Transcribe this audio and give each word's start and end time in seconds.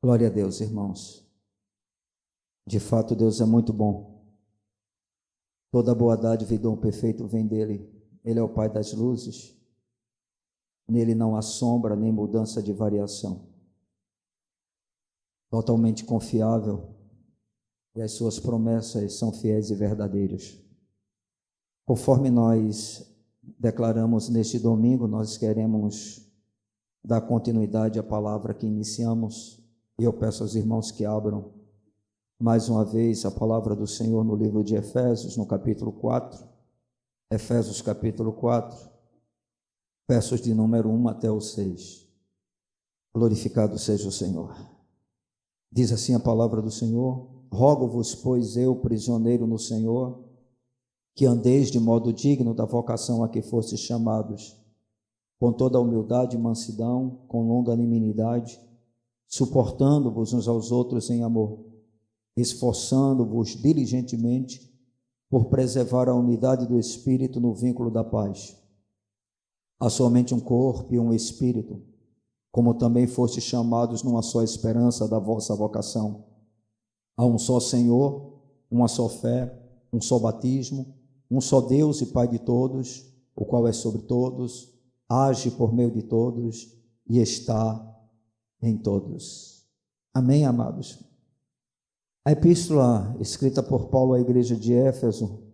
Glória 0.00 0.28
a 0.28 0.30
Deus, 0.30 0.60
irmãos. 0.60 1.28
De 2.64 2.78
fato, 2.78 3.16
Deus 3.16 3.40
é 3.40 3.44
muito 3.44 3.72
bom. 3.72 4.22
Toda 5.72 5.94
boa 5.94 6.16
dádiva 6.16 6.54
e 6.54 6.58
dom 6.58 6.76
perfeito 6.76 7.26
vem 7.26 7.46
dele. 7.46 7.90
Ele 8.24 8.38
é 8.38 8.42
o 8.42 8.48
Pai 8.48 8.70
das 8.70 8.92
luzes. 8.92 9.56
Nele 10.88 11.16
não 11.16 11.36
há 11.36 11.42
sombra 11.42 11.96
nem 11.96 12.12
mudança 12.12 12.62
de 12.62 12.72
variação. 12.72 13.48
Totalmente 15.50 16.04
confiável 16.04 16.94
e 17.96 18.00
as 18.00 18.12
suas 18.12 18.38
promessas 18.38 19.14
são 19.14 19.32
fiéis 19.32 19.70
e 19.70 19.74
verdadeiras. 19.74 20.56
Conforme 21.84 22.30
nós 22.30 23.04
declaramos 23.58 24.28
neste 24.28 24.58
domingo, 24.58 25.08
nós 25.08 25.36
queremos 25.36 26.24
dar 27.02 27.22
continuidade 27.22 27.98
à 27.98 28.02
palavra 28.02 28.54
que 28.54 28.66
iniciamos 28.66 29.67
e 29.98 30.04
eu 30.04 30.12
peço 30.12 30.44
aos 30.44 30.54
irmãos 30.54 30.92
que 30.92 31.04
abram 31.04 31.52
mais 32.40 32.68
uma 32.68 32.84
vez 32.84 33.24
a 33.24 33.32
palavra 33.32 33.74
do 33.74 33.86
Senhor 33.86 34.22
no 34.22 34.36
livro 34.36 34.62
de 34.62 34.76
Efésios, 34.76 35.36
no 35.36 35.44
capítulo 35.44 35.90
4. 35.90 36.46
Efésios, 37.32 37.82
capítulo 37.82 38.32
4, 38.32 38.88
versos 40.08 40.40
de 40.40 40.54
número 40.54 40.88
1 40.88 41.08
até 41.08 41.28
o 41.28 41.40
6. 41.40 42.06
Glorificado 43.12 43.76
seja 43.76 44.08
o 44.08 44.12
Senhor. 44.12 44.54
Diz 45.70 45.90
assim 45.90 46.14
a 46.14 46.20
palavra 46.20 46.62
do 46.62 46.70
Senhor: 46.70 47.28
Rogo-vos, 47.52 48.14
pois 48.14 48.56
eu, 48.56 48.76
prisioneiro 48.76 49.48
no 49.48 49.58
Senhor, 49.58 50.24
que 51.16 51.26
andeis 51.26 51.72
de 51.72 51.80
modo 51.80 52.12
digno 52.12 52.54
da 52.54 52.64
vocação 52.64 53.24
a 53.24 53.28
que 53.28 53.42
fostes 53.42 53.80
chamados, 53.80 54.56
com 55.40 55.52
toda 55.52 55.80
humildade 55.80 56.36
e 56.36 56.38
mansidão, 56.38 57.24
com 57.26 57.48
longanimidade, 57.48 58.67
suportando-vos 59.28 60.32
uns 60.32 60.48
aos 60.48 60.72
outros 60.72 61.10
em 61.10 61.22
amor, 61.22 61.66
esforçando-vos 62.34 63.50
diligentemente 63.50 64.66
por 65.28 65.46
preservar 65.50 66.08
a 66.08 66.14
unidade 66.14 66.66
do 66.66 66.78
Espírito 66.78 67.38
no 67.38 67.54
vínculo 67.54 67.90
da 67.90 68.02
paz. 68.02 68.56
Há 69.78 69.90
somente 69.90 70.34
um 70.34 70.40
corpo 70.40 70.94
e 70.94 70.98
um 70.98 71.12
Espírito, 71.12 71.82
como 72.50 72.74
também 72.74 73.06
fostes 73.06 73.44
chamados 73.44 74.02
numa 74.02 74.22
só 74.22 74.42
esperança 74.42 75.06
da 75.06 75.18
vossa 75.18 75.54
vocação. 75.54 76.24
Há 77.14 77.26
um 77.26 77.38
só 77.38 77.60
Senhor, 77.60 78.40
uma 78.70 78.88
só 78.88 79.08
fé, 79.08 79.54
um 79.92 80.00
só 80.00 80.18
batismo, 80.18 80.94
um 81.30 81.40
só 81.40 81.60
Deus 81.60 82.00
e 82.00 82.06
Pai 82.06 82.26
de 82.26 82.38
todos, 82.38 83.12
o 83.36 83.44
qual 83.44 83.68
é 83.68 83.72
sobre 83.72 84.02
todos, 84.02 84.72
age 85.08 85.50
por 85.50 85.72
meio 85.72 85.90
de 85.90 86.02
todos 86.02 86.74
e 87.08 87.18
está 87.18 87.97
em 88.62 88.76
todos. 88.76 89.66
Amém, 90.12 90.44
amados? 90.44 91.02
A 92.24 92.32
epístola 92.32 93.16
escrita 93.20 93.62
por 93.62 93.88
Paulo 93.88 94.14
à 94.14 94.20
igreja 94.20 94.56
de 94.56 94.74
Éfeso 94.74 95.48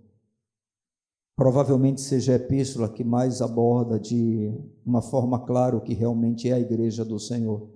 provavelmente 1.36 2.00
seja 2.00 2.32
a 2.32 2.36
epístola 2.36 2.88
que 2.88 3.02
mais 3.02 3.42
aborda 3.42 3.98
de 3.98 4.52
uma 4.84 5.02
forma 5.02 5.44
clara 5.44 5.76
o 5.76 5.80
que 5.80 5.94
realmente 5.94 6.48
é 6.48 6.52
a 6.52 6.60
igreja 6.60 7.04
do 7.04 7.18
Senhor. 7.18 7.68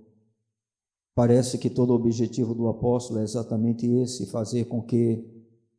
Parece 1.15 1.59
que 1.59 1.69
todo 1.69 1.91
o 1.91 1.97
objetivo 1.97 2.55
do 2.55 2.69
apóstolo 2.69 3.21
é 3.21 3.25
exatamente 3.25 3.87
esse: 3.87 4.27
fazer 4.27 4.67
com 4.67 4.81
que 4.81 5.25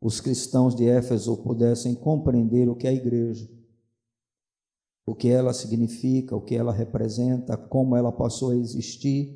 os 0.02 0.20
cristãos 0.20 0.76
de 0.76 0.88
Éfeso 0.88 1.38
pudessem 1.38 1.96
compreender 1.96 2.68
o 2.70 2.76
que 2.76 2.88
é 2.88 2.90
a 2.90 2.94
igreja, 2.94 3.50
o 5.10 5.16
que 5.16 5.28
ela 5.28 5.54
significa, 5.54 6.36
o 6.36 6.42
que 6.42 6.56
ela 6.56 6.72
representa, 6.72 7.58
como 7.58 7.96
ela 7.96 8.12
passou 8.12 8.52
a 8.52 8.56
existir. 8.56 9.36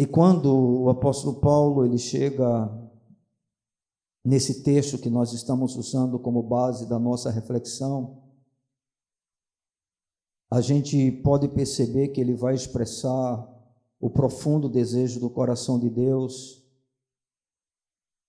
E 0.00 0.06
quando 0.06 0.46
o 0.46 0.88
apóstolo 0.88 1.40
Paulo 1.40 1.84
ele 1.84 1.98
chega 1.98 2.70
nesse 4.24 4.62
texto 4.62 4.98
que 4.98 5.10
nós 5.10 5.34
estamos 5.34 5.76
usando 5.76 6.18
como 6.18 6.42
base 6.42 6.88
da 6.88 6.98
nossa 6.98 7.30
reflexão, 7.30 8.22
a 10.50 10.60
gente 10.60 11.12
pode 11.22 11.48
perceber 11.48 12.08
que 12.08 12.20
ele 12.20 12.34
vai 12.34 12.54
expressar 12.54 13.46
o 14.00 14.08
profundo 14.08 14.70
desejo 14.70 15.20
do 15.20 15.28
coração 15.28 15.78
de 15.78 15.90
Deus, 15.90 16.61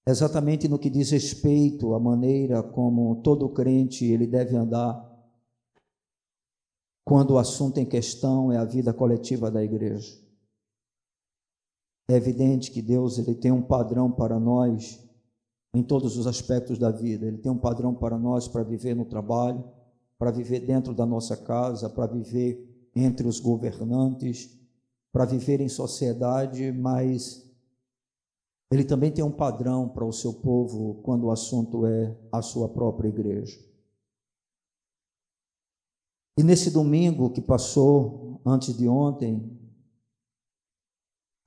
exatamente 0.07 0.67
no 0.67 0.79
que 0.79 0.89
diz 0.89 1.11
respeito 1.11 1.93
à 1.93 1.99
maneira 1.99 2.61
como 2.61 3.21
todo 3.21 3.49
crente 3.49 4.05
ele 4.05 4.27
deve 4.27 4.55
andar 4.55 5.11
quando 7.05 7.31
o 7.31 7.37
assunto 7.37 7.79
em 7.79 7.85
questão 7.85 8.51
é 8.51 8.57
a 8.57 8.65
vida 8.65 8.93
coletiva 8.93 9.51
da 9.51 9.63
igreja. 9.63 10.17
É 12.09 12.15
evidente 12.15 12.71
que 12.71 12.81
Deus 12.81 13.17
ele 13.17 13.35
tem 13.35 13.51
um 13.51 13.61
padrão 13.61 14.11
para 14.11 14.39
nós 14.39 15.03
em 15.73 15.81
todos 15.81 16.17
os 16.17 16.27
aspectos 16.27 16.77
da 16.77 16.91
vida. 16.91 17.25
Ele 17.25 17.37
tem 17.37 17.51
um 17.51 17.57
padrão 17.57 17.93
para 17.93 18.17
nós 18.17 18.47
para 18.47 18.63
viver 18.63 18.95
no 18.95 19.05
trabalho, 19.05 19.63
para 20.17 20.31
viver 20.31 20.61
dentro 20.61 20.93
da 20.93 21.05
nossa 21.05 21.35
casa, 21.35 21.89
para 21.89 22.07
viver 22.07 22.89
entre 22.95 23.27
os 23.27 23.39
governantes, 23.39 24.57
para 25.11 25.25
viver 25.25 25.59
em 25.61 25.69
sociedade, 25.69 26.71
mas 26.71 27.43
ele 28.73 28.83
também 28.83 29.11
tem 29.11 29.23
um 29.23 29.31
padrão 29.31 29.87
para 29.87 30.03
o 30.03 30.11
seu 30.11 30.33
povo 30.33 30.95
quando 31.03 31.25
o 31.25 31.31
assunto 31.31 31.85
é 31.85 32.17
a 32.31 32.41
sua 32.41 32.67
própria 32.67 33.07
igreja. 33.07 33.63
E 36.35 36.41
nesse 36.41 36.71
domingo 36.71 37.29
que 37.29 37.39
passou, 37.39 38.41
antes 38.43 38.75
de 38.75 38.87
ontem, 38.87 39.47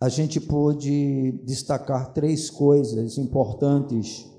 a 0.01 0.09
gente 0.09 0.41
pôde 0.41 1.33
destacar 1.45 2.13
três 2.13 2.49
coisas 2.49 3.19
importantes 3.19 4.31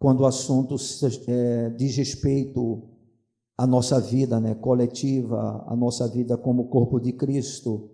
quando 0.00 0.22
o 0.22 0.26
assunto 0.26 0.74
é, 1.28 1.70
diz 1.70 1.96
respeito 1.96 2.88
à 3.56 3.68
nossa 3.68 4.00
vida 4.00 4.40
né, 4.40 4.56
coletiva, 4.56 5.64
à 5.64 5.76
nossa 5.76 6.08
vida 6.08 6.36
como 6.36 6.70
corpo 6.70 6.98
de 6.98 7.12
Cristo, 7.12 7.88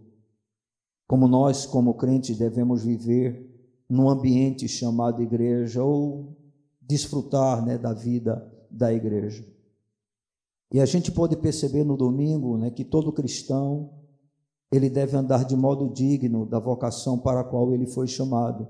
como 1.07 1.29
nós, 1.29 1.67
como 1.67 1.93
crentes, 1.93 2.39
devemos 2.39 2.83
viver 2.83 3.54
num 3.89 4.09
ambiente 4.09 4.67
chamado 4.69 5.23
igreja 5.23 5.83
ou 5.83 6.37
desfrutar 6.81 7.65
né, 7.65 7.79
da 7.79 7.93
vida 7.93 8.51
da 8.71 8.93
igreja. 8.93 9.45
E 10.73 10.81
a 10.81 10.87
gente 10.87 11.13
pode 11.13 11.37
perceber 11.37 11.85
no 11.85 11.97
domingo 11.97 12.57
né, 12.57 12.71
que 12.71 12.85
todo 12.85 13.13
cristão 13.13 13.91
ele 14.73 14.91
deve 14.91 15.17
andar 15.17 15.45
de 15.45 15.55
modo 15.55 15.93
digno 15.93 16.45
da 16.47 16.59
vocação 16.59 17.19
para 17.19 17.41
a 17.41 17.45
qual 17.45 17.73
ele 17.73 17.87
foi 17.87 18.09
chamado. 18.09 18.67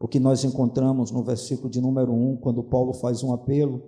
O 0.00 0.08
que 0.08 0.18
nós 0.18 0.42
encontramos 0.42 1.10
no 1.10 1.22
versículo 1.22 1.70
de 1.70 1.80
número 1.80 2.12
1, 2.12 2.38
quando 2.38 2.64
Paulo 2.64 2.92
faz 2.94 3.22
um 3.22 3.32
apelo, 3.32 3.82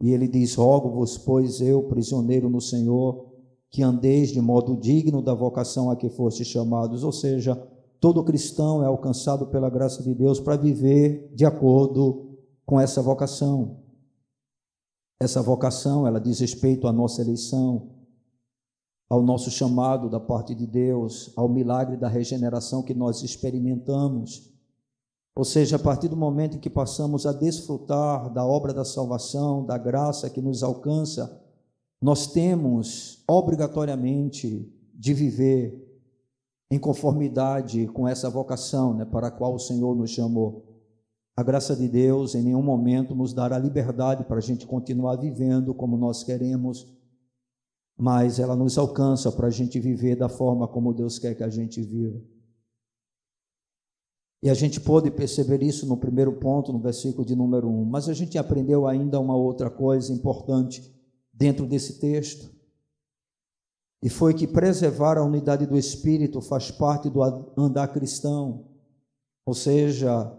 e 0.00 0.12
ele 0.12 0.28
diz: 0.28 0.54
Rogo-vos, 0.54 1.18
pois 1.18 1.60
eu, 1.60 1.82
prisioneiro 1.84 2.48
no 2.48 2.60
Senhor, 2.60 3.26
que 3.70 3.82
andeis 3.82 4.30
de 4.30 4.40
modo 4.40 4.76
digno 4.76 5.20
da 5.20 5.34
vocação 5.34 5.90
a 5.90 5.96
que 5.96 6.08
fostes 6.08 6.46
chamados. 6.46 7.02
Ou 7.04 7.12
seja, 7.12 7.60
todo 8.00 8.24
cristão 8.24 8.82
é 8.82 8.86
alcançado 8.86 9.46
pela 9.46 9.70
graça 9.70 10.02
de 10.02 10.14
Deus 10.14 10.40
para 10.40 10.56
viver 10.56 11.30
de 11.34 11.44
acordo 11.44 12.38
com 12.66 12.80
essa 12.80 13.00
vocação. 13.02 13.78
Essa 15.20 15.40
vocação, 15.40 16.06
ela 16.06 16.20
diz 16.20 16.40
respeito 16.40 16.86
à 16.86 16.92
nossa 16.92 17.22
eleição, 17.22 17.90
ao 19.08 19.22
nosso 19.22 19.50
chamado 19.50 20.10
da 20.10 20.18
parte 20.18 20.54
de 20.54 20.66
Deus, 20.66 21.32
ao 21.36 21.48
milagre 21.48 21.96
da 21.96 22.08
regeneração 22.08 22.82
que 22.82 22.94
nós 22.94 23.22
experimentamos. 23.22 24.52
Ou 25.36 25.44
seja, 25.44 25.76
a 25.76 25.78
partir 25.78 26.08
do 26.08 26.16
momento 26.16 26.56
em 26.56 26.60
que 26.60 26.70
passamos 26.70 27.26
a 27.26 27.32
desfrutar 27.32 28.32
da 28.32 28.44
obra 28.44 28.72
da 28.72 28.84
salvação, 28.84 29.64
da 29.64 29.76
graça 29.76 30.30
que 30.30 30.40
nos 30.40 30.62
alcança, 30.62 31.40
nós 32.00 32.26
temos 32.26 33.24
obrigatoriamente 33.26 34.70
de 34.94 35.14
viver 35.14 35.93
em 36.74 36.78
conformidade 36.78 37.86
com 37.86 38.08
essa 38.08 38.28
vocação 38.28 38.94
né, 38.94 39.04
para 39.04 39.28
a 39.28 39.30
qual 39.30 39.54
o 39.54 39.60
Senhor 39.60 39.94
nos 39.94 40.10
chamou. 40.10 40.64
A 41.36 41.42
graça 41.42 41.76
de 41.76 41.88
Deus 41.88 42.34
em 42.34 42.42
nenhum 42.42 42.62
momento 42.62 43.14
nos 43.14 43.32
dará 43.32 43.56
liberdade 43.56 44.24
para 44.24 44.38
a 44.38 44.40
gente 44.40 44.66
continuar 44.66 45.16
vivendo 45.16 45.72
como 45.72 45.96
nós 45.96 46.24
queremos, 46.24 46.92
mas 47.96 48.40
ela 48.40 48.56
nos 48.56 48.76
alcança 48.76 49.30
para 49.30 49.46
a 49.46 49.50
gente 49.50 49.78
viver 49.78 50.16
da 50.16 50.28
forma 50.28 50.66
como 50.66 50.92
Deus 50.92 51.16
quer 51.16 51.36
que 51.36 51.44
a 51.44 51.48
gente 51.48 51.80
viva. 51.80 52.20
E 54.42 54.50
a 54.50 54.54
gente 54.54 54.80
pôde 54.80 55.12
perceber 55.12 55.62
isso 55.62 55.86
no 55.86 55.96
primeiro 55.96 56.32
ponto, 56.34 56.72
no 56.72 56.80
versículo 56.80 57.24
de 57.24 57.36
número 57.36 57.68
1. 57.68 57.84
Mas 57.84 58.08
a 58.08 58.12
gente 58.12 58.36
aprendeu 58.36 58.86
ainda 58.86 59.18
uma 59.20 59.36
outra 59.36 59.70
coisa 59.70 60.12
importante 60.12 60.92
dentro 61.32 61.66
desse 61.66 62.00
texto. 62.00 62.53
E 64.04 64.10
foi 64.10 64.34
que 64.34 64.46
preservar 64.46 65.16
a 65.16 65.24
unidade 65.24 65.64
do 65.64 65.78
Espírito 65.78 66.42
faz 66.42 66.70
parte 66.70 67.08
do 67.08 67.22
andar 67.56 67.88
cristão. 67.88 68.66
Ou 69.46 69.54
seja, 69.54 70.30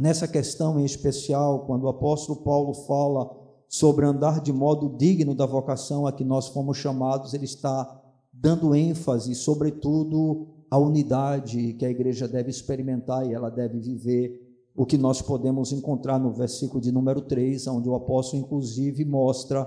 nessa 0.00 0.28
questão 0.28 0.78
em 0.78 0.84
especial, 0.84 1.66
quando 1.66 1.82
o 1.82 1.88
apóstolo 1.88 2.44
Paulo 2.44 2.72
fala 2.72 3.28
sobre 3.68 4.06
andar 4.06 4.40
de 4.40 4.52
modo 4.52 4.96
digno 4.96 5.34
da 5.34 5.44
vocação 5.44 6.06
a 6.06 6.12
que 6.12 6.22
nós 6.22 6.46
fomos 6.46 6.76
chamados, 6.76 7.34
ele 7.34 7.46
está 7.46 8.00
dando 8.32 8.76
ênfase, 8.76 9.34
sobretudo, 9.34 10.46
à 10.70 10.78
unidade 10.78 11.72
que 11.72 11.84
a 11.84 11.90
igreja 11.90 12.28
deve 12.28 12.50
experimentar 12.50 13.26
e 13.26 13.34
ela 13.34 13.50
deve 13.50 13.80
viver, 13.80 14.40
o 14.72 14.86
que 14.86 14.96
nós 14.96 15.20
podemos 15.20 15.72
encontrar 15.72 16.20
no 16.20 16.32
versículo 16.32 16.80
de 16.80 16.92
número 16.92 17.22
3, 17.22 17.66
onde 17.66 17.88
o 17.88 17.94
apóstolo, 17.96 18.40
inclusive, 18.40 19.04
mostra 19.04 19.64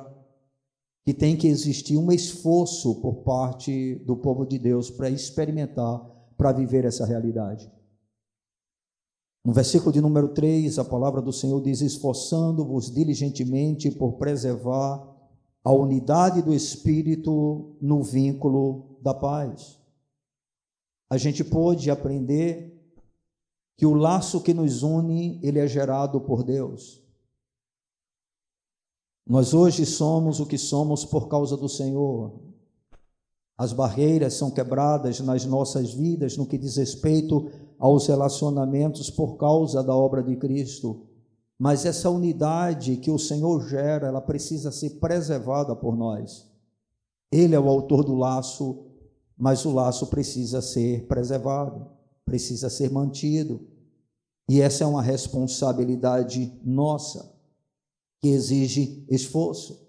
que 1.07 1.13
tem 1.13 1.37
que 1.37 1.47
existir 1.47 1.95
um 1.95 2.11
esforço 2.11 2.95
por 2.95 3.23
parte 3.23 3.95
do 4.05 4.17
povo 4.17 4.45
de 4.45 4.59
Deus 4.59 4.91
para 4.91 5.09
experimentar, 5.09 6.05
para 6.35 6.51
viver 6.51 6.83
essa 6.83 7.05
realidade. 7.05 7.71
No 9.45 9.53
versículo 9.53 9.93
de 9.93 10.01
número 10.01 10.27
3, 10.33 10.77
a 10.77 10.83
palavra 10.83 11.21
do 11.21 11.31
Senhor 11.31 11.61
diz: 11.61 11.79
Esforçando-vos 11.79 12.93
diligentemente 12.93 13.89
por 13.89 14.17
preservar 14.17 15.01
a 15.63 15.71
unidade 15.71 16.41
do 16.41 16.53
Espírito 16.53 17.77
no 17.81 18.03
vínculo 18.03 18.97
da 19.01 19.13
paz. 19.13 19.79
A 21.09 21.17
gente 21.17 21.41
pôde 21.41 21.89
aprender 21.89 22.85
que 23.77 23.85
o 23.85 23.93
laço 23.93 24.41
que 24.41 24.53
nos 24.53 24.83
une, 24.83 25.39
ele 25.41 25.59
é 25.59 25.67
gerado 25.67 26.19
por 26.19 26.43
Deus. 26.43 27.06
Nós 29.27 29.53
hoje 29.53 29.85
somos 29.85 30.39
o 30.39 30.45
que 30.45 30.57
somos 30.57 31.03
por 31.03 31.27
causa 31.27 31.57
do 31.57 31.67
Senhor. 31.67 32.39
As 33.57 33.73
barreiras 33.73 34.35
são 34.35 34.49
quebradas 34.49 35.19
nas 35.19 35.45
nossas 35.45 35.93
vidas 35.93 36.37
no 36.37 36.45
que 36.45 36.57
diz 36.57 36.77
respeito 36.77 37.49
aos 37.77 38.07
relacionamentos 38.07 39.09
por 39.09 39.35
causa 39.35 39.83
da 39.83 39.95
obra 39.95 40.23
de 40.23 40.35
Cristo. 40.37 41.07
Mas 41.59 41.85
essa 41.85 42.09
unidade 42.09 42.97
que 42.97 43.11
o 43.11 43.19
Senhor 43.19 43.67
gera, 43.67 44.07
ela 44.07 44.21
precisa 44.21 44.71
ser 44.71 44.91
preservada 44.91 45.75
por 45.75 45.97
nós. 45.97 46.47
Ele 47.29 47.55
é 47.55 47.59
o 47.59 47.67
autor 47.67 48.05
do 48.05 48.15
laço, 48.15 48.85
mas 49.37 49.65
o 49.65 49.73
laço 49.73 50.07
precisa 50.07 50.61
ser 50.61 51.05
preservado, 51.07 51.87
precisa 52.23 52.69
ser 52.69 52.91
mantido. 52.91 53.59
E 54.47 54.61
essa 54.61 54.85
é 54.85 54.87
uma 54.87 55.01
responsabilidade 55.01 56.57
nossa, 56.63 57.36
que 58.19 58.29
exige 58.29 59.05
esforço. 59.09 59.87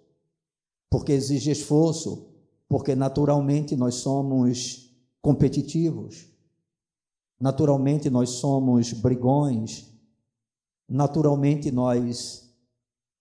Porque 0.91 1.13
exige 1.13 1.51
esforço, 1.51 2.29
porque 2.69 2.95
naturalmente 2.95 3.77
nós 3.77 3.97
somos 3.97 4.95
competitivos. 5.21 6.27
Naturalmente 7.41 8.11
nós 8.11 8.31
somos 8.31 8.93
brigões, 8.93 9.87
naturalmente 10.89 11.71
nós 11.71 12.49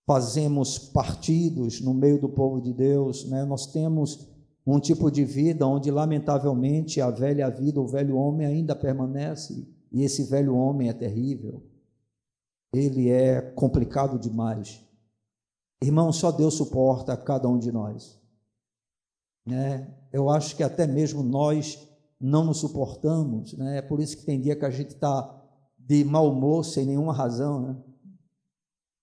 fazemos 0.07 0.80
partidos 0.80 1.81
no 1.81 1.94
meio 1.94 2.19
do 2.19 2.30
povo 2.30 2.62
de 2.62 2.74
Deus, 2.74 3.25
né? 3.25 3.44
nós 3.45 3.68
temos 3.68 4.27
um 4.65 4.80
tipo 4.80 5.12
de 5.12 5.24
vida 5.24 5.68
onde, 5.68 5.92
lamentavelmente, 5.92 7.00
a 7.00 7.12
velha 7.12 7.50
vida, 7.50 7.80
o 7.80 7.88
velho 7.88 8.15
homem 8.15 8.48
ainda 8.48 8.75
permanece, 8.75 9.68
e 9.92 10.04
esse 10.04 10.24
velho 10.24 10.56
homem 10.56 10.89
é 10.89 10.94
terrível, 10.94 11.62
ele 12.74 13.09
é 13.09 13.42
complicado 13.42 14.18
demais. 14.18 14.83
Irmão, 15.82 16.12
só 16.12 16.32
Deus 16.32 16.56
suporta 16.56 17.16
cada 17.16 17.48
um 17.48 17.58
de 17.58 17.72
nós. 17.72 18.20
Né? 19.46 19.94
Eu 20.12 20.30
acho 20.30 20.56
que 20.56 20.64
até 20.64 20.88
mesmo 20.88 21.24
nós 21.24 21.88
não 22.20 22.46
nos 22.46 22.60
suportamos, 22.60 23.54
né? 23.54 23.78
É 23.78 23.82
por 23.82 24.00
isso 24.00 24.18
que 24.18 24.26
tem 24.26 24.42
dia 24.42 24.56
que 24.56 24.66
a 24.66 24.72
gente 24.72 24.90
está 24.90 25.34
de 25.78 26.04
mau 26.04 26.32
humor 26.32 26.66
sem 26.66 26.86
nenhuma 26.86 27.14
razão, 27.14 27.62
né? 27.62 27.84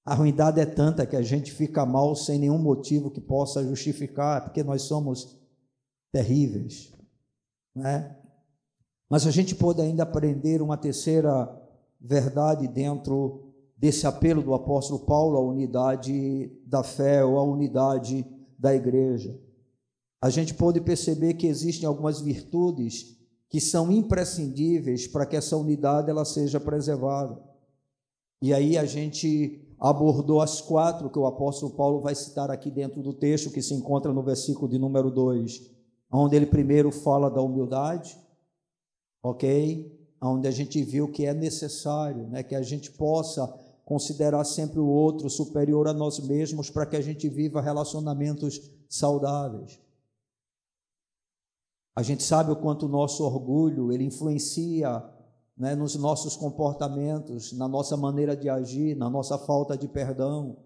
A 0.05 0.15
ruindade 0.15 0.61
é 0.61 0.67
tanta 0.67 1.06
que 1.06 1.17
a 1.17 1.23
gente 1.23 1.50
fica 1.50 1.87
mal 1.87 2.15
sem 2.15 2.38
nenhum 2.38 2.59
motivo 2.59 3.11
que 3.11 3.21
possa 3.21 3.65
justificar, 3.65 4.44
porque 4.44 4.62
nós 4.62 4.82
somos 4.82 5.38
terríveis, 6.12 6.93
né? 7.75 8.15
Mas 9.09 9.26
a 9.26 9.31
gente 9.31 9.55
pode 9.55 9.81
ainda 9.81 10.03
aprender 10.03 10.61
uma 10.61 10.76
terceira 10.76 11.49
verdade 12.00 12.69
dentro 12.69 13.44
desse 13.84 14.06
apelo 14.06 14.42
do 14.42 14.54
apóstolo 14.54 15.00
Paulo 15.00 15.36
à 15.36 15.40
unidade 15.40 16.50
da 16.66 16.82
fé 16.82 17.25
ou 17.25 17.38
à 17.38 17.42
unidade 17.42 18.26
da 18.58 18.75
igreja 18.75 19.38
a 20.25 20.31
gente 20.31 20.54
pode 20.54 20.81
perceber 20.81 21.34
que 21.34 21.46
existem 21.46 21.86
algumas 21.86 22.19
virtudes 22.19 23.14
que 23.50 23.60
são 23.60 23.92
imprescindíveis 23.92 25.06
para 25.06 25.26
que 25.26 25.36
essa 25.36 25.54
unidade 25.54 26.08
ela 26.08 26.25
seja 26.25 26.58
preservada. 26.58 27.38
E 28.40 28.54
aí 28.54 28.78
a 28.78 28.86
gente 28.86 29.76
abordou 29.78 30.40
as 30.40 30.62
quatro 30.62 31.10
que 31.10 31.19
o 31.19 31.26
apóstolo 31.26 31.75
Paulo 31.75 32.00
vai 32.00 32.14
citar 32.14 32.50
aqui 32.50 32.70
dentro 32.70 33.02
do 33.02 33.12
texto 33.12 33.50
que 33.50 33.60
se 33.60 33.75
encontra 33.75 34.14
no 34.14 34.22
versículo 34.22 34.66
de 34.66 34.78
número 34.78 35.10
2, 35.10 35.70
onde 36.10 36.34
ele 36.34 36.46
primeiro 36.46 36.90
fala 36.90 37.30
da 37.30 37.42
humildade, 37.42 38.19
OK? 39.22 39.94
Onde 40.22 40.48
a 40.48 40.50
gente 40.50 40.82
viu 40.82 41.12
que 41.12 41.26
é 41.26 41.34
necessário, 41.34 42.28
né, 42.28 42.42
que 42.42 42.54
a 42.54 42.62
gente 42.62 42.90
possa 42.92 43.46
considerar 43.84 44.44
sempre 44.44 44.78
o 44.81 44.86
outro 44.86 45.28
superior 45.28 45.86
a 45.88 45.92
nós 45.92 46.19
mesmos 46.20 46.70
para 46.70 46.86
que 46.86 46.96
a 46.96 47.00
gente 47.00 47.28
viva 47.28 47.60
relacionamentos 47.60 48.60
saudáveis. 48.88 49.78
A 51.96 52.02
gente 52.02 52.22
sabe 52.22 52.50
o 52.50 52.56
quanto 52.56 52.86
o 52.86 52.88
nosso 52.88 53.25
orgulho 53.25 53.92
ele 53.92 54.04
influencia 54.04 55.04
né, 55.56 55.75
nos 55.75 55.94
nossos 55.94 56.36
comportamentos, 56.36 57.52
na 57.52 57.69
nossa 57.69 57.96
maneira 57.96 58.36
de 58.36 58.48
agir, 58.48 58.96
na 58.96 59.08
nossa 59.08 59.38
falta 59.38 59.76
de 59.76 59.87
perdão. 59.87 60.56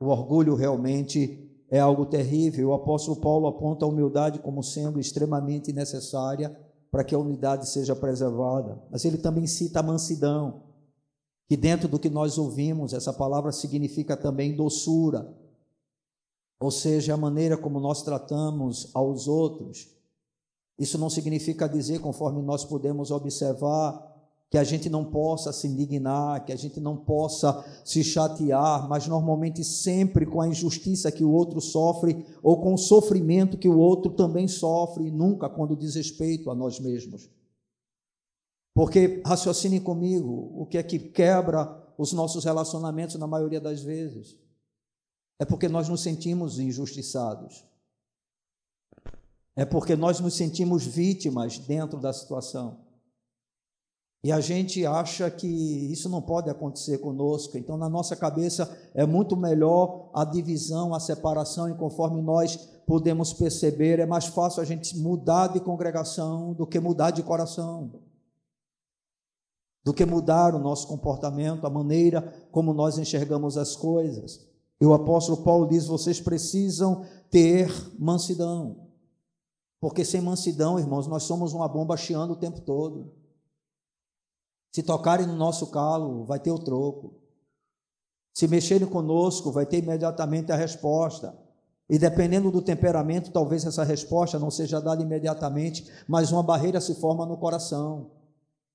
O 0.00 0.06
orgulho 0.06 0.54
realmente 0.54 1.50
é 1.70 1.78
algo 1.78 2.06
terrível. 2.06 2.70
O 2.70 2.74
apóstolo 2.74 3.20
Paulo 3.20 3.46
aponta 3.46 3.84
a 3.84 3.88
humildade 3.88 4.38
como 4.38 4.62
sendo 4.62 4.98
extremamente 4.98 5.72
necessária 5.72 6.56
para 6.90 7.04
que 7.04 7.14
a 7.14 7.18
unidade 7.18 7.68
seja 7.68 7.94
preservada. 7.94 8.78
Mas 8.90 9.04
ele 9.04 9.18
também 9.18 9.46
cita 9.46 9.80
a 9.80 9.82
mansidão, 9.82 10.62
que 11.52 11.56
dentro 11.58 11.86
do 11.86 11.98
que 11.98 12.08
nós 12.08 12.38
ouvimos, 12.38 12.94
essa 12.94 13.12
palavra 13.12 13.52
significa 13.52 14.16
também 14.16 14.56
doçura, 14.56 15.30
ou 16.58 16.70
seja, 16.70 17.12
a 17.12 17.16
maneira 17.18 17.58
como 17.58 17.78
nós 17.78 18.02
tratamos 18.02 18.88
aos 18.94 19.28
outros 19.28 19.92
isso 20.78 20.96
não 20.96 21.10
significa 21.10 21.68
dizer, 21.68 22.00
conforme 22.00 22.40
nós 22.40 22.64
podemos 22.64 23.10
observar, 23.10 24.10
que 24.50 24.56
a 24.56 24.64
gente 24.64 24.88
não 24.88 25.04
possa 25.04 25.52
se 25.52 25.68
indignar, 25.68 26.42
que 26.46 26.52
a 26.52 26.56
gente 26.56 26.80
não 26.80 26.96
possa 26.96 27.62
se 27.84 28.02
chatear, 28.02 28.88
mas 28.88 29.06
normalmente 29.06 29.62
sempre 29.62 30.24
com 30.24 30.40
a 30.40 30.48
injustiça 30.48 31.12
que 31.12 31.22
o 31.22 31.30
outro 31.30 31.60
sofre 31.60 32.24
ou 32.42 32.62
com 32.62 32.72
o 32.72 32.78
sofrimento 32.78 33.58
que 33.58 33.68
o 33.68 33.78
outro 33.78 34.12
também 34.12 34.48
sofre, 34.48 35.10
nunca 35.10 35.50
quando 35.50 35.76
diz 35.76 35.94
respeito 35.94 36.50
a 36.50 36.54
nós 36.54 36.80
mesmos. 36.80 37.28
Porque 38.74 39.22
raciocine 39.26 39.80
comigo, 39.80 40.52
o 40.56 40.66
que 40.66 40.78
é 40.78 40.82
que 40.82 40.98
quebra 40.98 41.78
os 41.98 42.12
nossos 42.12 42.44
relacionamentos 42.44 43.16
na 43.16 43.26
maioria 43.26 43.60
das 43.60 43.82
vezes? 43.82 44.36
É 45.38 45.44
porque 45.44 45.68
nós 45.68 45.88
nos 45.88 46.02
sentimos 46.02 46.58
injustiçados. 46.58 47.64
É 49.54 49.64
porque 49.64 49.94
nós 49.94 50.18
nos 50.20 50.34
sentimos 50.34 50.86
vítimas 50.86 51.58
dentro 51.58 52.00
da 52.00 52.12
situação. 52.12 52.78
E 54.24 54.30
a 54.30 54.40
gente 54.40 54.86
acha 54.86 55.28
que 55.30 55.48
isso 55.48 56.08
não 56.08 56.22
pode 56.22 56.48
acontecer 56.48 56.98
conosco. 56.98 57.58
Então, 57.58 57.76
na 57.76 57.88
nossa 57.88 58.14
cabeça, 58.14 58.70
é 58.94 59.04
muito 59.04 59.36
melhor 59.36 60.10
a 60.14 60.24
divisão, 60.24 60.94
a 60.94 61.00
separação, 61.00 61.68
e 61.68 61.74
conforme 61.74 62.22
nós 62.22 62.56
podemos 62.86 63.32
perceber, 63.32 63.98
é 63.98 64.06
mais 64.06 64.26
fácil 64.26 64.62
a 64.62 64.64
gente 64.64 64.96
mudar 64.96 65.48
de 65.48 65.60
congregação 65.60 66.54
do 66.54 66.66
que 66.66 66.78
mudar 66.78 67.10
de 67.10 67.22
coração, 67.22 67.90
do 69.84 69.92
que 69.92 70.04
mudar 70.04 70.54
o 70.54 70.58
nosso 70.58 70.86
comportamento, 70.86 71.66
a 71.66 71.70
maneira 71.70 72.22
como 72.50 72.72
nós 72.72 72.98
enxergamos 72.98 73.56
as 73.56 73.74
coisas. 73.74 74.46
E 74.80 74.86
o 74.86 74.94
apóstolo 74.94 75.42
Paulo 75.42 75.68
diz: 75.68 75.86
vocês 75.86 76.20
precisam 76.20 77.04
ter 77.30 77.70
mansidão. 77.98 78.88
Porque 79.80 80.04
sem 80.04 80.20
mansidão, 80.20 80.78
irmãos, 80.78 81.08
nós 81.08 81.24
somos 81.24 81.52
uma 81.52 81.66
bomba 81.66 81.96
chiando 81.96 82.32
o 82.32 82.36
tempo 82.36 82.60
todo. 82.60 83.12
Se 84.72 84.82
tocarem 84.82 85.26
no 85.26 85.36
nosso 85.36 85.66
calo, 85.68 86.24
vai 86.24 86.38
ter 86.38 86.52
o 86.52 86.58
troco. 86.58 87.14
Se 88.32 88.46
mexerem 88.46 88.88
conosco, 88.88 89.50
vai 89.50 89.66
ter 89.66 89.78
imediatamente 89.78 90.52
a 90.52 90.56
resposta. 90.56 91.36
E 91.90 91.98
dependendo 91.98 92.50
do 92.50 92.62
temperamento, 92.62 93.32
talvez 93.32 93.66
essa 93.66 93.84
resposta 93.84 94.38
não 94.38 94.50
seja 94.50 94.80
dada 94.80 95.02
imediatamente, 95.02 95.90
mas 96.08 96.32
uma 96.32 96.42
barreira 96.42 96.80
se 96.80 96.94
forma 96.94 97.26
no 97.26 97.36
coração. 97.36 98.10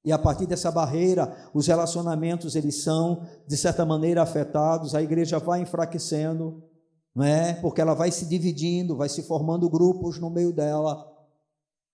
E 0.07 0.11
a 0.13 0.17
partir 0.17 0.45
dessa 0.45 0.71
barreira, 0.71 1.35
os 1.53 1.67
relacionamentos 1.67 2.55
eles 2.55 2.81
são 2.81 3.23
de 3.45 3.57
certa 3.57 3.85
maneira 3.85 4.21
afetados, 4.21 4.95
a 4.95 5.01
igreja 5.01 5.37
vai 5.37 5.59
enfraquecendo, 5.59 6.63
não 7.13 7.25
é? 7.25 7.55
Porque 7.55 7.81
ela 7.81 7.93
vai 7.93 8.09
se 8.09 8.25
dividindo, 8.25 8.95
vai 8.95 9.09
se 9.09 9.21
formando 9.23 9.69
grupos 9.69 10.17
no 10.17 10.29
meio 10.29 10.53
dela. 10.53 11.05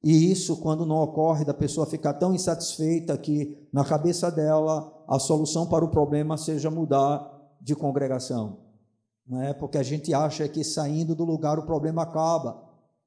E 0.03 0.31
isso, 0.31 0.57
quando 0.57 0.85
não 0.85 0.97
ocorre, 0.97 1.43
da 1.43 1.55
pessoa 1.55 1.87
ficar 1.87 2.13
tão 2.13 2.35
insatisfeita 2.35 3.17
que 3.17 3.67
na 3.73 3.83
cabeça 3.83 4.29
dela 4.29 4.93
a 5.07 5.17
solução 5.17 5.65
para 5.65 5.83
o 5.83 5.89
problema 5.89 6.37
seja 6.37 6.69
mudar 6.69 7.27
de 7.59 7.75
congregação. 7.75 8.59
Não 9.27 9.41
é? 9.41 9.55
Porque 9.55 9.79
a 9.79 9.83
gente 9.83 10.13
acha 10.13 10.47
que 10.47 10.63
saindo 10.63 11.15
do 11.15 11.25
lugar 11.25 11.57
o 11.57 11.65
problema 11.65 12.03
acaba. 12.03 12.61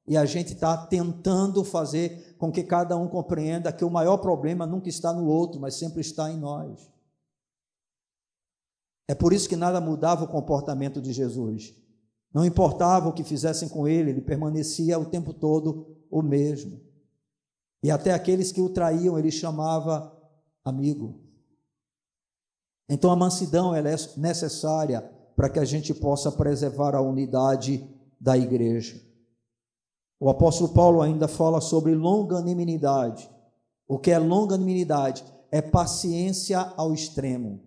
E 0.07 0.15
a 0.15 0.25
gente 0.25 0.53
está 0.53 0.77
tentando 0.87 1.63
fazer 1.63 2.35
com 2.37 2.51
que 2.51 2.63
cada 2.63 2.95
um 2.95 3.07
compreenda 3.07 3.73
que 3.73 3.83
o 3.83 3.89
maior 3.89 4.17
problema 4.17 4.65
nunca 4.65 4.87
está 4.87 5.11
no 5.11 5.25
outro, 5.25 5.59
mas 5.59 5.75
sempre 5.75 5.99
está 5.99 6.31
em 6.31 6.37
nós. 6.37 6.89
É 9.07 9.13
por 9.13 9.33
isso 9.33 9.49
que 9.49 9.55
nada 9.55 9.81
mudava 9.81 10.23
o 10.23 10.27
comportamento 10.27 11.01
de 11.01 11.11
Jesus. 11.11 11.73
Não 12.33 12.45
importava 12.45 13.09
o 13.09 13.13
que 13.13 13.23
fizessem 13.23 13.67
com 13.67 13.87
ele, 13.87 14.11
ele 14.11 14.21
permanecia 14.21 14.99
o 14.99 15.05
tempo 15.05 15.33
todo 15.33 15.97
o 16.09 16.21
mesmo. 16.21 16.79
E 17.83 17.91
até 17.91 18.13
aqueles 18.13 18.51
que 18.51 18.61
o 18.61 18.69
traíam, 18.69 19.17
ele 19.17 19.31
chamava 19.31 20.13
amigo. 20.63 21.21
Então 22.89 23.11
a 23.11 23.15
mansidão 23.15 23.75
é 23.75 23.81
necessária 23.81 25.01
para 25.35 25.49
que 25.49 25.59
a 25.59 25.65
gente 25.65 25.93
possa 25.93 26.31
preservar 26.31 26.95
a 26.95 27.01
unidade 27.01 27.87
da 28.19 28.37
igreja. 28.37 29.06
O 30.19 30.29
apóstolo 30.29 30.73
Paulo 30.73 31.01
ainda 31.01 31.27
fala 31.27 31.61
sobre 31.61 31.93
longanimidade. 31.93 33.29
O 33.87 33.99
que 33.99 34.11
é 34.11 34.17
longanimidade? 34.17 35.23
É 35.51 35.61
paciência 35.61 36.59
ao 36.75 36.93
extremo. 36.93 37.61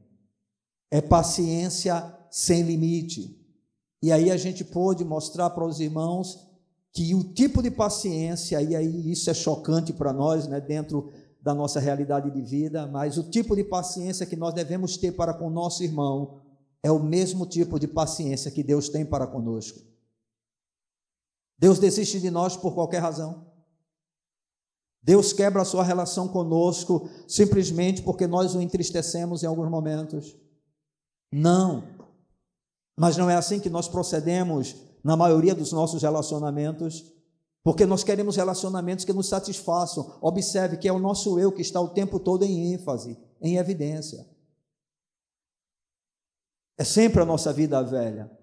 É 0.91 1.01
paciência 1.01 2.05
sem 2.31 2.63
limite. 2.63 3.39
E 4.03 4.11
aí 4.11 4.31
a 4.31 4.37
gente 4.37 4.65
pôde 4.65 5.05
mostrar 5.05 5.51
para 5.51 5.65
os 5.65 5.79
irmãos 5.79 6.49
que 6.93 7.15
o 7.15 7.23
tipo 7.23 7.63
de 7.63 7.71
paciência, 7.71 8.61
e 8.61 8.75
aí 8.75 9.13
isso 9.13 9.31
é 9.31 9.35
chocante 9.35 9.93
para 9.93 10.13
nós, 10.13 10.49
né, 10.49 10.61
dentro 10.61 11.11
da 11.41 11.55
nossa 11.55 11.79
realidade 11.79 12.31
de 12.31 12.43
vida, 12.43 12.87
mas 12.87 13.17
o 13.17 13.31
tipo 13.31 13.55
de 13.55 13.63
paciência 13.63 14.27
que 14.27 14.37
nós 14.37 14.53
devemos 14.53 14.97
ter 14.97 15.13
para 15.13 15.33
com 15.33 15.47
o 15.47 15.51
nosso 15.51 15.85
irmão 15.85 16.41
é 16.83 16.91
o 16.91 16.99
mesmo 16.99 17.47
tipo 17.47 17.79
de 17.79 17.87
paciência 17.87 18.51
que 18.51 18.63
Deus 18.63 18.89
tem 18.89 19.05
para 19.05 19.27
conosco. 19.27 19.90
Deus 21.61 21.79
desiste 21.79 22.19
de 22.19 22.31
nós 22.31 22.57
por 22.57 22.73
qualquer 22.73 23.03
razão. 23.03 23.47
Deus 25.03 25.31
quebra 25.31 25.61
a 25.61 25.65
sua 25.65 25.85
relação 25.85 26.27
conosco 26.27 27.07
simplesmente 27.29 28.03
porque 28.03 28.27
nós 28.27 28.55
o 28.55 28.63
entristecemos 28.63 29.43
em 29.43 29.47
alguns 29.47 29.69
momentos. 29.69 30.35
Não. 31.31 31.85
Mas 32.99 33.19
não 33.19 33.29
é 33.29 33.37
assim 33.37 33.61
que 33.61 33.69
nós 33.69 33.89
procedemos 33.89 34.75
na 35.05 35.19
maioria 35.19 35.55
dos 35.55 35.71
nossos 35.71 36.01
relacionamentos, 36.01 37.13
porque 37.63 37.85
nós 37.85 38.03
queremos 38.03 38.37
relacionamentos 38.37 39.05
que 39.05 39.13
nos 39.13 39.29
satisfaçam. 39.29 40.19
Observe 40.23 40.79
que 40.79 40.89
é 40.89 40.93
o 40.93 40.99
nosso 40.99 41.39
eu 41.39 41.53
que 41.53 41.61
está 41.61 41.79
o 41.79 41.91
tempo 41.91 42.19
todo 42.19 42.43
em 42.43 42.73
ênfase, 42.73 43.19
em 43.41 43.59
evidência. 43.59 44.27
É 46.79 46.85
sempre 46.85 47.21
a 47.21 47.27
nossa 47.27 47.53
vida 47.53 47.83
velha 47.83 48.40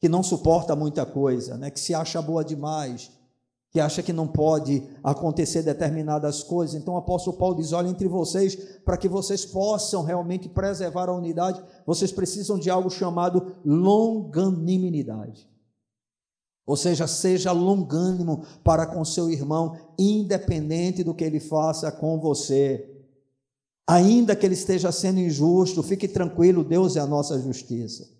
que 0.00 0.08
não 0.08 0.22
suporta 0.22 0.76
muita 0.76 1.06
coisa, 1.06 1.56
né? 1.56 1.70
que 1.70 1.80
se 1.80 1.94
acha 1.94 2.20
boa 2.20 2.44
demais, 2.44 3.10
que 3.70 3.80
acha 3.80 4.02
que 4.02 4.12
não 4.12 4.26
pode 4.26 4.82
acontecer 5.02 5.62
determinadas 5.62 6.42
coisas. 6.42 6.74
Então 6.74 6.94
o 6.94 6.98
apóstolo 6.98 7.36
Paulo 7.36 7.56
diz: 7.56 7.72
olha, 7.72 7.88
entre 7.88 8.08
vocês, 8.08 8.54
para 8.84 8.96
que 8.96 9.08
vocês 9.08 9.44
possam 9.44 10.02
realmente 10.02 10.48
preservar 10.48 11.08
a 11.08 11.14
unidade, 11.14 11.62
vocês 11.86 12.10
precisam 12.10 12.58
de 12.58 12.70
algo 12.70 12.88
chamado 12.88 13.54
longanimidade. 13.64 15.48
Ou 16.66 16.76
seja, 16.76 17.06
seja 17.06 17.52
longânimo 17.52 18.44
para 18.64 18.86
com 18.86 19.04
seu 19.04 19.30
irmão, 19.30 19.76
independente 19.98 21.04
do 21.04 21.14
que 21.14 21.22
ele 21.22 21.38
faça 21.38 21.92
com 21.92 22.18
você. 22.18 22.92
Ainda 23.86 24.34
que 24.34 24.44
ele 24.44 24.54
esteja 24.54 24.90
sendo 24.90 25.20
injusto, 25.20 25.80
fique 25.82 26.08
tranquilo, 26.08 26.64
Deus 26.64 26.96
é 26.96 27.00
a 27.00 27.06
nossa 27.06 27.38
justiça. 27.40 28.15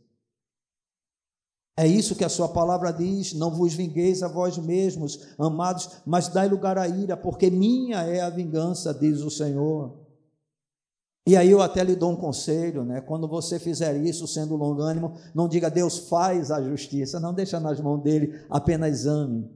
É 1.76 1.86
isso 1.86 2.16
que 2.16 2.24
a 2.24 2.28
sua 2.28 2.48
palavra 2.48 2.90
diz: 2.90 3.34
não 3.34 3.50
vos 3.50 3.74
vingueis 3.74 4.22
a 4.22 4.28
vós 4.28 4.56
mesmos, 4.56 5.20
amados, 5.38 5.90
mas 6.06 6.28
dai 6.28 6.48
lugar 6.48 6.78
à 6.78 6.88
ira, 6.88 7.16
porque 7.16 7.50
minha 7.50 8.02
é 8.02 8.20
a 8.20 8.30
vingança, 8.30 8.94
diz 8.94 9.20
o 9.20 9.30
Senhor. 9.30 10.06
E 11.28 11.36
aí 11.36 11.50
eu 11.50 11.60
até 11.60 11.82
lhe 11.82 11.96
dou 11.96 12.12
um 12.12 12.16
conselho, 12.16 12.84
né? 12.84 13.00
Quando 13.00 13.28
você 13.28 13.58
fizer 13.58 13.96
isso, 13.96 14.28
sendo 14.28 14.54
longânimo, 14.54 15.14
não 15.34 15.48
diga 15.48 15.68
Deus 15.68 15.98
faz 16.08 16.50
a 16.50 16.62
justiça, 16.62 17.20
não 17.20 17.34
deixa 17.34 17.58
nas 17.58 17.80
mãos 17.80 18.00
dele, 18.00 18.40
apenas 18.48 19.06
ame, 19.06 19.50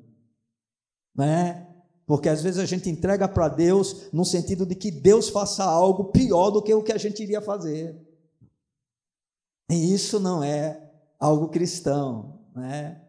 né? 1.16 1.68
Porque 2.04 2.28
às 2.28 2.42
vezes 2.42 2.58
a 2.58 2.66
gente 2.66 2.90
entrega 2.90 3.28
para 3.28 3.48
Deus 3.48 4.12
no 4.12 4.24
sentido 4.24 4.66
de 4.66 4.74
que 4.74 4.90
Deus 4.90 5.28
faça 5.28 5.62
algo 5.62 6.06
pior 6.06 6.50
do 6.50 6.60
que 6.60 6.74
o 6.74 6.82
que 6.82 6.92
a 6.92 6.98
gente 6.98 7.22
iria 7.22 7.40
fazer. 7.40 7.96
E 9.70 9.94
isso 9.94 10.18
não 10.18 10.42
é 10.42 10.89
algo 11.20 11.48
cristão, 11.48 12.40
né? 12.56 13.02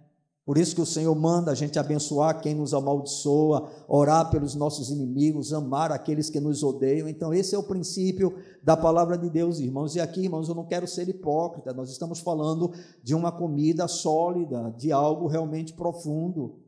Por 0.43 0.57
isso 0.57 0.75
que 0.75 0.81
o 0.81 0.85
Senhor 0.85 1.15
manda 1.15 1.51
a 1.51 1.55
gente 1.55 1.77
abençoar 1.77 2.41
quem 2.41 2.55
nos 2.55 2.73
amaldiçoa, 2.73 3.71
orar 3.87 4.29
pelos 4.31 4.55
nossos 4.55 4.89
inimigos, 4.89 5.53
amar 5.53 5.91
aqueles 5.91 6.29
que 6.29 6.39
nos 6.39 6.63
odeiam. 6.63 7.07
Então, 7.07 7.33
esse 7.33 7.53
é 7.55 7.57
o 7.57 7.63
princípio 7.63 8.35
da 8.61 8.75
palavra 8.75 9.17
de 9.17 9.29
Deus, 9.29 9.59
irmãos. 9.59 9.95
E 9.95 10.01
aqui, 10.01 10.21
irmãos, 10.21 10.49
eu 10.49 10.55
não 10.55 10.65
quero 10.65 10.87
ser 10.87 11.07
hipócrita, 11.07 11.73
nós 11.73 11.91
estamos 11.91 12.19
falando 12.19 12.73
de 13.03 13.13
uma 13.13 13.31
comida 13.31 13.87
sólida, 13.87 14.73
de 14.77 14.91
algo 14.91 15.27
realmente 15.27 15.73
profundo. 15.73 16.59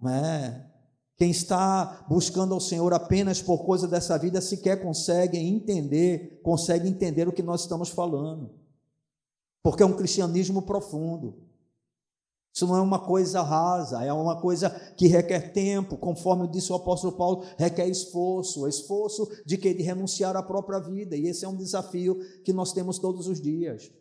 Né? 0.00 0.64
Quem 1.16 1.30
está 1.30 2.06
buscando 2.08 2.54
ao 2.54 2.60
Senhor 2.60 2.94
apenas 2.94 3.42
por 3.42 3.64
coisa 3.64 3.88
dessa 3.88 4.16
vida 4.16 4.40
sequer 4.40 4.80
consegue 4.80 5.36
entender, 5.36 6.40
consegue 6.42 6.88
entender 6.88 7.26
o 7.26 7.32
que 7.32 7.42
nós 7.42 7.62
estamos 7.62 7.88
falando 7.90 8.58
porque 9.62 9.82
é 9.82 9.86
um 9.86 9.96
cristianismo 9.96 10.62
profundo. 10.62 11.48
Isso 12.54 12.66
não 12.66 12.76
é 12.76 12.80
uma 12.80 12.98
coisa 12.98 13.40
rasa, 13.40 14.04
é 14.04 14.12
uma 14.12 14.40
coisa 14.40 14.70
que 14.96 15.06
requer 15.06 15.52
tempo, 15.52 15.96
conforme 15.96 16.48
disse 16.48 16.72
o 16.72 16.74
apóstolo 16.74 17.12
Paulo, 17.12 17.44
requer 17.56 17.86
esforço, 17.86 18.66
esforço 18.66 19.28
de 19.46 19.56
que 19.56 19.72
de 19.72 19.82
renunciar 19.82 20.36
à 20.36 20.42
própria 20.42 20.80
vida, 20.80 21.16
e 21.16 21.28
esse 21.28 21.44
é 21.44 21.48
um 21.48 21.56
desafio 21.56 22.18
que 22.42 22.52
nós 22.52 22.72
temos 22.72 22.98
todos 22.98 23.28
os 23.28 23.40
dias. 23.40 23.92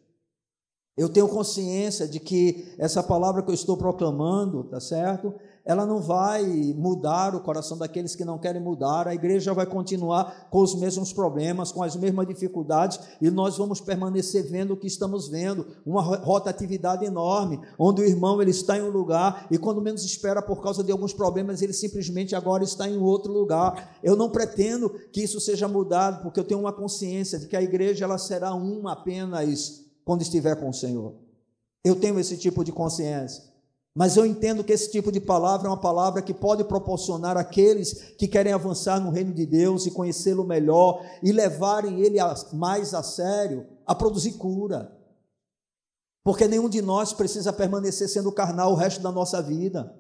Eu 0.97 1.07
tenho 1.07 1.27
consciência 1.27 2.07
de 2.07 2.19
que 2.19 2.73
essa 2.79 3.03
palavra 3.03 3.43
que 3.43 3.51
eu 3.51 3.53
estou 3.53 3.77
proclamando, 3.77 4.63
tá 4.63 4.79
certo? 4.79 5.35
Ela 5.67 5.85
não 5.85 6.01
vai 6.01 6.45
mudar 6.77 7.35
o 7.35 7.41
coração 7.41 7.77
daqueles 7.77 8.15
que 8.15 8.23
não 8.23 8.37
querem 8.37 8.61
mudar, 8.61 9.05
a 9.05 9.13
igreja 9.13 9.53
vai 9.53 9.65
continuar 9.65 10.47
com 10.49 10.59
os 10.59 10.73
mesmos 10.73 11.11
problemas, 11.11 11.73
com 11.73 11.83
as 11.83 11.95
mesmas 11.97 12.25
dificuldades, 12.25 12.97
e 13.21 13.29
nós 13.29 13.57
vamos 13.57 13.81
permanecer 13.81 14.49
vendo 14.49 14.73
o 14.73 14.77
que 14.77 14.87
estamos 14.87 15.27
vendo, 15.27 15.67
uma 15.85 16.01
rotatividade 16.01 17.03
enorme, 17.03 17.59
onde 17.77 18.01
o 18.01 18.05
irmão 18.05 18.41
ele 18.41 18.51
está 18.51 18.77
em 18.77 18.81
um 18.81 18.89
lugar 18.89 19.45
e 19.51 19.57
quando 19.57 19.81
menos 19.81 20.05
espera 20.05 20.41
por 20.41 20.61
causa 20.61 20.81
de 20.81 20.91
alguns 20.91 21.13
problemas, 21.13 21.61
ele 21.61 21.73
simplesmente 21.73 22.33
agora 22.33 22.63
está 22.63 22.87
em 22.87 22.97
outro 22.97 23.33
lugar. 23.33 23.97
Eu 24.01 24.15
não 24.15 24.29
pretendo 24.29 24.89
que 25.11 25.21
isso 25.21 25.41
seja 25.41 25.67
mudado, 25.67 26.23
porque 26.23 26.39
eu 26.39 26.45
tenho 26.45 26.61
uma 26.61 26.71
consciência 26.71 27.37
de 27.37 27.45
que 27.45 27.57
a 27.57 27.61
igreja 27.61 28.05
ela 28.05 28.17
será 28.17 28.53
uma 28.53 28.93
apenas 28.93 29.83
quando 30.05 30.21
estiver 30.21 30.55
com 30.55 30.69
o 30.69 30.73
Senhor. 30.73 31.13
Eu 31.83 31.95
tenho 31.97 32.17
esse 32.19 32.37
tipo 32.37 32.63
de 32.63 32.71
consciência. 32.71 33.46
Mas 33.97 34.15
eu 34.15 34.27
entendo 34.27 34.63
que 34.63 34.71
esse 34.71 34.91
tipo 34.91 35.11
de 35.11 35.19
palavra 35.19 35.67
é 35.67 35.71
uma 35.71 35.81
palavra 35.81 36.21
que 36.21 36.31
pode 36.31 36.63
proporcionar 36.63 37.35
àqueles 37.35 38.13
que 38.15 38.27
querem 38.27 38.53
avançar 38.53 38.99
no 38.99 39.09
reino 39.09 39.33
de 39.33 39.43
Deus 39.43 39.87
e 39.87 39.91
conhecê-lo 39.91 40.43
melhor 40.43 41.03
e 41.23 41.31
levarem 41.31 42.01
ele 42.01 42.19
mais 42.53 42.93
a 42.93 43.01
sério, 43.01 43.65
a 43.87 43.95
produzir 43.95 44.33
cura. 44.33 44.95
Porque 46.23 46.47
nenhum 46.47 46.69
de 46.69 46.79
nós 46.79 47.11
precisa 47.11 47.51
permanecer 47.51 48.07
sendo 48.07 48.31
carnal 48.31 48.73
o 48.73 48.75
resto 48.75 49.01
da 49.01 49.11
nossa 49.11 49.41
vida. 49.41 49.91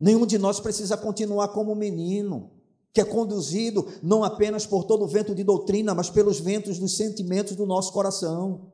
Nenhum 0.00 0.24
de 0.24 0.38
nós 0.38 0.58
precisa 0.58 0.96
continuar 0.96 1.48
como 1.48 1.72
um 1.72 1.76
menino, 1.76 2.50
que 2.94 3.00
é 3.02 3.04
conduzido 3.04 3.86
não 4.02 4.24
apenas 4.24 4.64
por 4.64 4.84
todo 4.84 5.04
o 5.04 5.08
vento 5.08 5.34
de 5.34 5.44
doutrina, 5.44 5.94
mas 5.94 6.08
pelos 6.08 6.40
ventos 6.40 6.78
dos 6.78 6.96
sentimentos 6.96 7.54
do 7.54 7.66
nosso 7.66 7.92
coração. 7.92 8.72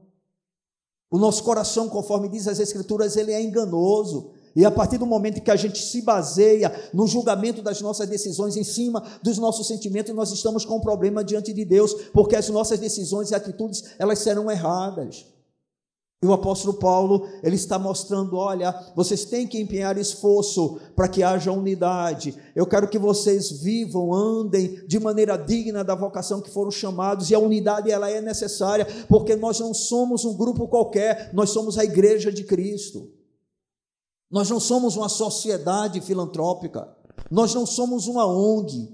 O 1.10 1.18
nosso 1.18 1.42
coração, 1.42 1.88
conforme 1.88 2.28
diz 2.28 2.46
as 2.46 2.60
Escrituras, 2.60 3.16
ele 3.16 3.32
é 3.32 3.42
enganoso. 3.42 4.38
E 4.54 4.64
a 4.64 4.70
partir 4.70 4.98
do 4.98 5.06
momento 5.06 5.40
que 5.40 5.50
a 5.50 5.56
gente 5.56 5.78
se 5.80 6.02
baseia 6.02 6.72
no 6.92 7.06
julgamento 7.06 7.62
das 7.62 7.80
nossas 7.80 8.08
decisões 8.08 8.56
em 8.56 8.64
cima 8.64 9.02
dos 9.22 9.38
nossos 9.38 9.66
sentimentos, 9.66 10.14
nós 10.14 10.32
estamos 10.32 10.64
com 10.64 10.76
um 10.76 10.80
problema 10.80 11.22
diante 11.22 11.52
de 11.52 11.64
Deus, 11.64 11.94
porque 12.12 12.36
as 12.36 12.48
nossas 12.48 12.78
decisões 12.78 13.30
e 13.30 13.34
atitudes, 13.34 13.84
elas 13.98 14.18
serão 14.18 14.50
erradas. 14.50 15.26
E 16.22 16.26
o 16.26 16.34
apóstolo 16.34 16.74
Paulo, 16.74 17.26
ele 17.42 17.56
está 17.56 17.78
mostrando, 17.78 18.36
olha, 18.36 18.78
vocês 18.94 19.24
têm 19.24 19.46
que 19.46 19.58
empenhar 19.58 19.96
esforço 19.96 20.78
para 20.94 21.08
que 21.08 21.22
haja 21.22 21.50
unidade. 21.50 22.36
Eu 22.54 22.66
quero 22.66 22.88
que 22.88 22.98
vocês 22.98 23.50
vivam, 23.50 24.12
andem 24.12 24.86
de 24.86 25.00
maneira 25.00 25.38
digna 25.38 25.82
da 25.82 25.94
vocação 25.94 26.42
que 26.42 26.50
foram 26.50 26.70
chamados, 26.70 27.30
e 27.30 27.34
a 27.34 27.38
unidade 27.38 27.90
ela 27.90 28.10
é 28.10 28.20
necessária, 28.20 28.86
porque 29.08 29.34
nós 29.34 29.58
não 29.60 29.72
somos 29.72 30.26
um 30.26 30.36
grupo 30.36 30.68
qualquer, 30.68 31.30
nós 31.32 31.50
somos 31.50 31.78
a 31.78 31.84
igreja 31.84 32.30
de 32.30 32.44
Cristo. 32.44 33.19
Nós 34.30 34.48
não 34.48 34.60
somos 34.60 34.96
uma 34.96 35.08
sociedade 35.08 36.00
filantrópica, 36.00 36.88
nós 37.30 37.54
não 37.54 37.66
somos 37.66 38.06
uma 38.06 38.26
ONG, 38.26 38.88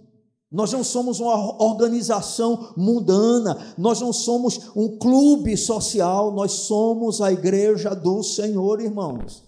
nós 0.50 0.72
não 0.72 0.82
somos 0.82 1.20
uma 1.20 1.62
organização 1.62 2.72
mundana, 2.76 3.74
nós 3.76 4.00
não 4.00 4.12
somos 4.12 4.70
um 4.74 4.96
clube 4.96 5.56
social, 5.56 6.32
nós 6.32 6.52
somos 6.52 7.20
a 7.20 7.32
igreja 7.32 7.94
do 7.94 8.22
Senhor, 8.22 8.80
irmãos. 8.80 9.44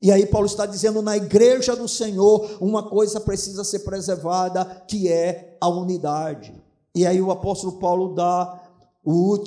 E 0.00 0.12
aí 0.12 0.24
Paulo 0.24 0.46
está 0.46 0.64
dizendo 0.66 1.02
na 1.02 1.16
igreja 1.16 1.74
do 1.74 1.88
Senhor, 1.88 2.58
uma 2.60 2.82
coisa 2.82 3.20
precisa 3.20 3.64
ser 3.64 3.80
preservada, 3.80 4.64
que 4.88 5.08
é 5.08 5.56
a 5.60 5.68
unidade. 5.68 6.54
E 6.94 7.04
aí 7.04 7.20
o 7.20 7.30
apóstolo 7.30 7.78
Paulo 7.78 8.14
dá 8.14 8.62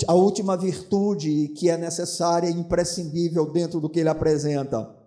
a 0.08 0.14
última 0.14 0.56
virtude 0.56 1.50
que 1.50 1.70
é 1.70 1.78
necessária 1.78 2.50
e 2.50 2.54
imprescindível 2.54 3.52
dentro 3.52 3.80
do 3.80 3.90
que 3.90 4.00
ele 4.00 4.10
apresenta. 4.10 4.99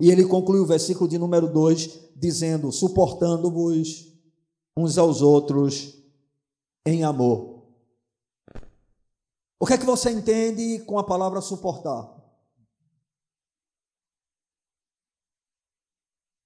E 0.00 0.10
ele 0.10 0.26
conclui 0.26 0.60
o 0.60 0.66
versículo 0.66 1.08
de 1.08 1.18
número 1.18 1.52
2 1.52 2.14
dizendo: 2.14 2.70
suportando-vos 2.70 4.12
uns 4.76 4.96
aos 4.96 5.22
outros 5.22 6.00
em 6.86 7.02
amor. 7.02 7.58
O 9.60 9.66
que 9.66 9.72
é 9.72 9.78
que 9.78 9.84
você 9.84 10.10
entende 10.10 10.84
com 10.84 10.98
a 10.98 11.04
palavra 11.04 11.40
suportar? 11.40 12.16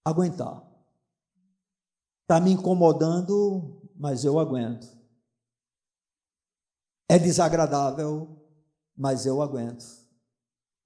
Aguentar. 0.04 0.66
Está 2.22 2.40
me 2.40 2.52
incomodando, 2.52 3.82
mas 3.94 4.24
eu 4.24 4.38
aguento. 4.38 4.86
É 7.08 7.18
desagradável, 7.18 8.42
mas 8.96 9.26
eu 9.26 9.42
aguento. 9.42 9.84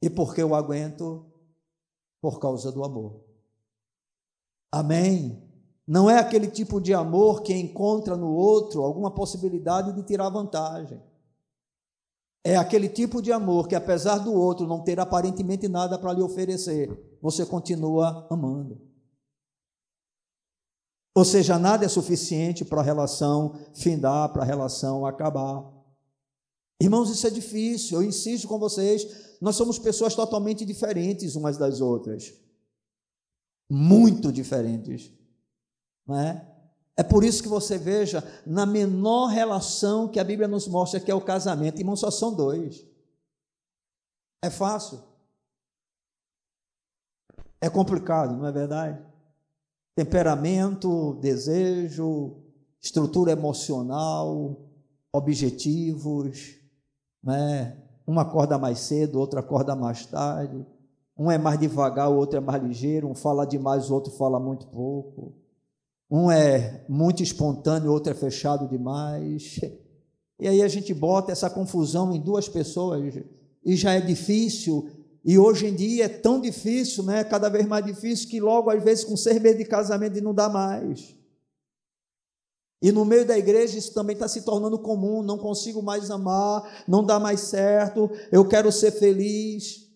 E 0.02 0.10
por 0.10 0.34
que 0.34 0.42
eu 0.42 0.54
aguento? 0.54 1.25
Por 2.26 2.40
causa 2.40 2.72
do 2.72 2.82
amor. 2.82 3.20
Amém? 4.72 5.48
Não 5.86 6.10
é 6.10 6.18
aquele 6.18 6.48
tipo 6.48 6.80
de 6.80 6.92
amor 6.92 7.42
que 7.42 7.54
encontra 7.54 8.16
no 8.16 8.32
outro 8.34 8.82
alguma 8.82 9.12
possibilidade 9.12 9.92
de 9.92 10.02
tirar 10.02 10.28
vantagem. 10.28 11.00
É 12.44 12.56
aquele 12.56 12.88
tipo 12.88 13.22
de 13.22 13.30
amor 13.30 13.68
que, 13.68 13.76
apesar 13.76 14.18
do 14.18 14.34
outro 14.34 14.66
não 14.66 14.82
ter 14.82 14.98
aparentemente 14.98 15.68
nada 15.68 15.96
para 15.96 16.12
lhe 16.14 16.20
oferecer, 16.20 17.16
você 17.22 17.46
continua 17.46 18.26
amando. 18.28 18.80
Ou 21.14 21.24
seja, 21.24 21.60
nada 21.60 21.84
é 21.84 21.88
suficiente 21.88 22.64
para 22.64 22.80
a 22.80 22.84
relação 22.84 23.54
findar, 23.72 24.32
para 24.32 24.42
a 24.42 24.46
relação 24.46 25.06
acabar. 25.06 25.64
Irmãos, 26.82 27.08
isso 27.08 27.24
é 27.24 27.30
difícil, 27.30 28.02
eu 28.02 28.08
insisto 28.08 28.48
com 28.48 28.58
vocês, 28.58 29.25
nós 29.40 29.56
somos 29.56 29.78
pessoas 29.78 30.14
totalmente 30.14 30.64
diferentes 30.64 31.36
umas 31.36 31.56
das 31.56 31.80
outras. 31.80 32.34
Muito 33.68 34.32
diferentes. 34.32 35.12
Não 36.06 36.18
é? 36.18 36.56
É 36.96 37.02
por 37.02 37.24
isso 37.24 37.42
que 37.42 37.48
você 37.48 37.76
veja, 37.76 38.24
na 38.46 38.64
menor 38.64 39.26
relação 39.26 40.08
que 40.08 40.18
a 40.18 40.24
Bíblia 40.24 40.48
nos 40.48 40.66
mostra, 40.66 40.98
que 40.98 41.10
é 41.10 41.14
o 41.14 41.20
casamento, 41.20 41.78
irmãos, 41.78 42.00
só 42.00 42.10
são 42.10 42.34
dois. 42.34 42.86
É 44.42 44.48
fácil. 44.48 45.02
É 47.60 47.68
complicado, 47.68 48.36
não 48.36 48.46
é 48.46 48.52
verdade? 48.52 49.04
Temperamento, 49.94 51.14
desejo, 51.20 52.36
estrutura 52.80 53.32
emocional, 53.32 54.56
objetivos, 55.12 56.56
né? 57.22 57.85
Uma 58.06 58.22
acorda 58.22 58.56
mais 58.58 58.80
cedo, 58.80 59.18
outra 59.18 59.40
acorda 59.40 59.74
mais 59.74 60.06
tarde, 60.06 60.64
um 61.18 61.30
é 61.30 61.38
mais 61.38 61.58
devagar, 61.58 62.10
o 62.10 62.16
outro 62.16 62.36
é 62.36 62.40
mais 62.40 62.62
ligeiro, 62.62 63.08
um 63.08 63.14
fala 63.14 63.46
demais, 63.46 63.90
o 63.90 63.94
outro 63.94 64.12
fala 64.12 64.38
muito 64.38 64.66
pouco, 64.66 65.34
um 66.10 66.30
é 66.30 66.84
muito 66.88 67.22
espontâneo, 67.22 67.90
o 67.90 67.92
outro 67.92 68.12
é 68.12 68.14
fechado 68.14 68.68
demais. 68.68 69.60
E 70.38 70.46
aí 70.46 70.62
a 70.62 70.68
gente 70.68 70.92
bota 70.92 71.32
essa 71.32 71.48
confusão 71.48 72.12
em 72.14 72.20
duas 72.20 72.48
pessoas 72.48 73.14
e 73.64 73.74
já 73.74 73.94
é 73.94 74.00
difícil. 74.00 74.88
E 75.24 75.38
hoje 75.38 75.66
em 75.66 75.74
dia 75.74 76.04
é 76.04 76.08
tão 76.08 76.40
difícil, 76.40 77.02
né? 77.02 77.24
Cada 77.24 77.48
vez 77.48 77.66
mais 77.66 77.84
difícil 77.84 78.28
que 78.28 78.38
logo 78.38 78.70
às 78.70 78.84
vezes 78.84 79.04
com 79.04 79.16
ser 79.16 79.40
meio 79.40 79.56
de 79.56 79.64
casamento 79.64 80.22
não 80.22 80.34
dá 80.34 80.48
mais. 80.48 81.16
E 82.86 82.92
no 82.92 83.04
meio 83.04 83.26
da 83.26 83.36
igreja 83.36 83.76
isso 83.76 83.92
também 83.92 84.14
está 84.14 84.28
se 84.28 84.42
tornando 84.42 84.78
comum. 84.78 85.20
Não 85.20 85.36
consigo 85.36 85.82
mais 85.82 86.08
amar, 86.08 86.84
não 86.86 87.02
dá 87.02 87.18
mais 87.18 87.40
certo. 87.40 88.08
Eu 88.30 88.46
quero 88.46 88.70
ser 88.70 88.92
feliz, 88.92 89.88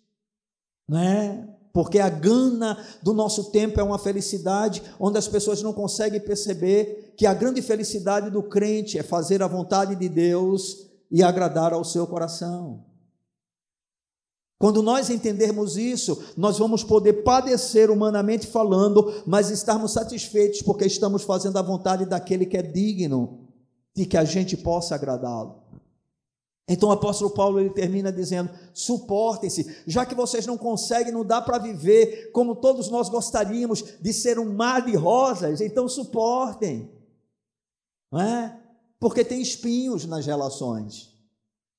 né? 0.89 1.49
Porque 1.73 2.01
a 2.01 2.09
gana 2.09 2.77
do 3.01 3.15
nosso 3.15 3.53
tempo 3.53 3.79
é 3.79 3.83
uma 3.85 3.97
felicidade 3.97 4.83
onde 4.99 5.17
as 5.17 5.29
pessoas 5.29 5.63
não 5.63 5.73
conseguem 5.73 6.19
perceber 6.19 7.15
que 7.17 7.27
a 7.27 7.33
grande 7.33 7.63
felicidade 7.63 8.29
do 8.29 8.43
crente 8.43 8.99
é 8.99 9.05
fazer 9.05 9.41
a 9.41 9.47
vontade 9.47 9.95
de 9.95 10.09
Deus 10.09 10.91
e 11.13 11.23
agradar 11.23 11.73
ao 11.73 11.85
seu 11.85 12.09
coração. 12.09 12.90
Quando 14.61 14.83
nós 14.83 15.09
entendermos 15.09 15.79
isso, 15.79 16.23
nós 16.37 16.59
vamos 16.59 16.85
poder 16.85 17.23
padecer 17.23 17.91
humanamente 17.91 18.47
falando, 18.47 19.23
mas 19.25 19.49
estarmos 19.49 19.93
satisfeitos 19.93 20.61
porque 20.61 20.85
estamos 20.85 21.23
fazendo 21.23 21.59
a 21.59 21.63
vontade 21.63 22.05
daquele 22.05 22.45
que 22.45 22.59
é 22.59 22.63
digno 22.63 23.49
de 23.97 24.05
que 24.05 24.19
a 24.19 24.25
gente 24.25 24.59
possa 24.59 24.95
agradá-lo. 24.95 25.63
Então 26.69 26.91
o 26.91 26.93
apóstolo 26.93 27.31
Paulo 27.31 27.59
ele 27.59 27.71
termina 27.71 28.13
dizendo: 28.13 28.51
suportem-se, 28.75 29.83
já 29.87 30.05
que 30.05 30.15
vocês 30.15 30.45
não 30.45 30.59
conseguem, 30.59 31.11
não 31.11 31.25
dá 31.25 31.41
para 31.41 31.57
viver 31.57 32.31
como 32.31 32.55
todos 32.55 32.91
nós 32.91 33.09
gostaríamos 33.09 33.83
de 33.99 34.13
ser 34.13 34.39
um 34.39 34.53
mar 34.53 34.85
de 34.85 34.95
rosas, 34.95 35.63
então 35.63 35.89
suportem, 35.89 36.93
não 38.13 38.21
é? 38.21 38.61
Porque 38.99 39.25
tem 39.25 39.41
espinhos 39.41 40.05
nas 40.05 40.27
relações, 40.27 41.17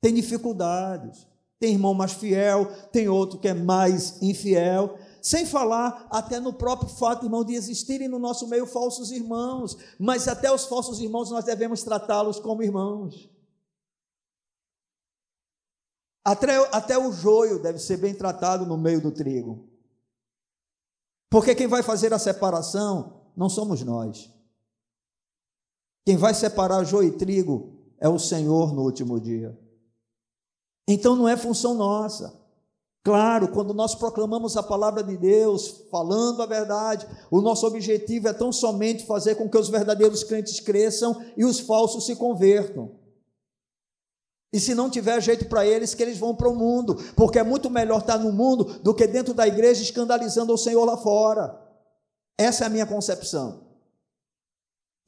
tem 0.01 0.15
dificuldades. 0.15 1.29
Tem 1.61 1.73
irmão 1.73 1.93
mais 1.93 2.13
fiel, 2.13 2.65
tem 2.91 3.07
outro 3.07 3.37
que 3.37 3.47
é 3.47 3.53
mais 3.53 4.19
infiel. 4.19 4.97
Sem 5.21 5.45
falar 5.45 6.07
até 6.09 6.39
no 6.39 6.51
próprio 6.51 6.89
fato, 6.89 7.27
irmão, 7.27 7.45
de 7.45 7.53
existirem 7.53 8.07
no 8.07 8.17
nosso 8.17 8.47
meio 8.47 8.65
falsos 8.65 9.11
irmãos. 9.11 9.77
Mas 9.99 10.27
até 10.27 10.51
os 10.51 10.65
falsos 10.65 10.99
irmãos 10.99 11.29
nós 11.29 11.45
devemos 11.45 11.83
tratá-los 11.83 12.39
como 12.39 12.63
irmãos. 12.63 13.29
Até, 16.25 16.57
até 16.75 16.97
o 16.97 17.11
joio 17.11 17.61
deve 17.61 17.77
ser 17.77 17.97
bem 17.97 18.15
tratado 18.15 18.65
no 18.65 18.75
meio 18.75 18.99
do 18.99 19.11
trigo. 19.11 19.69
Porque 21.29 21.53
quem 21.53 21.67
vai 21.67 21.83
fazer 21.83 22.11
a 22.11 22.17
separação 22.17 23.21
não 23.37 23.49
somos 23.49 23.83
nós. 23.83 24.33
Quem 26.03 26.17
vai 26.17 26.33
separar 26.33 26.83
joio 26.85 27.09
e 27.09 27.17
trigo 27.17 27.75
é 27.99 28.09
o 28.09 28.17
Senhor 28.17 28.73
no 28.73 28.81
último 28.81 29.19
dia. 29.19 29.55
Então 30.91 31.15
não 31.15 31.27
é 31.27 31.37
função 31.37 31.73
nossa. 31.73 32.37
Claro, 33.01 33.47
quando 33.47 33.73
nós 33.73 33.95
proclamamos 33.95 34.57
a 34.57 34.61
palavra 34.61 35.01
de 35.01 35.15
Deus, 35.15 35.85
falando 35.89 36.41
a 36.43 36.45
verdade, 36.45 37.07
o 37.31 37.39
nosso 37.41 37.65
objetivo 37.65 38.27
é 38.27 38.33
tão 38.33 38.51
somente 38.51 39.05
fazer 39.05 39.35
com 39.35 39.49
que 39.49 39.57
os 39.57 39.69
verdadeiros 39.69 40.21
crentes 40.21 40.59
cresçam 40.59 41.23
e 41.37 41.45
os 41.45 41.61
falsos 41.61 42.05
se 42.05 42.15
convertam. 42.15 42.91
E 44.53 44.59
se 44.59 44.75
não 44.75 44.89
tiver 44.89 45.21
jeito 45.21 45.45
para 45.45 45.65
eles, 45.65 45.93
que 45.93 46.03
eles 46.03 46.17
vão 46.17 46.35
para 46.35 46.49
o 46.49 46.55
mundo, 46.55 46.95
porque 47.15 47.39
é 47.39 47.43
muito 47.43 47.69
melhor 47.69 48.01
estar 48.01 48.17
no 48.17 48.33
mundo 48.33 48.65
do 48.83 48.93
que 48.93 49.07
dentro 49.07 49.33
da 49.33 49.47
igreja 49.47 49.81
escandalizando 49.81 50.53
o 50.53 50.57
Senhor 50.57 50.83
lá 50.83 50.97
fora. 50.97 51.57
Essa 52.37 52.65
é 52.65 52.67
a 52.67 52.69
minha 52.69 52.85
concepção. 52.85 53.61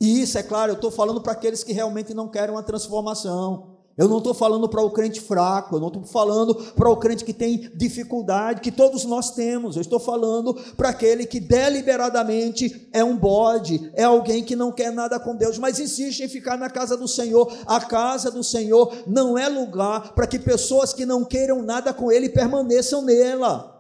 E 0.02 0.22
isso, 0.22 0.38
é 0.38 0.44
claro, 0.44 0.72
eu 0.72 0.76
estou 0.76 0.90
falando 0.90 1.22
para 1.22 1.34
aqueles 1.34 1.62
que 1.62 1.74
realmente 1.74 2.14
não 2.14 2.30
querem 2.30 2.56
uma 2.56 2.64
transformação. 2.64 3.73
Eu 3.96 4.08
não 4.08 4.18
estou 4.18 4.34
falando 4.34 4.68
para 4.68 4.82
o 4.82 4.90
crente 4.90 5.22
fraco, 5.22 5.76
eu 5.76 5.80
não 5.80 5.90
estou 5.90 6.04
falando 6.04 6.56
para 6.74 6.90
o 6.90 6.98
crente 6.98 7.24
que 7.24 7.34
tem 7.34 7.70
dificuldade, 7.76 8.62
que 8.62 8.72
todos 8.72 9.06
nós 9.06 9.32
temos. 9.32 9.76
Eu 9.76 9.82
estou 9.84 10.00
falando 10.00 10.56
para 10.76 10.90
aquele 10.90 11.28
que 11.28 11.40
deliberadamente 11.40 12.90
é 12.92 13.04
um 13.04 13.16
bode, 13.16 13.92
é 13.94 14.04
alguém 14.04 14.44
que 14.44 14.56
não 14.56 14.72
quer 14.72 14.92
nada 14.92 15.20
com 15.20 15.36
Deus, 15.36 15.60
mas 15.60 15.80
insiste 15.80 16.22
em 16.22 16.28
ficar 16.28 16.58
na 16.58 16.72
casa 16.72 16.98
do 16.98 17.08
Senhor. 17.08 17.52
A 17.68 17.80
casa 17.80 18.32
do 18.32 18.44
Senhor 18.44 18.92
não 19.06 19.38
é 19.38 19.48
lugar 19.48 20.14
para 20.14 20.26
que 20.26 20.40
pessoas 20.40 20.92
que 20.92 21.06
não 21.06 21.24
queiram 21.24 21.62
nada 21.62 21.94
com 21.94 22.12
Ele 22.12 22.30
permaneçam 22.30 23.04
nela. 23.04 23.74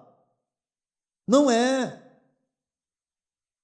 Não 1.27 1.49
é. 1.49 2.01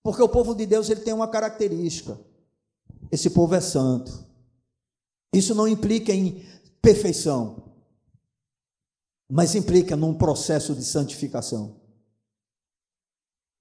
Porque 0.01 0.23
o 0.23 0.29
povo 0.29 0.55
de 0.55 0.65
Deus 0.65 0.89
ele 0.89 1.01
tem 1.01 1.13
uma 1.13 1.27
característica: 1.27 2.17
esse 3.12 3.29
povo 3.29 3.53
é 3.53 3.62
santo. 3.62 4.28
Isso 5.33 5.53
não 5.53 5.67
implica 5.67 6.11
em 6.11 6.43
perfeição, 6.81 7.71
mas 9.29 9.53
implica 9.53 9.95
num 9.95 10.13
processo 10.13 10.73
de 10.73 10.83
santificação. 10.83 11.79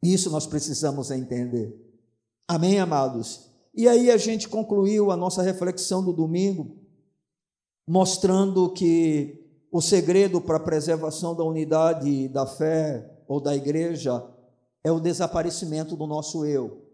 Isso 0.03 0.31
nós 0.31 0.47
precisamos 0.47 1.11
entender. 1.11 1.77
Amém, 2.47 2.79
amados? 2.79 3.51
E 3.75 3.87
aí 3.87 4.11
a 4.11 4.17
gente 4.17 4.49
concluiu 4.49 5.11
a 5.11 5.17
nossa 5.17 5.43
reflexão 5.43 6.03
do 6.03 6.13
domingo, 6.13 6.77
mostrando 7.87 8.73
que 8.73 9.45
o 9.71 9.83
segredo 9.83 10.41
para 10.41 10.57
a 10.57 10.61
preservação 10.61 11.35
da 11.35 11.45
unidade 11.45 12.29
da 12.29 12.47
fé 12.47 13.23
ou 13.27 13.41
da 13.41 13.55
igreja 13.55 14.25
é 14.83 14.91
o 14.91 15.01
desaparecimento 15.01 15.95
do 15.97 16.07
nosso 16.07 16.47
eu. 16.47 16.88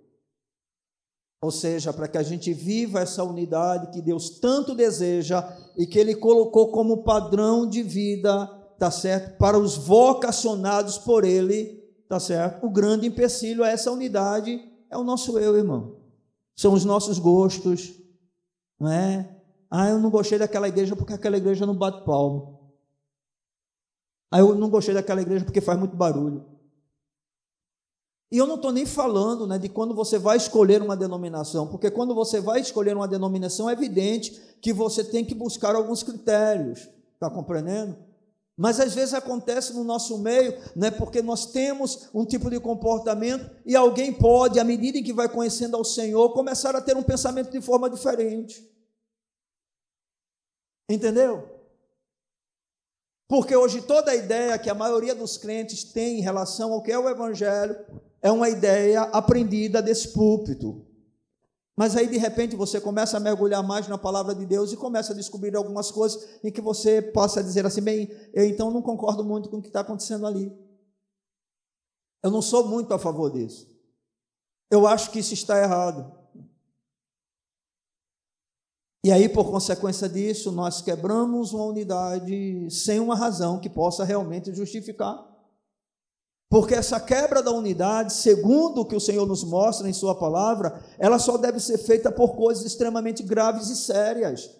Ou 1.44 1.50
seja, 1.50 1.92
para 1.92 2.08
que 2.08 2.18
a 2.18 2.22
gente 2.22 2.52
viva 2.52 3.00
essa 3.00 3.22
unidade 3.22 3.92
que 3.92 4.00
Deus 4.00 4.30
tanto 4.40 4.74
deseja 4.74 5.46
e 5.76 5.86
que 5.86 5.98
Ele 5.98 6.14
colocou 6.14 6.72
como 6.72 7.04
padrão 7.04 7.68
de 7.68 7.82
vida, 7.82 8.46
tá 8.78 8.90
certo? 8.90 9.36
Para 9.36 9.58
os 9.58 9.76
vocacionados 9.76 10.98
por 10.98 11.24
Ele 11.24 11.84
tá 12.08 12.20
certo? 12.20 12.64
O 12.64 12.70
grande 12.70 13.06
empecilho 13.06 13.64
a 13.64 13.68
essa 13.68 13.90
unidade 13.90 14.60
é 14.90 14.96
o 14.96 15.04
nosso 15.04 15.38
eu, 15.38 15.56
irmão. 15.56 15.96
São 16.54 16.72
os 16.72 16.84
nossos 16.84 17.18
gostos, 17.18 17.92
não 18.78 18.90
é? 18.90 19.36
Ah, 19.70 19.88
eu 19.88 19.98
não 19.98 20.10
gostei 20.10 20.38
daquela 20.38 20.68
igreja 20.68 20.94
porque 20.94 21.12
aquela 21.12 21.36
igreja 21.36 21.66
não 21.66 21.76
bate 21.76 22.04
palmo. 22.04 22.72
Ah, 24.30 24.38
eu 24.38 24.54
não 24.54 24.70
gostei 24.70 24.94
daquela 24.94 25.22
igreja 25.22 25.44
porque 25.44 25.60
faz 25.60 25.78
muito 25.78 25.96
barulho. 25.96 26.44
E 28.34 28.36
eu 28.36 28.48
não 28.48 28.56
estou 28.56 28.72
nem 28.72 28.84
falando 28.84 29.46
né, 29.46 29.60
de 29.60 29.68
quando 29.68 29.94
você 29.94 30.18
vai 30.18 30.36
escolher 30.36 30.82
uma 30.82 30.96
denominação, 30.96 31.68
porque 31.68 31.88
quando 31.88 32.16
você 32.16 32.40
vai 32.40 32.60
escolher 32.60 32.96
uma 32.96 33.06
denominação, 33.06 33.70
é 33.70 33.74
evidente 33.74 34.32
que 34.60 34.72
você 34.72 35.04
tem 35.04 35.24
que 35.24 35.36
buscar 35.36 35.76
alguns 35.76 36.02
critérios, 36.02 36.88
está 37.12 37.30
compreendendo? 37.30 37.96
Mas 38.56 38.80
às 38.80 38.92
vezes 38.92 39.14
acontece 39.14 39.72
no 39.72 39.84
nosso 39.84 40.18
meio, 40.18 40.52
né, 40.74 40.90
porque 40.90 41.22
nós 41.22 41.46
temos 41.46 42.08
um 42.12 42.24
tipo 42.24 42.50
de 42.50 42.58
comportamento 42.58 43.48
e 43.64 43.76
alguém 43.76 44.12
pode, 44.12 44.58
à 44.58 44.64
medida 44.64 44.98
em 44.98 45.04
que 45.04 45.12
vai 45.12 45.28
conhecendo 45.28 45.76
ao 45.76 45.84
Senhor, 45.84 46.32
começar 46.32 46.74
a 46.74 46.82
ter 46.82 46.96
um 46.96 47.04
pensamento 47.04 47.52
de 47.52 47.60
forma 47.60 47.88
diferente. 47.88 48.68
Entendeu? 50.90 51.48
Porque 53.28 53.54
hoje 53.54 53.80
toda 53.80 54.10
a 54.10 54.16
ideia 54.16 54.58
que 54.58 54.68
a 54.68 54.74
maioria 54.74 55.14
dos 55.14 55.36
crentes 55.36 55.84
tem 55.84 56.18
em 56.18 56.22
relação 56.22 56.72
ao 56.72 56.82
que 56.82 56.90
é 56.90 56.98
o 56.98 57.08
Evangelho 57.08 58.02
é 58.24 58.32
uma 58.32 58.48
ideia 58.48 59.02
aprendida 59.02 59.82
desse 59.82 60.14
púlpito. 60.14 60.82
Mas 61.76 61.94
aí, 61.94 62.06
de 62.06 62.16
repente, 62.16 62.56
você 62.56 62.80
começa 62.80 63.18
a 63.18 63.20
mergulhar 63.20 63.62
mais 63.62 63.86
na 63.86 63.98
palavra 63.98 64.34
de 64.34 64.46
Deus 64.46 64.72
e 64.72 64.78
começa 64.78 65.12
a 65.12 65.16
descobrir 65.16 65.54
algumas 65.54 65.90
coisas 65.90 66.40
em 66.42 66.50
que 66.50 66.62
você 66.62 67.02
possa 67.02 67.44
dizer 67.44 67.66
assim: 67.66 67.82
bem, 67.82 68.10
eu 68.32 68.46
então 68.46 68.70
não 68.70 68.80
concordo 68.80 69.22
muito 69.22 69.50
com 69.50 69.58
o 69.58 69.60
que 69.60 69.68
está 69.68 69.80
acontecendo 69.80 70.26
ali. 70.26 70.50
Eu 72.22 72.30
não 72.30 72.40
sou 72.40 72.66
muito 72.66 72.94
a 72.94 72.98
favor 72.98 73.30
disso. 73.30 73.68
Eu 74.70 74.86
acho 74.86 75.10
que 75.10 75.18
isso 75.18 75.34
está 75.34 75.62
errado. 75.62 76.10
E 79.04 79.12
aí, 79.12 79.28
por 79.28 79.50
consequência 79.50 80.08
disso, 80.08 80.50
nós 80.50 80.80
quebramos 80.80 81.52
uma 81.52 81.66
unidade 81.66 82.70
sem 82.70 82.98
uma 82.98 83.14
razão 83.14 83.60
que 83.60 83.68
possa 83.68 84.02
realmente 84.02 84.54
justificar. 84.54 85.33
Porque 86.48 86.74
essa 86.74 87.00
quebra 87.00 87.42
da 87.42 87.50
unidade, 87.50 88.12
segundo 88.12 88.82
o 88.82 88.84
que 88.84 88.94
o 88.94 89.00
Senhor 89.00 89.26
nos 89.26 89.42
mostra 89.42 89.88
em 89.88 89.92
Sua 89.92 90.14
palavra, 90.14 90.80
ela 90.98 91.18
só 91.18 91.36
deve 91.36 91.58
ser 91.58 91.78
feita 91.78 92.12
por 92.12 92.36
coisas 92.36 92.64
extremamente 92.64 93.22
graves 93.22 93.68
e 93.70 93.76
sérias. 93.76 94.50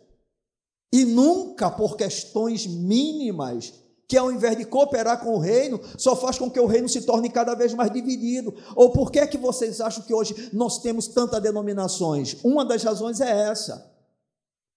E 0.93 1.05
nunca 1.05 1.71
por 1.71 1.97
questões 1.97 2.67
mínimas, 2.67 3.75
que 4.09 4.17
ao 4.17 4.31
invés 4.31 4.57
de 4.57 4.65
cooperar 4.65 5.21
com 5.21 5.35
o 5.35 5.39
reino, 5.39 5.81
só 5.97 6.15
faz 6.15 6.39
com 6.39 6.51
que 6.51 6.61
o 6.61 6.67
reino 6.67 6.89
se 6.89 7.03
torne 7.03 7.31
cada 7.31 7.55
vez 7.55 7.73
mais 7.75 7.93
dividido. 7.93 8.55
Ou 8.77 8.91
por 8.91 9.11
que 9.11 9.19
é 9.19 9.27
que 9.27 9.39
vocês 9.39 9.81
acham 9.81 10.05
que 10.05 10.15
hoje 10.15 10.51
nós 10.53 10.79
temos 10.79 11.09
tantas 11.09 11.43
denominações? 11.43 12.37
Uma 12.45 12.65
das 12.65 12.83
razões 12.83 13.21
é 13.21 13.49
essa. 13.51 13.94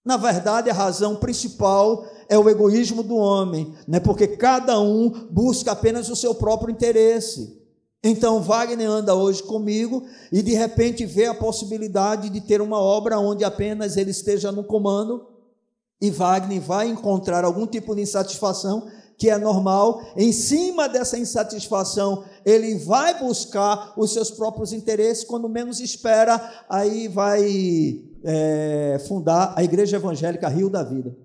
Na 0.07 0.15
verdade, 0.15 0.69
a 0.69 0.73
razão 0.73 1.17
principal 1.17 2.05
é 2.29 2.39
o 2.39 2.47
egoísmo 2.47 3.03
do 3.03 3.17
homem, 3.17 3.75
né? 3.85 3.99
porque 3.99 4.25
cada 4.25 4.79
um 4.79 5.09
busca 5.29 5.73
apenas 5.73 6.07
o 6.07 6.15
seu 6.15 6.33
próprio 6.33 6.71
interesse. 6.71 7.61
Então, 8.01 8.41
Wagner 8.41 8.89
anda 8.89 9.13
hoje 9.13 9.43
comigo 9.43 10.05
e 10.31 10.41
de 10.41 10.53
repente 10.53 11.05
vê 11.05 11.25
a 11.25 11.33
possibilidade 11.33 12.29
de 12.29 12.39
ter 12.39 12.61
uma 12.61 12.79
obra 12.79 13.19
onde 13.19 13.43
apenas 13.43 13.97
ele 13.97 14.11
esteja 14.11 14.49
no 14.49 14.63
comando, 14.63 15.27
e 15.99 16.09
Wagner 16.09 16.61
vai 16.61 16.87
encontrar 16.87 17.43
algum 17.43 17.67
tipo 17.67 17.93
de 17.93 18.03
insatisfação 18.03 18.87
que 19.17 19.29
é 19.29 19.37
normal. 19.37 20.01
Em 20.15 20.31
cima 20.31 20.87
dessa 20.87 21.19
insatisfação, 21.19 22.23
ele 22.45 22.77
vai 22.77 23.19
buscar 23.19 23.91
os 23.97 24.13
seus 24.13 24.31
próprios 24.31 24.71
interesses, 24.71 25.25
quando 25.25 25.49
menos 25.49 25.81
espera, 25.81 26.63
aí 26.69 27.09
vai 27.09 28.06
é, 28.23 28.99
fundar 28.99 29.53
a 29.57 29.63
Igreja 29.63 29.97
Evangélica 29.97 30.47
Rio 30.47 30.69
da 30.69 30.83
Vida. 30.83 31.15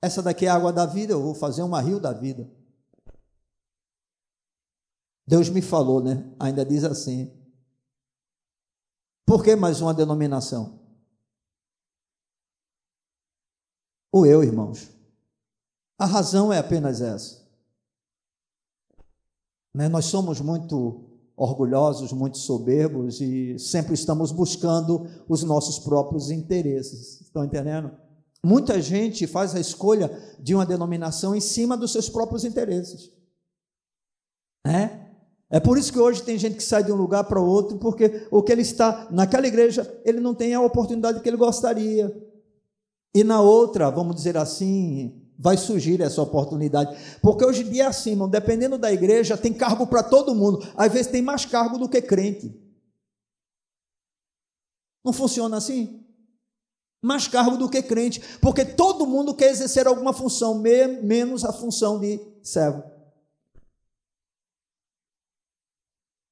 Essa 0.00 0.22
daqui 0.22 0.46
é 0.46 0.48
a 0.48 0.54
água 0.54 0.72
da 0.72 0.86
vida, 0.86 1.12
eu 1.12 1.22
vou 1.22 1.34
fazer 1.34 1.62
uma 1.62 1.80
Rio 1.80 1.98
da 1.98 2.12
Vida. 2.12 2.48
Deus 5.26 5.50
me 5.50 5.60
falou, 5.60 6.02
né? 6.02 6.34
Ainda 6.40 6.64
diz 6.64 6.84
assim. 6.84 7.30
Por 9.26 9.44
que 9.44 9.54
mais 9.54 9.80
uma 9.80 9.92
denominação? 9.92 10.78
O 14.10 14.24
eu, 14.24 14.42
irmãos. 14.42 14.88
A 15.98 16.06
razão 16.06 16.50
é 16.52 16.58
apenas 16.58 17.02
essa. 17.02 17.46
Né? 19.74 19.88
Nós 19.88 20.06
somos 20.06 20.40
muito 20.40 21.07
orgulhosos, 21.38 22.12
muito 22.12 22.36
soberbos 22.36 23.20
e 23.20 23.56
sempre 23.58 23.94
estamos 23.94 24.32
buscando 24.32 25.06
os 25.28 25.44
nossos 25.44 25.78
próprios 25.78 26.30
interesses. 26.30 27.20
Estão 27.20 27.44
entendendo? 27.44 27.92
Muita 28.44 28.80
gente 28.82 29.26
faz 29.26 29.54
a 29.54 29.60
escolha 29.60 30.10
de 30.40 30.54
uma 30.54 30.66
denominação 30.66 31.34
em 31.34 31.40
cima 31.40 31.76
dos 31.76 31.92
seus 31.92 32.08
próprios 32.08 32.44
interesses. 32.44 33.10
É? 34.66 35.06
É 35.50 35.60
por 35.60 35.78
isso 35.78 35.92
que 35.92 35.98
hoje 35.98 36.22
tem 36.22 36.36
gente 36.36 36.56
que 36.56 36.62
sai 36.62 36.82
de 36.82 36.92
um 36.92 36.96
lugar 36.96 37.24
para 37.24 37.40
outro, 37.40 37.78
porque 37.78 38.26
o 38.30 38.42
que 38.42 38.52
ele 38.52 38.62
está 38.62 39.08
naquela 39.10 39.46
igreja, 39.46 40.00
ele 40.04 40.20
não 40.20 40.34
tem 40.34 40.54
a 40.54 40.60
oportunidade 40.60 41.20
que 41.20 41.28
ele 41.28 41.36
gostaria. 41.36 42.14
E 43.14 43.24
na 43.24 43.40
outra, 43.40 43.90
vamos 43.90 44.16
dizer 44.16 44.36
assim, 44.36 45.22
vai 45.38 45.56
surgir 45.56 46.00
essa 46.00 46.20
oportunidade. 46.20 46.96
Porque 47.22 47.44
hoje 47.44 47.62
em 47.62 47.70
dia 47.70 47.84
é 47.84 47.86
assim, 47.86 48.10
irmão, 48.10 48.28
dependendo 48.28 48.76
da 48.76 48.92
igreja, 48.92 49.36
tem 49.36 49.52
cargo 49.52 49.86
para 49.86 50.02
todo 50.02 50.34
mundo. 50.34 50.66
Às 50.76 50.92
vezes 50.92 51.06
tem 51.06 51.22
mais 51.22 51.44
cargo 51.44 51.78
do 51.78 51.88
que 51.88 52.02
crente. 52.02 52.60
Não 55.04 55.12
funciona 55.12 55.56
assim? 55.56 56.04
Mais 57.02 57.28
cargo 57.28 57.56
do 57.56 57.70
que 57.70 57.82
crente. 57.82 58.20
Porque 58.40 58.64
todo 58.64 59.06
mundo 59.06 59.34
quer 59.34 59.50
exercer 59.50 59.86
alguma 59.86 60.12
função, 60.12 60.58
menos 60.58 61.44
a 61.44 61.52
função 61.52 62.00
de 62.00 62.20
servo. 62.42 62.82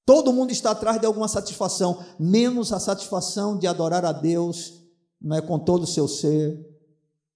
Todo 0.04 0.32
mundo 0.32 0.52
está 0.52 0.70
atrás 0.70 1.00
de 1.00 1.06
alguma 1.06 1.26
satisfação, 1.26 2.04
menos 2.18 2.72
a 2.72 2.78
satisfação 2.78 3.58
de 3.58 3.66
adorar 3.66 4.04
a 4.04 4.12
Deus 4.12 4.86
não 5.20 5.36
é, 5.36 5.40
com 5.40 5.58
todo 5.58 5.82
o 5.82 5.86
seu 5.86 6.06
ser, 6.06 6.75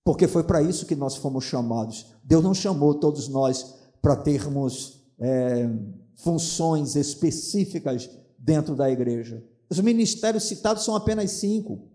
porque 0.05 0.27
foi 0.27 0.43
para 0.45 0.63
isso 0.63 0.87
que 0.87 0.97
nós 0.97 1.17
fomos 1.17 1.45
chamados. 1.45 2.07
Deus 2.25 2.43
não 2.43 2.55
chamou 2.55 2.95
todos 2.95 3.29
nós 3.29 3.75
para 4.01 4.17
termos 4.17 5.01
é, 5.19 5.69
funções 6.17 6.97
específicas 6.97 8.09
dentro 8.39 8.75
da 8.75 8.91
igreja. 8.91 9.43
Os 9.69 9.79
ministérios 9.79 10.45
citados 10.45 10.85
são 10.85 10.97
apenas 10.97 11.31
cinco. 11.33 11.89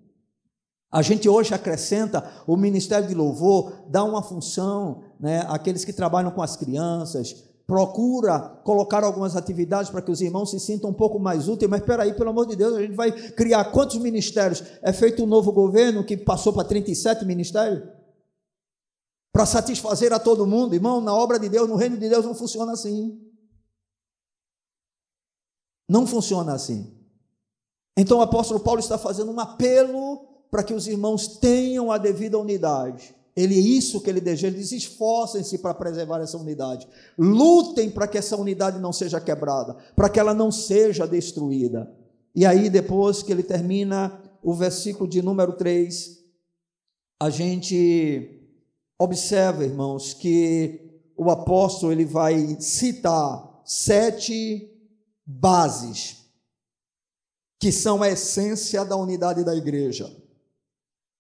A 0.92 1.02
gente 1.02 1.28
hoje 1.28 1.54
acrescenta 1.54 2.24
o 2.48 2.56
ministério 2.56 3.08
de 3.08 3.14
louvor, 3.14 3.74
dá 3.90 4.04
uma 4.04 4.22
função, 4.22 5.04
né, 5.20 5.44
àqueles 5.50 5.84
que 5.84 5.92
trabalham 5.92 6.32
com 6.32 6.42
as 6.42 6.56
crianças, 6.56 7.44
procura 7.68 8.40
colocar 8.64 9.04
algumas 9.04 9.36
atividades 9.36 9.90
para 9.90 10.02
que 10.02 10.12
os 10.12 10.22
irmãos 10.22 10.52
se 10.52 10.60
sintam 10.60 10.92
um 10.92 10.94
pouco 10.94 11.20
mais 11.20 11.50
úteis, 11.50 11.70
mas 11.70 11.82
espera 11.82 12.04
aí, 12.04 12.14
pelo 12.14 12.30
amor 12.30 12.46
de 12.46 12.56
Deus, 12.56 12.76
a 12.76 12.82
gente 12.82 12.96
vai 12.96 13.12
criar 13.12 13.66
quantos 13.66 13.98
ministérios? 13.98 14.64
É 14.82 14.94
feito 14.94 15.24
um 15.24 15.28
novo 15.28 15.52
governo 15.52 16.04
que 16.04 16.16
passou 16.16 16.54
para 16.54 16.64
37 16.64 17.26
ministérios? 17.26 17.84
Para 19.36 19.46
satisfazer 19.46 20.14
a 20.14 20.18
todo 20.18 20.48
mundo, 20.48 20.76
irmão, 20.76 21.02
na 21.02 21.14
obra 21.14 21.38
de 21.38 21.50
Deus, 21.50 21.68
no 21.68 21.76
reino 21.76 21.98
de 21.98 22.08
Deus 22.08 22.24
não 22.24 22.34
funciona 22.34 22.72
assim. 22.72 23.22
Não 25.90 26.08
funciona 26.08 26.54
assim. 26.54 26.98
Então 27.98 28.20
o 28.20 28.22
apóstolo 28.22 28.62
Paulo 28.62 28.80
está 28.80 28.98
fazendo 28.98 29.34
um 29.34 29.40
apelo 29.42 30.26
para 30.50 30.64
que 30.64 30.74
os 30.74 30.88
irmãos 30.88 31.38
tenham 31.38 31.92
a 31.92 31.98
devida 31.98 32.40
unidade. 32.40 33.14
Ele 33.36 33.56
é 33.56 33.60
isso 33.60 34.00
que 34.00 34.10
ele 34.10 34.22
deseja, 34.22 34.48
ele 34.48 34.60
diz: 34.60 34.72
esforcem-se 34.72 35.58
para 35.58 35.74
preservar 35.74 36.22
essa 36.22 36.38
unidade, 36.38 36.88
lutem 37.18 37.92
para 37.92 38.08
que 38.08 38.18
essa 38.18 38.38
unidade 38.38 38.80
não 38.80 38.94
seja 38.94 39.20
quebrada, 39.20 39.76
para 39.98 40.08
que 40.08 40.18
ela 40.18 40.34
não 40.34 40.50
seja 40.50 41.06
destruída. 41.06 41.94
E 42.34 42.46
aí, 42.46 42.70
depois 42.70 43.22
que 43.22 43.34
ele 43.34 43.44
termina 43.44 44.18
o 44.42 44.54
versículo 44.54 45.10
de 45.10 45.22
número 45.22 45.58
3, 45.58 46.24
a 47.20 47.30
gente 47.30 48.45
observa, 49.00 49.64
irmãos, 49.64 50.14
que 50.14 51.02
o 51.18 51.30
apóstolo 51.30 51.92
ele 51.92 52.06
vai 52.06 52.60
citar 52.60 53.62
sete 53.64 54.70
bases 55.26 56.26
que 57.60 57.72
são 57.72 58.04
a 58.04 58.10
essência 58.10 58.86
da 58.86 58.96
unidade 58.96 59.44
da 59.44 59.56
igreja. 59.56 60.14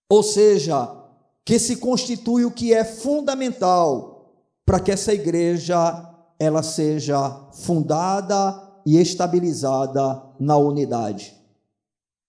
Ou 0.10 0.22
seja, 0.22 0.96
que 1.44 1.58
se 1.58 1.78
constitui 1.78 2.46
o 2.46 2.52
que 2.52 2.74
é 2.74 2.84
fundamental 2.84 4.32
para 4.66 4.80
que 4.80 4.92
essa 4.92 5.14
igreja 5.14 6.12
ela 6.38 6.62
seja 6.62 7.50
fundada 7.54 8.62
e 8.86 9.00
estabilizada 9.00 10.22
na 10.40 10.58
unidade. 10.58 11.36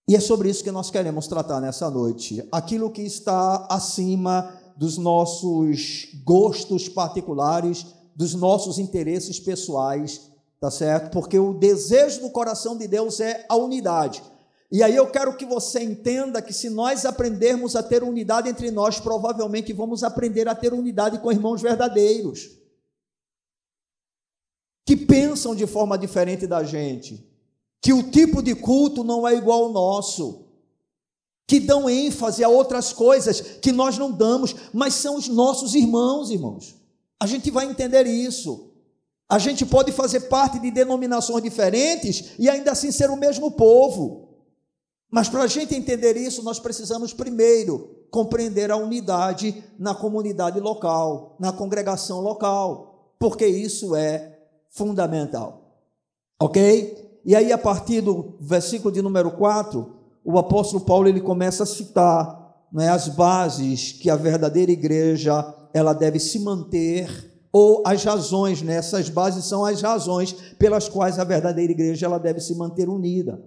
E 0.09 0.15
é 0.15 0.19
sobre 0.19 0.49
isso 0.49 0.63
que 0.63 0.71
nós 0.71 0.89
queremos 0.89 1.27
tratar 1.27 1.59
nessa 1.59 1.89
noite. 1.89 2.47
Aquilo 2.51 2.89
que 2.89 3.01
está 3.01 3.67
acima 3.69 4.51
dos 4.77 4.97
nossos 4.97 6.09
gostos 6.23 6.87
particulares, 6.87 7.85
dos 8.15 8.33
nossos 8.33 8.77
interesses 8.77 9.39
pessoais, 9.39 10.29
tá 10.59 10.69
certo? 10.69 11.11
Porque 11.11 11.37
o 11.37 11.53
desejo 11.53 12.21
do 12.21 12.29
coração 12.29 12.77
de 12.77 12.87
Deus 12.87 13.19
é 13.19 13.45
a 13.49 13.55
unidade. 13.55 14.21
E 14.71 14.83
aí 14.83 14.95
eu 14.95 15.09
quero 15.09 15.35
que 15.35 15.45
você 15.45 15.81
entenda 15.81 16.41
que 16.41 16.53
se 16.53 16.69
nós 16.69 17.05
aprendermos 17.05 17.75
a 17.75 17.81
ter 17.81 18.03
unidade 18.03 18.49
entre 18.49 18.69
nós, 18.69 18.99
provavelmente 18.99 19.71
vamos 19.71 20.03
aprender 20.03 20.47
a 20.47 20.55
ter 20.55 20.73
unidade 20.73 21.19
com 21.19 21.31
irmãos 21.31 21.61
verdadeiros. 21.61 22.49
Que 24.85 24.95
pensam 24.95 25.55
de 25.55 25.65
forma 25.65 25.97
diferente 25.97 26.45
da 26.45 26.63
gente, 26.63 27.25
que 27.81 27.93
o 27.93 28.09
tipo 28.09 28.43
de 28.43 28.55
culto 28.55 29.03
não 29.03 29.27
é 29.27 29.35
igual 29.35 29.65
ao 29.65 29.71
nosso, 29.71 30.46
que 31.47 31.61
dão 31.61 31.89
ênfase 31.89 32.43
a 32.43 32.49
outras 32.49 32.91
coisas 32.91 33.39
que 33.39 33.71
nós 33.71 33.97
não 33.97 34.11
damos, 34.11 34.53
mas 34.73 34.93
são 34.95 35.15
os 35.15 35.29
nossos 35.29 35.73
irmãos, 35.73 36.29
irmãos. 36.29 36.75
A 37.17 37.25
gente 37.25 37.49
vai 37.49 37.65
entender 37.65 38.05
isso. 38.05 38.73
A 39.29 39.39
gente 39.39 39.65
pode 39.65 39.93
fazer 39.93 40.21
parte 40.21 40.59
de 40.59 40.69
denominações 40.69 41.41
diferentes 41.41 42.33
e 42.37 42.49
ainda 42.49 42.73
assim 42.73 42.91
ser 42.91 43.09
o 43.09 43.15
mesmo 43.15 43.51
povo. 43.51 44.27
Mas 45.09 45.29
para 45.29 45.43
a 45.43 45.47
gente 45.47 45.73
entender 45.73 46.17
isso, 46.17 46.43
nós 46.43 46.59
precisamos 46.59 47.13
primeiro 47.13 48.05
compreender 48.11 48.69
a 48.69 48.77
unidade 48.77 49.63
na 49.79 49.95
comunidade 49.95 50.59
local, 50.59 51.37
na 51.39 51.53
congregação 51.53 52.19
local, 52.19 53.13
porque 53.17 53.47
isso 53.47 53.95
é 53.95 54.37
fundamental. 54.69 55.81
Ok? 56.39 57.21
E 57.25 57.35
aí, 57.35 57.51
a 57.51 57.57
partir 57.57 58.01
do 58.01 58.35
versículo 58.39 58.93
de 58.93 59.01
número 59.01 59.31
4, 59.31 59.96
o 60.27 60.37
apóstolo 60.37 60.83
Paulo 60.83 61.07
ele 61.07 61.21
começa 61.21 61.63
a 61.63 61.65
citar 61.65 62.53
né, 62.69 62.89
as 62.89 63.07
bases 63.07 63.93
que 63.93 64.09
a 64.09 64.17
verdadeira 64.17 64.69
igreja 64.69 65.55
ela 65.73 65.93
deve 65.93 66.19
se 66.19 66.37
manter 66.39 67.31
ou 67.49 67.81
as 67.85 68.03
razões, 68.03 68.61
né? 68.61 68.75
essas 68.75 69.09
bases 69.09 69.45
são 69.45 69.63
as 69.63 69.81
razões 69.81 70.33
pelas 70.59 70.89
quais 70.89 71.17
a 71.17 71.23
verdadeira 71.23 71.71
igreja 71.71 72.05
ela 72.05 72.17
deve 72.17 72.41
se 72.41 72.53
manter 72.55 72.89
unida. 72.89 73.41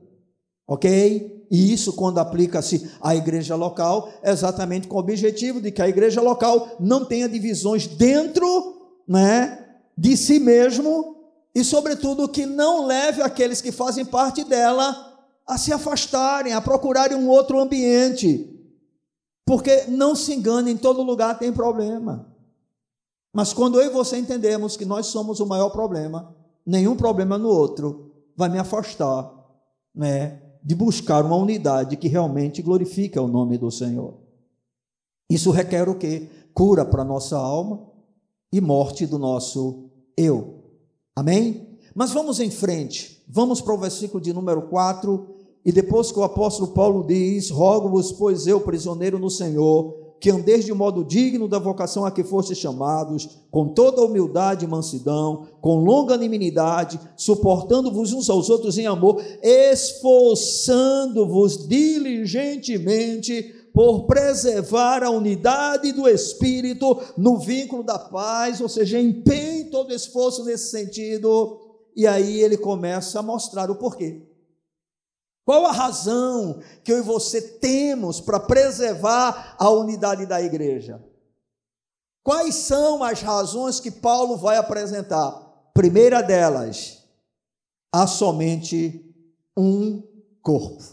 Ok? 0.66 1.46
E 1.50 1.70
isso, 1.70 1.92
quando 1.92 2.18
aplica-se 2.18 2.90
à 3.02 3.14
igreja 3.14 3.54
local, 3.56 4.08
é 4.22 4.30
exatamente 4.30 4.88
com 4.88 4.96
o 4.96 5.00
objetivo 5.00 5.60
de 5.60 5.70
que 5.70 5.82
a 5.82 5.88
igreja 5.88 6.22
local 6.22 6.76
não 6.80 7.04
tenha 7.04 7.28
divisões 7.28 7.86
dentro 7.86 8.46
né, 9.06 9.66
de 9.98 10.16
si 10.16 10.38
mesmo 10.38 11.16
e, 11.54 11.62
sobretudo, 11.62 12.26
que 12.26 12.46
não 12.46 12.86
leve 12.86 13.20
aqueles 13.20 13.60
que 13.60 13.70
fazem 13.70 14.04
parte 14.04 14.44
dela 14.44 15.09
a 15.50 15.58
se 15.58 15.72
afastarem, 15.72 16.52
a 16.52 16.60
procurarem 16.60 17.16
um 17.16 17.28
outro 17.28 17.58
ambiente. 17.58 18.48
Porque 19.44 19.86
não 19.88 20.14
se 20.14 20.32
engane, 20.32 20.70
em 20.70 20.76
todo 20.76 21.02
lugar 21.02 21.40
tem 21.40 21.52
problema. 21.52 22.32
Mas 23.32 23.52
quando 23.52 23.80
eu 23.80 23.90
e 23.90 23.92
você 23.92 24.16
entendemos 24.16 24.76
que 24.76 24.84
nós 24.84 25.06
somos 25.06 25.40
o 25.40 25.46
maior 25.46 25.70
problema, 25.70 26.32
nenhum 26.64 26.94
problema 26.94 27.36
no 27.36 27.48
outro 27.48 28.12
vai 28.36 28.48
me 28.48 28.58
afastar, 28.58 29.28
né? 29.92 30.40
de 30.62 30.74
buscar 30.74 31.24
uma 31.24 31.34
unidade 31.34 31.96
que 31.96 32.06
realmente 32.06 32.62
glorifica 32.62 33.20
o 33.20 33.26
nome 33.26 33.58
do 33.58 33.72
Senhor. 33.72 34.18
Isso 35.28 35.50
requer 35.50 35.88
o 35.88 35.96
quê? 35.96 36.28
Cura 36.54 36.84
para 36.84 37.04
nossa 37.04 37.36
alma 37.36 37.88
e 38.52 38.60
morte 38.60 39.04
do 39.04 39.18
nosso 39.18 39.90
eu. 40.16 40.62
Amém? 41.16 41.78
Mas 41.92 42.12
vamos 42.12 42.38
em 42.38 42.50
frente. 42.50 43.20
Vamos 43.28 43.60
para 43.60 43.74
o 43.74 43.78
versículo 43.78 44.22
de 44.22 44.32
número 44.32 44.62
4. 44.62 45.39
E 45.64 45.72
depois 45.72 46.10
que 46.10 46.18
o 46.18 46.24
apóstolo 46.24 46.72
Paulo 46.72 47.06
diz: 47.06 47.50
Rogo-vos, 47.50 48.12
pois 48.12 48.46
eu, 48.46 48.60
prisioneiro 48.60 49.18
no 49.18 49.28
Senhor, 49.28 50.00
que 50.20 50.30
andeis 50.30 50.64
de 50.66 50.74
modo 50.74 51.02
digno 51.02 51.48
da 51.48 51.58
vocação 51.58 52.04
a 52.04 52.10
que 52.10 52.22
fostes 52.22 52.58
chamados, 52.58 53.40
com 53.50 53.68
toda 53.68 54.02
humildade 54.02 54.66
e 54.66 54.68
mansidão, 54.68 55.46
com 55.62 55.82
longanimidade, 55.82 57.00
suportando-vos 57.16 58.12
uns 58.12 58.28
aos 58.28 58.50
outros 58.50 58.76
em 58.76 58.86
amor, 58.86 59.24
esforçando-vos 59.42 61.66
diligentemente 61.66 63.54
por 63.72 64.06
preservar 64.06 65.02
a 65.02 65.08
unidade 65.10 65.90
do 65.92 66.06
Espírito 66.06 66.98
no 67.16 67.38
vínculo 67.38 67.82
da 67.82 67.98
paz, 67.98 68.60
ou 68.60 68.68
seja, 68.68 69.00
empenhe 69.00 69.70
todo 69.70 69.94
esforço 69.94 70.44
nesse 70.44 70.70
sentido. 70.70 71.58
E 71.96 72.06
aí 72.06 72.40
ele 72.40 72.58
começa 72.58 73.20
a 73.20 73.22
mostrar 73.22 73.70
o 73.70 73.76
porquê. 73.76 74.29
Qual 75.44 75.66
a 75.66 75.72
razão 75.72 76.60
que 76.84 76.92
eu 76.92 76.98
e 76.98 77.02
você 77.02 77.40
temos 77.40 78.20
para 78.20 78.38
preservar 78.38 79.56
a 79.58 79.68
unidade 79.70 80.26
da 80.26 80.40
igreja? 80.40 81.02
Quais 82.22 82.54
são 82.54 83.02
as 83.02 83.22
razões 83.22 83.80
que 83.80 83.90
Paulo 83.90 84.36
vai 84.36 84.56
apresentar? 84.56 85.32
Primeira 85.72 86.22
delas, 86.22 87.02
há 87.92 88.06
somente 88.06 89.14
um 89.56 90.02
corpo. 90.42 90.84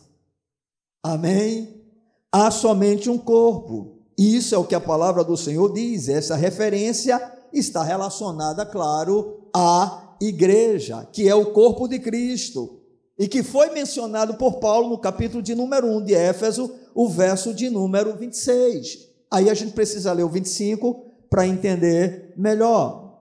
Amém? 1.04 1.86
Há 2.32 2.50
somente 2.50 3.10
um 3.10 3.18
corpo. 3.18 3.98
Isso 4.18 4.56
é 4.56 4.58
o 4.58 4.66
que 4.66 4.76
a 4.76 4.82
palavra 4.82 5.24
do 5.24 5.38
Senhor 5.38 5.72
diz. 5.74 6.10
Essa 6.10 6.36
referência 6.36 7.22
está 7.54 7.84
relacionada, 7.84 8.66
claro, 8.66 9.50
à 9.54 10.16
igreja, 10.20 11.08
que 11.12 11.28
é 11.28 11.36
o 11.36 11.52
corpo 11.52 11.88
de 11.88 12.00
Cristo 12.00 12.77
e 13.17 13.27
que 13.27 13.41
foi 13.41 13.71
mencionado 13.71 14.36
por 14.36 14.60
Paulo 14.60 14.89
no 14.89 14.97
capítulo 14.97 15.41
de 15.41 15.56
número 15.56 15.88
1 15.88 16.03
de 16.03 16.13
Éfeso, 16.13 16.71
o 16.93 17.10
verso 17.10 17.53
de 17.53 17.69
número 17.69 18.15
26. 18.15 19.08
Aí 19.32 19.49
a 19.49 19.53
gente 19.53 19.73
precisa 19.73 20.13
ler 20.13 20.23
o 20.23 20.30
25 20.30 21.06
para 21.30 21.47
entender 21.47 22.34
melhor. 22.38 23.19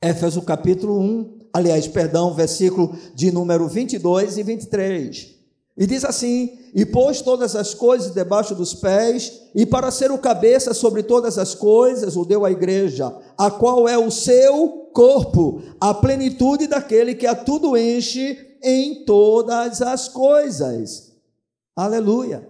Éfeso 0.00 0.42
capítulo 0.42 0.98
1, 1.00 1.38
aliás, 1.52 1.88
perdão, 1.88 2.34
versículo 2.34 2.94
de 3.14 3.32
número 3.32 3.66
22 3.68 4.36
e 4.36 4.42
23. 4.42 5.34
E 5.76 5.86
diz 5.86 6.04
assim: 6.04 6.58
E 6.74 6.84
pôs 6.84 7.22
todas 7.22 7.56
as 7.56 7.72
coisas 7.72 8.12
debaixo 8.12 8.54
dos 8.54 8.74
pés, 8.74 9.40
e 9.54 9.64
para 9.64 9.90
ser 9.90 10.10
o 10.10 10.18
cabeça 10.18 10.74
sobre 10.74 11.02
todas 11.02 11.38
as 11.38 11.54
coisas, 11.54 12.16
o 12.16 12.24
deu 12.24 12.44
à 12.44 12.50
igreja, 12.50 13.14
a 13.38 13.50
qual 13.50 13.88
é 13.88 13.96
o 13.96 14.10
seu 14.10 14.90
corpo, 14.92 15.62
a 15.80 15.94
plenitude 15.94 16.66
daquele 16.66 17.14
que 17.14 17.26
a 17.26 17.34
tudo 17.34 17.76
enche 17.76 18.51
em 18.62 19.04
todas 19.04 19.82
as 19.82 20.08
coisas. 20.08 21.12
Aleluia. 21.74 22.48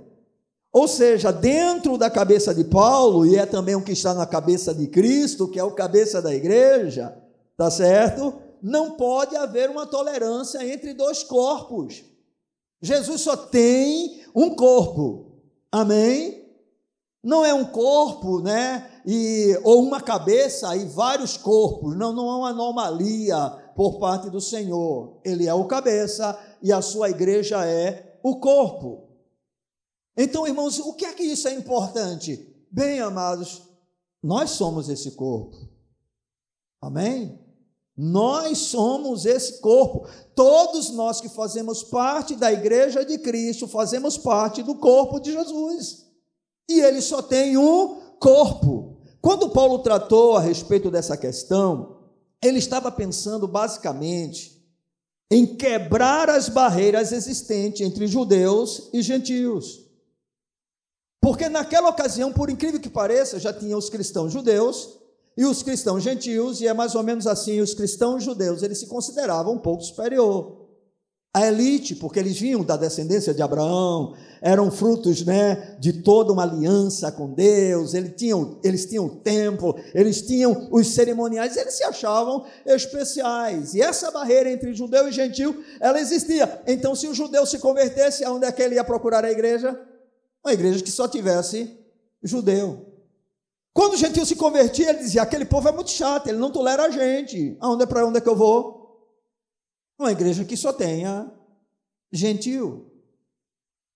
Ou 0.72 0.88
seja, 0.88 1.30
dentro 1.30 1.98
da 1.98 2.08
cabeça 2.08 2.54
de 2.54 2.64
Paulo, 2.64 3.26
e 3.26 3.36
é 3.36 3.44
também 3.44 3.74
o 3.74 3.82
que 3.82 3.92
está 3.92 4.14
na 4.14 4.26
cabeça 4.26 4.74
de 4.74 4.86
Cristo, 4.86 5.48
que 5.48 5.58
é 5.58 5.64
o 5.64 5.74
cabeça 5.74 6.22
da 6.22 6.34
igreja, 6.34 7.14
tá 7.56 7.70
certo? 7.70 8.34
Não 8.62 8.92
pode 8.92 9.36
haver 9.36 9.68
uma 9.68 9.86
tolerância 9.86 10.66
entre 10.66 10.94
dois 10.94 11.22
corpos. 11.22 12.02
Jesus 12.80 13.20
só 13.20 13.36
tem 13.36 14.22
um 14.34 14.54
corpo. 14.54 15.26
Amém? 15.70 16.48
Não 17.22 17.44
é 17.44 17.52
um 17.52 17.64
corpo, 17.64 18.40
né? 18.40 18.90
E, 19.04 19.58
ou 19.64 19.82
uma 19.82 20.00
cabeça 20.00 20.76
e 20.76 20.84
vários 20.86 21.36
corpos. 21.36 21.96
Não, 21.96 22.12
não 22.12 22.28
é 22.28 22.36
uma 22.36 22.50
anomalia 22.50 23.50
por 23.74 23.98
parte 23.98 24.30
do 24.30 24.40
Senhor. 24.40 25.20
Ele 25.24 25.46
é 25.46 25.54
o 25.54 25.66
cabeça 25.66 26.38
e 26.62 26.72
a 26.72 26.80
sua 26.80 27.10
igreja 27.10 27.66
é 27.66 28.18
o 28.22 28.36
corpo. 28.36 29.08
Então, 30.16 30.46
irmãos, 30.46 30.78
o 30.78 30.94
que 30.94 31.04
é 31.04 31.12
que 31.12 31.22
isso 31.22 31.48
é 31.48 31.54
importante? 31.54 32.48
Bem, 32.70 33.00
amados, 33.00 33.62
nós 34.22 34.50
somos 34.50 34.88
esse 34.88 35.12
corpo. 35.12 35.56
Amém? 36.80 37.38
Nós 37.96 38.58
somos 38.58 39.26
esse 39.26 39.60
corpo. 39.60 40.08
Todos 40.34 40.90
nós 40.90 41.20
que 41.20 41.28
fazemos 41.28 41.82
parte 41.82 42.34
da 42.34 42.52
igreja 42.52 43.04
de 43.04 43.18
Cristo, 43.18 43.68
fazemos 43.68 44.16
parte 44.16 44.62
do 44.62 44.74
corpo 44.74 45.20
de 45.20 45.32
Jesus. 45.32 46.06
E 46.68 46.80
ele 46.80 47.02
só 47.02 47.20
tem 47.20 47.56
um 47.56 48.16
corpo. 48.18 48.81
Quando 49.22 49.50
Paulo 49.50 49.78
tratou 49.78 50.36
a 50.36 50.40
respeito 50.40 50.90
dessa 50.90 51.16
questão, 51.16 51.98
ele 52.42 52.58
estava 52.58 52.90
pensando 52.90 53.46
basicamente 53.46 54.60
em 55.30 55.46
quebrar 55.46 56.28
as 56.28 56.48
barreiras 56.48 57.12
existentes 57.12 57.80
entre 57.86 58.08
judeus 58.08 58.90
e 58.92 59.00
gentios. 59.00 59.80
Porque 61.20 61.48
naquela 61.48 61.88
ocasião, 61.88 62.32
por 62.32 62.50
incrível 62.50 62.80
que 62.80 62.90
pareça, 62.90 63.38
já 63.38 63.52
tinha 63.52 63.78
os 63.78 63.88
cristãos 63.88 64.32
judeus 64.32 64.98
e 65.36 65.44
os 65.44 65.62
cristãos 65.62 66.02
gentios, 66.02 66.60
e 66.60 66.66
é 66.66 66.74
mais 66.74 66.96
ou 66.96 67.02
menos 67.04 67.28
assim, 67.28 67.60
os 67.60 67.74
cristãos 67.74 68.24
judeus, 68.24 68.62
eles 68.64 68.78
se 68.78 68.88
consideravam 68.88 69.54
um 69.54 69.58
pouco 69.58 69.84
superior 69.84 70.61
a 71.34 71.46
elite, 71.46 71.94
porque 71.94 72.18
eles 72.18 72.38
vinham 72.38 72.62
da 72.62 72.76
descendência 72.76 73.32
de 73.32 73.40
Abraão, 73.40 74.14
eram 74.42 74.70
frutos 74.70 75.24
né, 75.24 75.76
de 75.78 76.02
toda 76.02 76.30
uma 76.30 76.42
aliança 76.42 77.10
com 77.10 77.32
Deus, 77.32 77.94
eles 77.94 78.12
tinham, 78.16 78.58
eles 78.62 78.84
tinham 78.84 79.06
o 79.06 79.16
templo, 79.16 79.74
eles 79.94 80.20
tinham 80.20 80.68
os 80.70 80.88
cerimoniais, 80.88 81.56
eles 81.56 81.74
se 81.74 81.84
achavam 81.84 82.44
especiais. 82.66 83.72
E 83.72 83.80
essa 83.80 84.10
barreira 84.10 84.50
entre 84.50 84.74
judeu 84.74 85.08
e 85.08 85.12
gentil, 85.12 85.64
ela 85.80 85.98
existia. 85.98 86.60
Então, 86.66 86.94
se 86.94 87.08
o 87.08 87.14
judeu 87.14 87.46
se 87.46 87.58
convertesse, 87.58 88.24
aonde 88.24 88.44
é 88.44 88.52
que 88.52 88.60
ele 88.60 88.74
ia 88.74 88.84
procurar 88.84 89.24
a 89.24 89.30
igreja? 89.30 89.80
Uma 90.44 90.52
igreja 90.52 90.82
que 90.82 90.90
só 90.90 91.08
tivesse 91.08 91.78
judeu. 92.22 92.92
Quando 93.72 93.94
o 93.94 93.96
gentil 93.96 94.26
se 94.26 94.36
convertia, 94.36 94.90
ele 94.90 94.98
dizia: 94.98 95.22
aquele 95.22 95.46
povo 95.46 95.68
é 95.68 95.72
muito 95.72 95.90
chato, 95.90 96.26
ele 96.26 96.36
não 96.36 96.50
tolera 96.50 96.84
a 96.84 96.90
gente. 96.90 97.56
Aonde 97.58 97.84
é 97.84 97.86
para 97.86 98.06
onde 98.06 98.18
é 98.18 98.20
que 98.20 98.28
eu 98.28 98.36
vou? 98.36 98.71
Uma 100.02 100.10
igreja 100.10 100.44
que 100.44 100.56
só 100.56 100.72
tenha 100.72 101.32
gentil. 102.10 102.90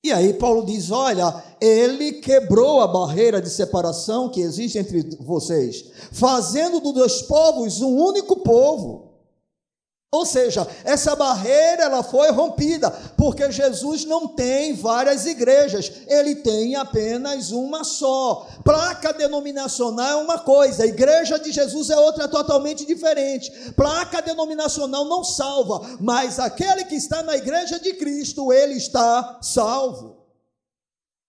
E 0.04 0.12
aí 0.12 0.34
Paulo 0.34 0.64
diz: 0.64 0.92
olha, 0.92 1.42
ele 1.60 2.20
quebrou 2.20 2.80
a 2.80 2.86
barreira 2.86 3.42
de 3.42 3.50
separação 3.50 4.28
que 4.28 4.40
existe 4.40 4.78
entre 4.78 5.02
vocês, 5.18 5.90
fazendo 6.12 6.78
dos 6.78 6.94
dois 6.94 7.22
povos 7.22 7.80
um 7.80 7.96
único 7.96 8.36
povo. 8.36 9.05
Ou 10.12 10.24
seja, 10.24 10.66
essa 10.84 11.16
barreira 11.16 11.82
ela 11.82 12.02
foi 12.02 12.30
rompida, 12.30 12.90
porque 13.16 13.50
Jesus 13.50 14.04
não 14.04 14.28
tem 14.28 14.72
várias 14.72 15.26
igrejas, 15.26 15.92
ele 16.06 16.36
tem 16.36 16.76
apenas 16.76 17.50
uma 17.50 17.82
só. 17.82 18.46
Placa 18.64 19.12
denominacional 19.12 20.20
é 20.20 20.22
uma 20.22 20.38
coisa, 20.38 20.84
a 20.84 20.86
igreja 20.86 21.38
de 21.38 21.50
Jesus 21.50 21.90
é 21.90 21.98
outra 21.98 22.28
totalmente 22.28 22.86
diferente. 22.86 23.50
Placa 23.72 24.22
denominacional 24.22 25.04
não 25.04 25.24
salva, 25.24 25.98
mas 26.00 26.38
aquele 26.38 26.84
que 26.84 26.94
está 26.94 27.22
na 27.22 27.36
igreja 27.36 27.80
de 27.80 27.92
Cristo, 27.94 28.52
ele 28.52 28.74
está 28.74 29.40
salvo. 29.42 30.24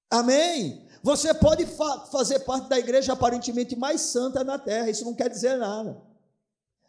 Amém? 0.10 0.88
Você 1.02 1.34
pode 1.34 1.66
fa 1.66 2.06
fazer 2.12 2.40
parte 2.40 2.70
da 2.70 2.78
igreja 2.78 3.14
aparentemente 3.14 3.76
mais 3.76 4.02
santa 4.02 4.44
na 4.44 4.60
terra, 4.60 4.90
isso 4.90 5.04
não 5.04 5.16
quer 5.16 5.30
dizer 5.30 5.58
nada. 5.58 6.07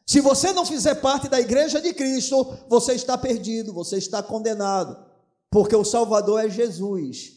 Se 0.09 0.23
você 0.23 0.55
não 0.55 0.65
fizer 0.65 0.95
parte 0.95 1.29
da 1.29 1.39
igreja 1.39 1.83
de 1.83 1.93
Cristo, 1.93 2.57
você 2.67 2.95
está 2.95 3.19
perdido, 3.19 3.75
você 3.75 3.99
está 3.99 4.23
condenado, 4.23 4.97
porque 5.51 5.77
o 5.77 5.85
Salvador 5.85 6.43
é 6.43 6.49
Jesus. 6.49 7.35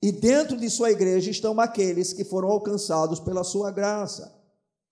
E 0.00 0.12
dentro 0.12 0.56
de 0.56 0.70
sua 0.70 0.92
igreja 0.92 1.28
estão 1.28 1.58
aqueles 1.58 2.12
que 2.12 2.22
foram 2.22 2.50
alcançados 2.50 3.18
pela 3.18 3.42
sua 3.42 3.72
graça. 3.72 4.32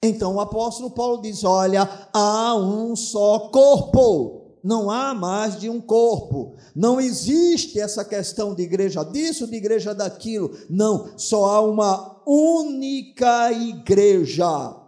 Então 0.03 0.35
o 0.35 0.41
apóstolo 0.41 0.91
Paulo 0.91 1.23
diz: 1.23 1.45
Olha, 1.45 2.09
há 2.13 2.57
um 2.57 2.97
só 2.97 3.51
corpo, 3.51 4.59
não 4.65 4.91
há 4.91 5.15
mais 5.15 5.61
de 5.61 5.71
um 5.71 5.81
corpo. 5.81 6.57
Não 6.75 7.01
existe 7.01 7.79
essa 7.79 8.05
questão 8.05 8.53
de 8.53 8.65
igreja 8.65 9.05
disso, 9.05 9.47
de 9.47 9.55
igreja 9.55 9.95
daquilo. 9.95 10.59
Não, 10.69 11.17
só 11.17 11.45
há 11.45 11.61
uma 11.61 12.21
única 12.27 13.53
igreja. 13.53 14.82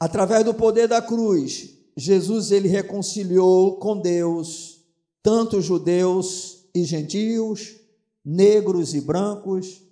Através 0.00 0.44
do 0.44 0.54
poder 0.54 0.86
da 0.86 1.02
cruz, 1.02 1.76
Jesus 1.96 2.52
ele 2.52 2.68
reconciliou 2.68 3.78
com 3.78 4.00
Deus 4.00 4.78
tanto 5.22 5.60
judeus 5.60 6.68
e 6.74 6.84
gentios, 6.84 7.76
negros 8.24 8.94
e 8.94 9.00
brancos, 9.00 9.82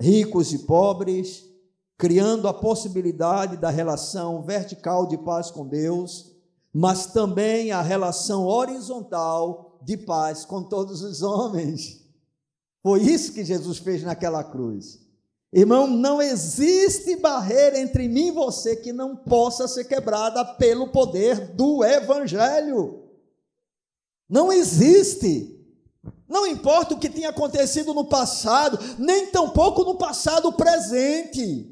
ricos 0.00 0.52
e 0.52 0.60
pobres, 0.60 1.44
criando 1.98 2.48
a 2.48 2.54
possibilidade 2.54 3.58
da 3.58 3.68
relação 3.68 4.42
vertical 4.42 5.06
de 5.06 5.18
paz 5.18 5.50
com 5.50 5.66
Deus, 5.66 6.34
mas 6.72 7.06
também 7.06 7.72
a 7.72 7.82
relação 7.82 8.46
horizontal 8.46 9.78
de 9.82 9.98
paz 9.98 10.46
com 10.46 10.62
todos 10.62 11.02
os 11.02 11.20
homens. 11.20 12.00
Foi 12.82 13.02
isso 13.02 13.34
que 13.34 13.44
Jesus 13.44 13.78
fez 13.78 14.02
naquela 14.02 14.42
cruz. 14.42 15.09
Irmão, 15.52 15.86
não 15.88 16.22
existe 16.22 17.16
barreira 17.16 17.78
entre 17.78 18.08
mim 18.08 18.28
e 18.28 18.32
você 18.32 18.76
que 18.76 18.92
não 18.92 19.16
possa 19.16 19.66
ser 19.66 19.84
quebrada 19.84 20.44
pelo 20.44 20.88
poder 20.88 21.48
do 21.54 21.82
Evangelho. 21.82 23.04
Não 24.28 24.52
existe. 24.52 25.56
Não 26.28 26.46
importa 26.46 26.94
o 26.94 26.98
que 26.98 27.10
tenha 27.10 27.30
acontecido 27.30 27.92
no 27.92 28.04
passado, 28.04 28.78
nem 28.96 29.26
tampouco 29.26 29.82
no 29.82 29.96
passado 29.96 30.52
presente. 30.52 31.69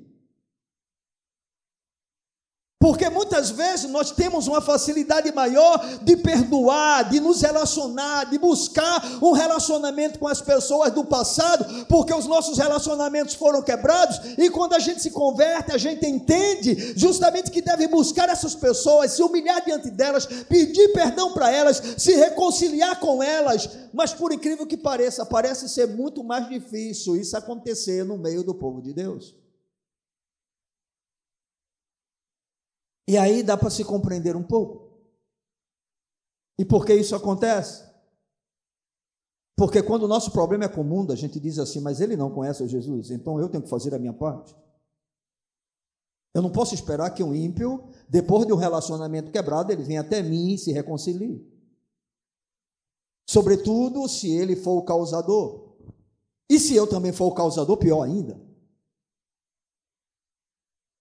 Porque 2.80 3.10
muitas 3.10 3.50
vezes 3.50 3.90
nós 3.90 4.12
temos 4.12 4.46
uma 4.46 4.60
facilidade 4.60 5.32
maior 5.32 5.84
de 6.00 6.16
perdoar, 6.16 7.10
de 7.10 7.18
nos 7.18 7.42
relacionar, 7.42 8.26
de 8.30 8.38
buscar 8.38 9.02
um 9.20 9.32
relacionamento 9.32 10.16
com 10.20 10.28
as 10.28 10.40
pessoas 10.40 10.92
do 10.92 11.04
passado, 11.04 11.86
porque 11.86 12.14
os 12.14 12.26
nossos 12.26 12.56
relacionamentos 12.56 13.34
foram 13.34 13.62
quebrados, 13.62 14.20
e 14.38 14.48
quando 14.48 14.74
a 14.74 14.78
gente 14.78 15.02
se 15.02 15.10
converte, 15.10 15.72
a 15.72 15.78
gente 15.78 16.06
entende 16.06 16.94
justamente 16.96 17.50
que 17.50 17.60
deve 17.60 17.88
buscar 17.88 18.28
essas 18.28 18.54
pessoas, 18.54 19.10
se 19.10 19.22
humilhar 19.24 19.64
diante 19.64 19.90
delas, 19.90 20.26
pedir 20.48 20.92
perdão 20.92 21.32
para 21.32 21.50
elas, 21.50 21.82
se 21.96 22.14
reconciliar 22.14 23.00
com 23.00 23.20
elas, 23.20 23.68
mas 23.92 24.14
por 24.14 24.32
incrível 24.32 24.64
que 24.64 24.76
pareça, 24.76 25.26
parece 25.26 25.68
ser 25.68 25.88
muito 25.88 26.22
mais 26.22 26.48
difícil 26.48 27.16
isso 27.16 27.36
acontecer 27.36 28.04
no 28.04 28.16
meio 28.16 28.44
do 28.44 28.54
povo 28.54 28.80
de 28.80 28.92
Deus. 28.92 29.34
E 33.08 33.16
aí 33.16 33.42
dá 33.42 33.56
para 33.56 33.70
se 33.70 33.82
compreender 33.82 34.36
um 34.36 34.42
pouco. 34.42 34.86
E 36.58 36.64
por 36.64 36.84
que 36.84 36.92
isso 36.92 37.16
acontece? 37.16 37.88
Porque 39.56 39.82
quando 39.82 40.02
o 40.02 40.08
nosso 40.08 40.30
problema 40.30 40.64
é 40.64 40.68
comum, 40.68 41.10
a 41.10 41.16
gente 41.16 41.40
diz 41.40 41.58
assim, 41.58 41.80
mas 41.80 42.02
ele 42.02 42.16
não 42.16 42.30
conhece 42.30 42.68
Jesus, 42.68 43.10
então 43.10 43.40
eu 43.40 43.48
tenho 43.48 43.62
que 43.62 43.70
fazer 43.70 43.94
a 43.94 43.98
minha 43.98 44.12
parte. 44.12 44.54
Eu 46.34 46.42
não 46.42 46.52
posso 46.52 46.74
esperar 46.74 47.10
que 47.10 47.22
um 47.22 47.34
ímpio, 47.34 47.88
depois 48.08 48.46
de 48.46 48.52
um 48.52 48.56
relacionamento 48.56 49.32
quebrado, 49.32 49.72
ele 49.72 49.82
venha 49.82 50.02
até 50.02 50.22
mim 50.22 50.52
e 50.52 50.58
se 50.58 50.70
reconcilie. 50.70 51.50
Sobretudo 53.26 54.06
se 54.06 54.30
ele 54.30 54.54
for 54.54 54.76
o 54.76 54.84
causador. 54.84 55.76
E 56.48 56.60
se 56.60 56.74
eu 56.76 56.86
também 56.86 57.12
for 57.12 57.26
o 57.26 57.34
causador, 57.34 57.76
pior 57.78 58.02
ainda. 58.02 58.38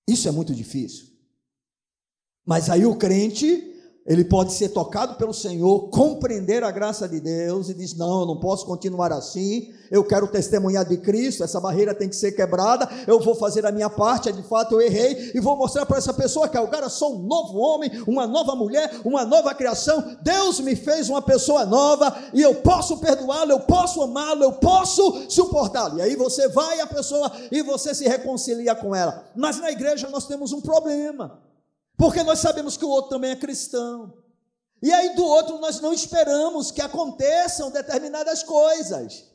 Isso 0.08 0.28
é 0.28 0.32
muito 0.32 0.56
difícil. 0.56 1.17
Mas 2.48 2.70
aí 2.70 2.86
o 2.86 2.96
crente, 2.96 3.76
ele 4.06 4.24
pode 4.24 4.54
ser 4.54 4.70
tocado 4.70 5.16
pelo 5.16 5.34
Senhor, 5.34 5.90
compreender 5.90 6.64
a 6.64 6.72
graça 6.72 7.10
de 7.10 7.20
Deus 7.20 7.68
e 7.68 7.74
diz: 7.74 7.94
Não, 7.94 8.22
eu 8.22 8.26
não 8.26 8.40
posso 8.40 8.66
continuar 8.66 9.12
assim. 9.12 9.74
Eu 9.92 10.02
quero 10.02 10.30
testemunhar 10.30 10.86
de 10.86 10.96
Cristo. 10.96 11.44
Essa 11.44 11.60
barreira 11.60 11.94
tem 11.94 12.08
que 12.08 12.16
ser 12.16 12.32
quebrada. 12.32 12.88
Eu 13.06 13.20
vou 13.20 13.36
fazer 13.36 13.66
a 13.66 13.72
minha 13.72 13.90
parte. 13.90 14.32
De 14.32 14.42
fato, 14.44 14.76
eu 14.76 14.82
errei 14.82 15.34
e 15.36 15.42
vou 15.42 15.58
mostrar 15.58 15.86
para 15.86 15.98
essa 15.98 16.14
pessoa 16.14 16.48
que 16.48 16.58
agora 16.58 16.88
sou 16.88 17.18
um 17.18 17.24
novo 17.24 17.58
homem, 17.58 17.92
uma 18.08 18.26
nova 18.26 18.56
mulher, 18.56 18.92
uma 19.04 19.26
nova 19.26 19.54
criação. 19.54 20.16
Deus 20.22 20.62
me 20.62 20.74
fez 20.74 21.10
uma 21.10 21.22
pessoa 21.22 21.66
nova 21.66 22.16
e 22.34 22.42
eu 22.42 22.56
posso 22.56 22.98
perdoá-lo, 23.00 23.52
eu 23.52 23.60
posso 23.60 24.02
amá-lo, 24.02 24.42
eu 24.42 24.54
posso 24.54 25.30
suportá-lo. 25.30 25.98
E 25.98 26.02
aí 26.02 26.16
você 26.16 26.48
vai 26.48 26.80
a 26.80 26.88
pessoa 26.88 27.30
e 27.52 27.62
você 27.62 27.94
se 27.94 28.08
reconcilia 28.08 28.74
com 28.74 28.96
ela. 28.96 29.26
Mas 29.36 29.60
na 29.60 29.70
igreja 29.70 30.08
nós 30.10 30.26
temos 30.26 30.54
um 30.54 30.62
problema. 30.62 31.46
Porque 31.98 32.22
nós 32.22 32.40
sabemos 32.40 32.78
que 32.78 32.86
o 32.86 32.90
outro 32.90 33.10
também 33.10 33.32
é 33.32 33.36
cristão. 33.36 34.14
E 34.82 34.94
aí 34.94 35.16
do 35.16 35.26
outro 35.26 35.58
nós 35.58 35.82
não 35.82 35.92
esperamos 35.92 36.70
que 36.70 36.82
aconteçam 36.82 37.72
determinadas 37.72 38.44
coisas. 38.44 39.26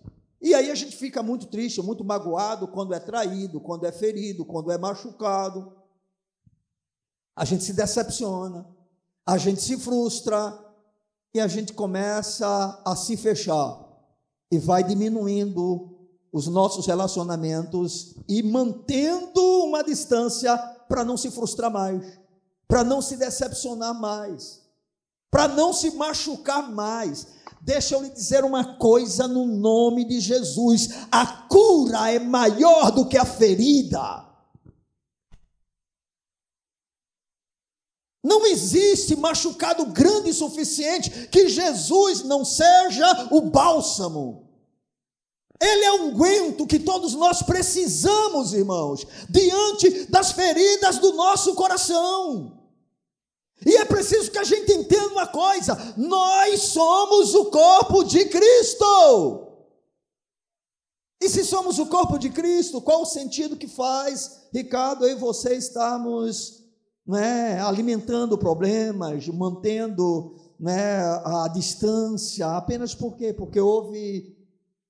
E 0.41 0.55
aí 0.55 0.71
a 0.71 0.75
gente 0.75 0.97
fica 0.97 1.23
muito 1.23 1.47
triste, 1.47 1.83
muito 1.83 2.05
magoado 2.05 2.69
quando 2.69 2.95
é 2.95 3.01
traído, 3.01 3.61
quando 3.61 3.85
é 3.85 3.91
ferido, 3.91 4.45
quando 4.45 4.71
é 4.71 4.79
machucado. 4.79 5.73
A 7.35 7.45
gente 7.45 7.65
se 7.65 7.73
decepciona, 7.73 8.67
a 9.27 9.37
gente 9.37 9.61
se 9.61 9.77
frustra 9.77 10.57
e 11.35 11.41
a 11.41 11.49
gente 11.49 11.73
começa 11.73 12.81
a 12.85 12.95
se 12.95 13.17
fechar 13.17 13.81
e 14.51 14.59
vai 14.59 14.85
diminuindo 14.85 15.99
os 16.33 16.47
nossos 16.47 16.87
relacionamentos 16.87 18.15
e 18.29 18.43
mantendo 18.43 19.65
uma 19.65 19.83
distância 19.83 20.57
para 20.89 21.05
não 21.05 21.17
se 21.17 21.31
frustrar 21.31 21.71
mais 21.71 22.22
para 22.73 22.85
não 22.85 23.03
se 23.03 23.19
decepcionar 23.19 23.93
mais, 23.93 24.63
para 25.31 25.47
não 25.47 25.75
se 25.75 25.91
machucar 25.91 26.73
mais. 26.73 27.27
Deixa 27.61 27.95
eu 27.95 28.01
lhe 28.01 28.09
dizer 28.09 28.47
uma 28.47 28.79
coisa 28.79 29.29
no 29.29 29.45
nome 29.45 30.07
de 30.07 30.19
Jesus: 30.21 30.89
a 31.11 31.27
cura 31.49 32.11
é 32.11 32.19
maior 32.19 32.91
do 32.91 33.07
que 33.07 33.19
a 33.19 33.27
ferida. 33.27 34.27
Não 38.25 38.47
existe 38.47 39.17
machucado 39.17 39.85
grande 39.85 40.31
o 40.31 40.35
suficiente 40.35 41.29
que 41.29 41.51
Jesus 41.51 42.23
não 42.23 42.43
seja 42.43 43.29
o 43.31 43.43
bálsamo. 43.43 44.49
Ele 45.61 45.85
é 45.85 45.93
um 45.93 46.07
unguento 46.07 46.67
que 46.67 46.79
todos 46.79 47.13
nós 47.13 47.43
precisamos, 47.43 48.55
irmãos, 48.55 49.07
diante 49.29 50.07
das 50.07 50.33
feridas 50.33 50.97
do 50.97 51.13
nosso 51.13 51.55
coração. 51.55 52.62
E 53.65 53.77
é 53.77 53.85
preciso 53.85 54.31
que 54.31 54.39
a 54.39 54.45
gente 54.45 54.73
entenda 54.73 55.09
uma 55.09 55.27
coisa: 55.27 55.95
nós 55.97 56.63
somos 56.63 57.35
o 57.35 57.47
corpo 57.47 58.05
de 58.05 58.25
Cristo. 58.27 59.49
E 61.21 61.29
se 61.29 61.45
somos 61.45 61.79
o 61.79 61.87
corpo 61.87 62.19
de 62.19 62.31
Cristo, 62.31 62.81
qual 62.81 63.03
o 63.03 63.07
sentido 63.07 63.57
que 63.57 63.69
faz, 63.69 64.49
Ricardo, 64.53 65.07
eu 65.07 65.17
e 65.17 65.21
você 65.21 65.55
estarmos 65.55 66.65
né, 67.07 67.61
alimentando 67.61 68.37
problemas, 68.37 69.29
mantendo 69.29 70.35
né, 70.59 71.01
a 71.25 71.49
distância, 71.49 72.57
apenas 72.57 72.95
por 72.95 73.17
quê? 73.17 73.33
Porque 73.33 73.61
houve 73.61 74.37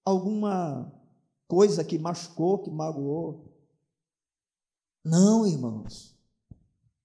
alguma 0.05 0.91
coisa 1.47 1.85
que 1.85 1.99
machucou, 1.99 2.59
que 2.59 2.71
magoou. 2.71 3.45
Não, 5.05 5.47
irmãos. 5.47 6.12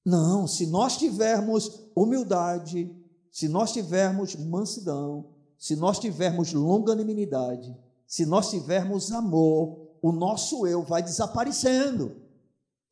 Não, 0.07 0.47
se 0.47 0.67
nós 0.67 0.95
tivermos 0.95 1.81
humildade, 1.93 2.89
se 3.29 3.49
nós 3.49 3.73
tivermos 3.73 4.37
mansidão, 4.37 5.25
se 5.59 5.75
nós 5.75 5.99
tivermos 5.99 6.53
longanimidade, 6.53 7.75
se 8.07 8.25
nós 8.25 8.49
tivermos 8.49 9.11
amor, 9.11 9.97
o 10.01 10.13
nosso 10.13 10.65
eu 10.65 10.81
vai 10.81 11.03
desaparecendo. 11.03 12.15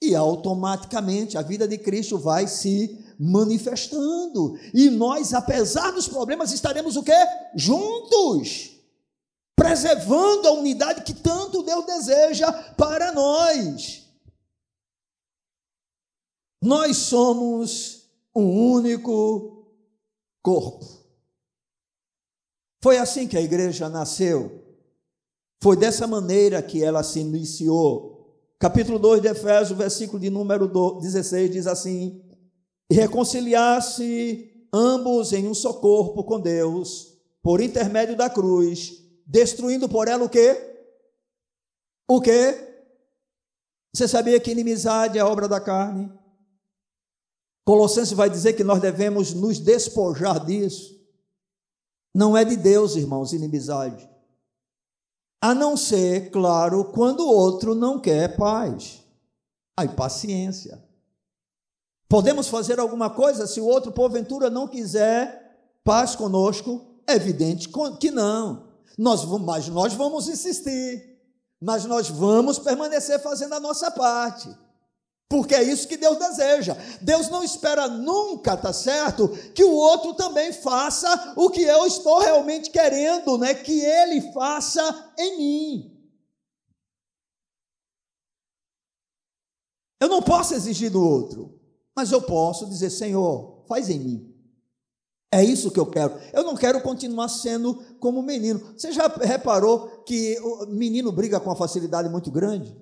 E 0.01 0.13
automaticamente 0.13 1.37
a 1.37 1.41
vida 1.41 1.65
de 1.65 1.77
Cristo 1.77 2.17
vai 2.17 2.49
se 2.49 2.99
manifestando. 3.17 4.59
E 4.73 4.89
nós, 4.89 5.33
apesar 5.33 5.91
dos 5.91 6.09
problemas, 6.09 6.51
estaremos 6.51 6.97
o 6.97 7.03
quê? 7.03 7.15
Juntos. 7.55 8.71
Preservando 9.55 10.49
a 10.49 10.51
unidade 10.51 11.03
que 11.03 11.13
tanto 11.13 11.63
Deus 11.63 11.85
deseja 11.85 12.51
para 12.73 13.13
nós. 13.13 14.04
Nós 16.61 16.97
somos 16.97 18.09
um 18.35 18.71
único 18.71 19.73
corpo. 20.41 20.85
Foi 22.81 22.97
assim 22.97 23.27
que 23.27 23.37
a 23.37 23.41
igreja 23.41 23.89
nasceu. 23.89 24.63
Foi 25.61 25.75
dessa 25.75 26.05
maneira 26.05 26.61
que 26.61 26.83
ela 26.83 27.01
se 27.01 27.19
iniciou. 27.19 28.15
Capítulo 28.59 28.99
2 28.99 29.21
de 29.21 29.27
Efésios, 29.27 29.77
versículo 29.77 30.19
de 30.19 30.29
número 30.29 30.67
16 30.99 31.51
diz 31.51 31.67
assim: 31.67 32.23
E 32.89 32.95
reconciliar-se 32.95 34.67
ambos 34.71 35.33
em 35.33 35.47
um 35.47 35.53
só 35.53 35.73
corpo 35.73 36.23
com 36.23 36.39
Deus, 36.39 37.17
por 37.41 37.61
intermédio 37.61 38.15
da 38.15 38.29
cruz, 38.29 39.01
destruindo 39.25 39.89
por 39.89 40.07
ela 40.07 40.25
o 40.25 40.29
quê? 40.29 40.55
O 42.07 42.21
quê? 42.21 42.55
Você 43.95 44.07
sabia 44.07 44.39
que 44.39 44.51
inimizade 44.51 45.17
é 45.17 45.23
obra 45.23 45.47
da 45.47 45.59
carne? 45.59 46.11
Colossenses 47.65 48.13
vai 48.13 48.29
dizer 48.29 48.53
que 48.53 48.63
nós 48.63 48.79
devemos 48.79 49.33
nos 49.33 49.59
despojar 49.59 50.45
disso. 50.45 50.95
Não 52.13 52.37
é 52.37 52.45
de 52.45 52.55
Deus, 52.55 52.95
irmãos, 52.95 53.33
inimizade. 53.33 54.07
A 55.41 55.53
não 55.53 55.75
ser, 55.75 56.29
claro, 56.29 56.85
quando 56.85 57.21
o 57.21 57.29
outro 57.29 57.73
não 57.73 57.99
quer 57.99 58.37
paz. 58.37 59.03
Aí, 59.75 59.89
paciência. 59.89 60.81
Podemos 62.07 62.47
fazer 62.47 62.79
alguma 62.79 63.09
coisa 63.09 63.47
se 63.47 63.59
o 63.59 63.65
outro, 63.65 63.91
porventura, 63.91 64.49
não 64.49 64.67
quiser 64.67 65.79
paz 65.83 66.15
conosco? 66.15 66.85
É 67.07 67.15
evidente 67.15 67.69
que 67.99 68.11
não. 68.11 68.69
Nós, 68.97 69.25
mas 69.25 69.67
nós 69.67 69.93
vamos 69.93 70.29
insistir. 70.29 71.19
Mas 71.59 71.83
nós 71.85 72.09
vamos 72.09 72.59
permanecer 72.59 73.19
fazendo 73.21 73.53
a 73.53 73.59
nossa 73.59 73.89
parte. 73.89 74.55
Porque 75.27 75.55
é 75.55 75.63
isso 75.63 75.87
que 75.87 75.97
Deus 75.97 76.17
deseja. 76.19 76.75
Deus 77.01 77.29
não 77.29 77.43
espera 77.43 77.87
nunca, 77.87 78.55
tá 78.55 78.71
certo? 78.71 79.27
Que 79.53 79.63
o 79.63 79.73
outro 79.73 80.13
também 80.13 80.53
faça 80.53 81.33
o 81.35 81.49
que 81.49 81.61
eu 81.61 81.85
estou 81.87 82.19
realmente 82.19 82.69
querendo, 82.69 83.37
né? 83.37 83.53
Que 83.53 83.81
ele 83.81 84.31
faça 84.31 85.13
em 85.17 85.37
mim. 85.37 85.95
Eu 89.99 90.09
não 90.09 90.21
posso 90.21 90.53
exigir 90.53 90.91
do 90.91 91.03
outro, 91.03 91.59
mas 91.95 92.11
eu 92.11 92.21
posso 92.21 92.67
dizer: 92.67 92.91
Senhor, 92.91 93.65
faz 93.67 93.89
em 93.89 93.99
mim. 93.99 94.35
É 95.33 95.43
isso 95.43 95.71
que 95.71 95.79
eu 95.79 95.85
quero. 95.87 96.13
Eu 96.31 96.43
não 96.43 96.55
quero 96.55 96.81
continuar 96.81 97.27
sendo 97.29 97.83
como 97.99 98.21
menino. 98.21 98.73
Você 98.77 98.91
já 98.91 99.07
reparou 99.07 100.03
que 100.03 100.39
o 100.39 100.67
menino 100.67 101.11
briga 101.11 101.39
com 101.39 101.49
uma 101.49 101.55
facilidade 101.55 102.07
muito 102.07 102.31
grande? 102.31 102.77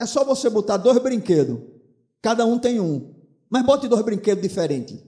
É 0.00 0.06
só 0.06 0.24
você 0.24 0.48
botar 0.48 0.78
dois 0.78 0.98
brinquedos, 1.02 1.60
cada 2.22 2.46
um 2.46 2.58
tem 2.58 2.80
um, 2.80 3.14
mas 3.50 3.66
bote 3.66 3.86
dois 3.86 4.02
brinquedos 4.02 4.42
diferentes. 4.42 4.98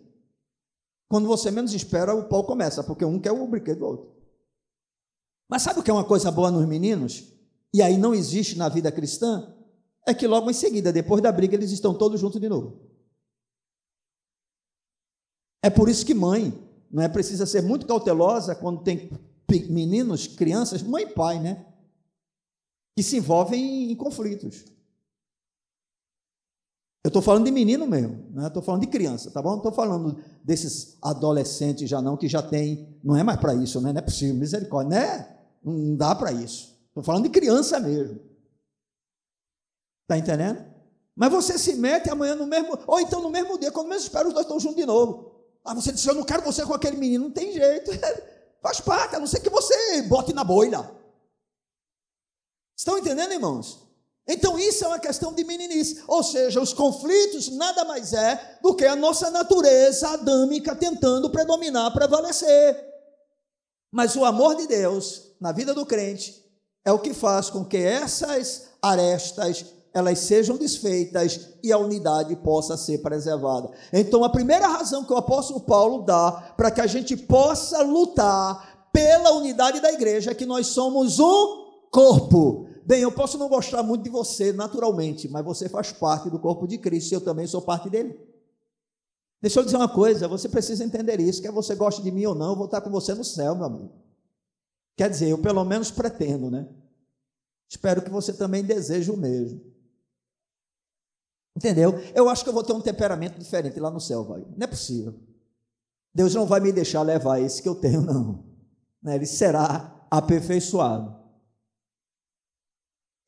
Quando 1.09 1.27
você 1.27 1.51
menos 1.51 1.73
espera, 1.73 2.15
o 2.15 2.29
pau 2.29 2.45
começa, 2.45 2.85
porque 2.85 3.05
um 3.05 3.19
quer 3.19 3.33
o 3.33 3.47
brinquedo 3.47 3.79
do 3.79 3.87
outro. 3.87 4.13
Mas 5.49 5.63
sabe 5.63 5.81
o 5.81 5.83
que 5.83 5.91
é 5.91 5.95
uma 5.95 6.05
coisa 6.05 6.31
boa 6.31 6.51
nos 6.51 6.67
meninos? 6.67 7.33
E 7.73 7.81
aí 7.81 7.97
não 7.97 8.15
existe 8.15 8.57
na 8.57 8.69
vida 8.69 8.93
cristã? 8.93 9.55
É 10.07 10.13
que 10.13 10.27
logo 10.27 10.51
em 10.51 10.55
seguida, 10.55 10.93
depois 10.93 11.23
da 11.23 11.33
briga, 11.33 11.55
eles 11.55 11.71
estão 11.71 11.95
todos 11.97 12.21
juntos 12.21 12.41
de 12.41 12.49
novo. 12.49 12.81
É 15.63 15.71
por 15.71 15.89
isso 15.89 16.05
que 16.05 16.13
mãe, 16.13 16.53
não 16.91 17.03
é 17.03 17.09
precisa 17.09 17.47
ser 17.47 17.63
muito 17.63 17.87
cautelosa 17.87 18.55
quando 18.55 18.83
tem 18.83 19.11
meninos, 19.71 20.27
crianças, 20.27 20.83
mãe 20.83 21.05
e 21.05 21.15
pai, 21.15 21.41
né? 21.41 21.67
Que 22.97 23.03
se 23.03 23.17
envolvem 23.17 23.91
em 23.91 23.97
conflitos. 23.97 24.65
Eu 27.05 27.09
estou 27.09 27.21
falando 27.21 27.45
de 27.45 27.51
menino 27.51 27.85
mesmo, 27.85 28.31
né? 28.31 28.47
Estou 28.47 28.63
falando 28.63 28.83
de 28.83 28.87
criança, 28.87 29.31
tá 29.31 29.43
bom? 29.43 29.51
Não 29.51 29.57
estou 29.57 29.73
falando 29.73 30.23
desses 30.45 30.97
adolescentes 31.03 31.89
já 31.89 32.01
não, 32.01 32.17
que 32.17 32.29
já 32.29 32.41
tem, 32.41 32.97
não 33.03 33.17
é 33.17 33.25
mais 33.25 33.41
para 33.41 33.55
isso, 33.55 33.81
né? 33.81 33.93
Não 33.93 33.99
é 33.99 34.03
possível, 34.03 34.37
misericórdia, 34.37 34.91
né? 34.91 35.39
Não 35.65 35.97
dá 35.97 36.15
para 36.15 36.31
isso. 36.31 36.79
Estou 36.89 37.03
falando 37.03 37.25
de 37.25 37.31
criança 37.31 37.81
mesmo. 37.81 38.21
Está 40.03 40.17
entendendo? 40.17 40.65
Mas 41.17 41.33
você 41.33 41.59
se 41.59 41.75
mete 41.75 42.09
amanhã 42.09 42.37
no 42.37 42.47
mesmo, 42.47 42.79
ou 42.87 43.01
então 43.01 43.21
no 43.21 43.31
mesmo 43.31 43.59
dia, 43.59 43.73
quando 43.73 43.89
menos 43.89 44.05
espera, 44.05 44.29
os 44.29 44.33
dois 44.35 44.47
estão 44.47 44.61
juntos 44.61 44.77
de 44.77 44.87
novo. 44.87 45.33
Ah, 45.65 45.75
você 45.75 45.91
disse, 45.93 46.09
eu 46.09 46.15
não 46.15 46.25
quero 46.25 46.43
você 46.43 46.65
com 46.65 46.73
aquele 46.73 46.97
menino, 46.97 47.25
não 47.25 47.33
tem 47.33 47.53
jeito. 47.53 47.91
Faz 48.63 48.81
parte, 48.81 49.17
a 49.17 49.19
não 49.19 49.27
ser 49.27 49.41
que 49.41 49.51
você 49.51 50.03
bote 50.03 50.33
na 50.33 50.45
boina. 50.45 50.89
Estão 52.77 52.97
entendendo, 52.97 53.33
irmãos? 53.33 53.92
Então 54.27 54.59
isso 54.59 54.85
é 54.85 54.89
uma 54.89 55.01
questão 55.01 55.33
de 55.33 55.43
meninice, 55.45 56.03
ou 56.07 56.23
seja, 56.23 56.61
os 56.61 56.73
conflitos 56.73 57.51
nada 57.51 57.85
mais 57.85 58.13
é 58.13 58.59
do 58.63 58.75
que 58.75 58.85
a 58.85 58.95
nossa 58.95 59.31
natureza 59.31 60.11
adâmica 60.11 60.77
tentando 60.77 61.29
predominar, 61.31 61.93
prevalecer. 61.93 62.93
Mas 63.93 64.15
o 64.15 64.25
amor 64.25 64.55
de 64.55 64.67
Deus 64.67 65.33
na 65.41 65.51
vida 65.51 65.75
do 65.75 65.85
crente 65.85 66.41
é 66.85 66.93
o 66.93 67.01
que 67.01 67.13
faz 67.13 67.51
com 67.51 67.65
que 67.65 67.77
essas 67.77 68.69
arestas 68.81 69.65
elas 69.95 70.21
sejam 70.21 70.57
desfeitas 70.57 71.51
e 71.63 71.71
a 71.71 71.77
unidade 71.77 72.35
possa 72.37 72.77
ser 72.77 72.99
preservada. 72.99 73.71
Então 73.93 74.25
a 74.25 74.31
primeira 74.31 74.67
razão 74.67 75.05
que 75.05 75.13
o 75.13 75.19
apóstolo 75.19 75.61
Paulo 75.61 76.03
dá 76.03 76.55
para 76.57 76.71
que 76.71 76.81
a 76.81 76.87
gente 76.87 77.17
possa 77.17 77.83
lutar 77.83 78.89
pela 78.93 79.33
unidade 79.33 79.81
da 79.81 79.93
igreja 79.93 80.31
é 80.31 80.35
que 80.35 80.47
nós 80.47 80.69
somos 80.69 81.19
um 81.19 81.67
corpo. 81.91 82.72
Bem, 82.85 83.03
eu 83.03 83.13
posso 83.13 83.39
não 83.39 83.49
gostar 83.49 83.83
muito 83.83 84.03
de 84.03 84.11
você 84.11 84.53
naturalmente, 84.53 85.29
mas 85.29 85.45
você 85.45 85.69
faz 85.69 85.93
parte 85.93 86.29
do 86.29 86.39
corpo 86.39 86.67
de 86.67 86.79
Cristo 86.79 87.13
e 87.13 87.15
eu 87.15 87.21
também 87.21 87.47
sou 87.47 87.63
parte 87.63 87.89
dele. 87.89 88.19
Deixa 89.41 89.61
eu 89.61 89.65
dizer 89.65 89.77
uma 89.77 89.89
coisa, 89.89 90.29
você 90.29 90.49
precisa 90.49 90.85
entender 90.85 91.21
isso, 91.21 91.43
quer 91.43 91.51
você 91.51 91.75
goste 91.75 92.03
de 92.03 92.11
mim 92.11 92.25
ou 92.27 92.35
não, 92.35 92.51
eu 92.51 92.57
vou 92.57 92.67
estar 92.67 92.81
com 92.81 92.91
você 92.91 93.15
no 93.15 93.25
céu, 93.25 93.55
meu 93.55 93.65
amigo. 93.65 93.93
Quer 94.97 95.11
dizer, 95.11 95.29
eu 95.29 95.39
pelo 95.39 95.65
menos 95.65 95.91
pretendo, 95.91 96.51
né? 96.51 96.69
Espero 97.69 98.03
que 98.03 98.11
você 98.11 98.33
também 98.33 98.63
deseje 98.63 99.11
o 99.11 99.17
mesmo. 99.17 99.61
Entendeu? 101.57 101.95
Eu 102.15 102.29
acho 102.29 102.45
que 102.45 102.51
eu 102.51 102.55
vou 102.55 102.63
ter 102.63 102.73
um 102.73 102.81
temperamento 102.81 103.39
diferente 103.39 103.79
lá 103.79 103.91
no 103.91 104.01
céu, 104.01 104.25
vai. 104.25 104.41
Não 104.41 104.65
é 104.65 104.67
possível. 104.67 105.15
Deus 106.15 106.35
não 106.35 106.47
vai 106.47 106.61
me 106.61 106.73
deixar 106.73 107.03
levar 107.03 107.41
esse 107.41 107.63
que 107.63 107.69
eu 107.69 107.75
tenho, 107.75 108.03
não. 108.03 108.45
Né? 109.03 109.17
Ele 109.17 109.27
será 109.27 110.07
aperfeiçoado. 110.11 111.22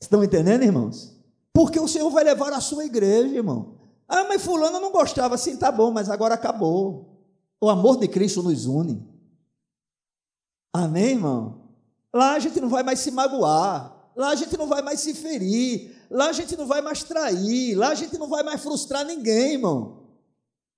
Estão 0.05 0.23
entendendo, 0.23 0.63
irmãos? 0.63 1.17
Porque 1.51 1.81
o 1.81 1.89
Senhor 1.89 2.11
vai 2.11 2.23
levar 2.23 2.53
a 2.53 2.61
sua 2.61 2.85
igreja, 2.85 3.35
irmão. 3.35 3.79
Ah, 4.07 4.25
mas 4.25 4.43
fulano 4.43 4.79
não 4.79 4.93
gostava, 4.93 5.35
assim 5.35 5.57
tá 5.57 5.73
bom, 5.73 5.91
mas 5.91 6.11
agora 6.11 6.35
acabou. 6.35 7.09
O 7.59 7.71
amor 7.71 7.99
de 7.99 8.07
Cristo 8.07 8.43
nos 8.43 8.67
une. 8.67 9.03
Amém, 10.75 11.13
irmão? 11.13 11.71
Lá 12.13 12.35
a 12.35 12.39
gente 12.39 12.61
não 12.61 12.69
vai 12.69 12.83
mais 12.83 13.01
se 13.01 13.11
magoar, 13.11 14.11
lá 14.15 14.29
a 14.29 14.35
gente 14.35 14.59
não 14.59 14.67
vai 14.67 14.83
mais 14.83 15.01
se 15.01 15.15
ferir, 15.15 15.97
lá 16.11 16.27
a 16.27 16.33
gente 16.33 16.55
não 16.55 16.67
vai 16.67 16.83
mais 16.83 17.03
trair, 17.03 17.75
lá 17.75 17.89
a 17.89 17.95
gente 17.95 18.19
não 18.19 18.29
vai 18.29 18.43
mais 18.43 18.63
frustrar 18.63 19.07
ninguém, 19.07 19.55
irmão. 19.55 20.05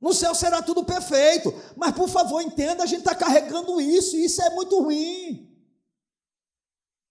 No 0.00 0.14
céu 0.14 0.36
será 0.36 0.62
tudo 0.62 0.84
perfeito, 0.84 1.52
mas 1.76 1.92
por 1.96 2.08
favor 2.08 2.40
entenda, 2.40 2.84
a 2.84 2.86
gente 2.86 3.00
está 3.00 3.14
carregando 3.14 3.80
isso, 3.80 4.14
e 4.14 4.26
isso 4.26 4.40
é 4.40 4.50
muito 4.50 4.80
ruim. 4.80 5.55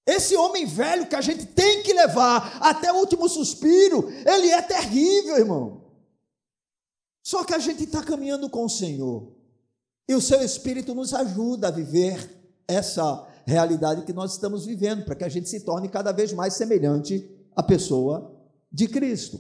Esse 0.06 0.36
homem 0.36 0.66
velho 0.66 1.08
que 1.08 1.16
a 1.16 1.22
gente 1.22 1.47
tem 1.47 1.82
que 1.82 1.91
levar 1.91 2.60
até 2.62 2.91
o 2.91 2.97
último 2.97 3.28
suspiro, 3.28 4.08
ele 4.26 4.49
é 4.49 4.62
terrível, 4.62 5.38
irmão. 5.38 5.86
Só 7.24 7.43
que 7.43 7.56
a 7.56 7.60
gente 7.60 7.86
está 7.86 8.03
caminhando 8.03 8.47
com 8.49 8.66
o 8.66 8.70
Senhor. 8.70 9.34
E 10.08 10.14
o 10.14 10.22
seu 10.22 10.41
Espírito 10.43 10.93
nos 10.93 11.12
ajuda 11.12 11.70
a 11.70 11.72
viver 11.72 12.30
essa 12.68 13.28
realidade 13.47 14.03
que 14.03 14.14
nós 14.14 14.34
estamos 14.34 14.66
vivendo, 14.66 15.03
para 15.06 15.16
que 15.16 15.24
a 15.24 15.30
gente 15.30 15.49
se 15.49 15.62
torne 15.62 15.89
cada 15.89 16.12
vez 16.12 16.32
mais 16.34 16.53
semelhante 16.53 17.28
à 17.56 17.64
pessoa 17.64 18.32
de 18.72 18.88
Cristo. 18.88 19.39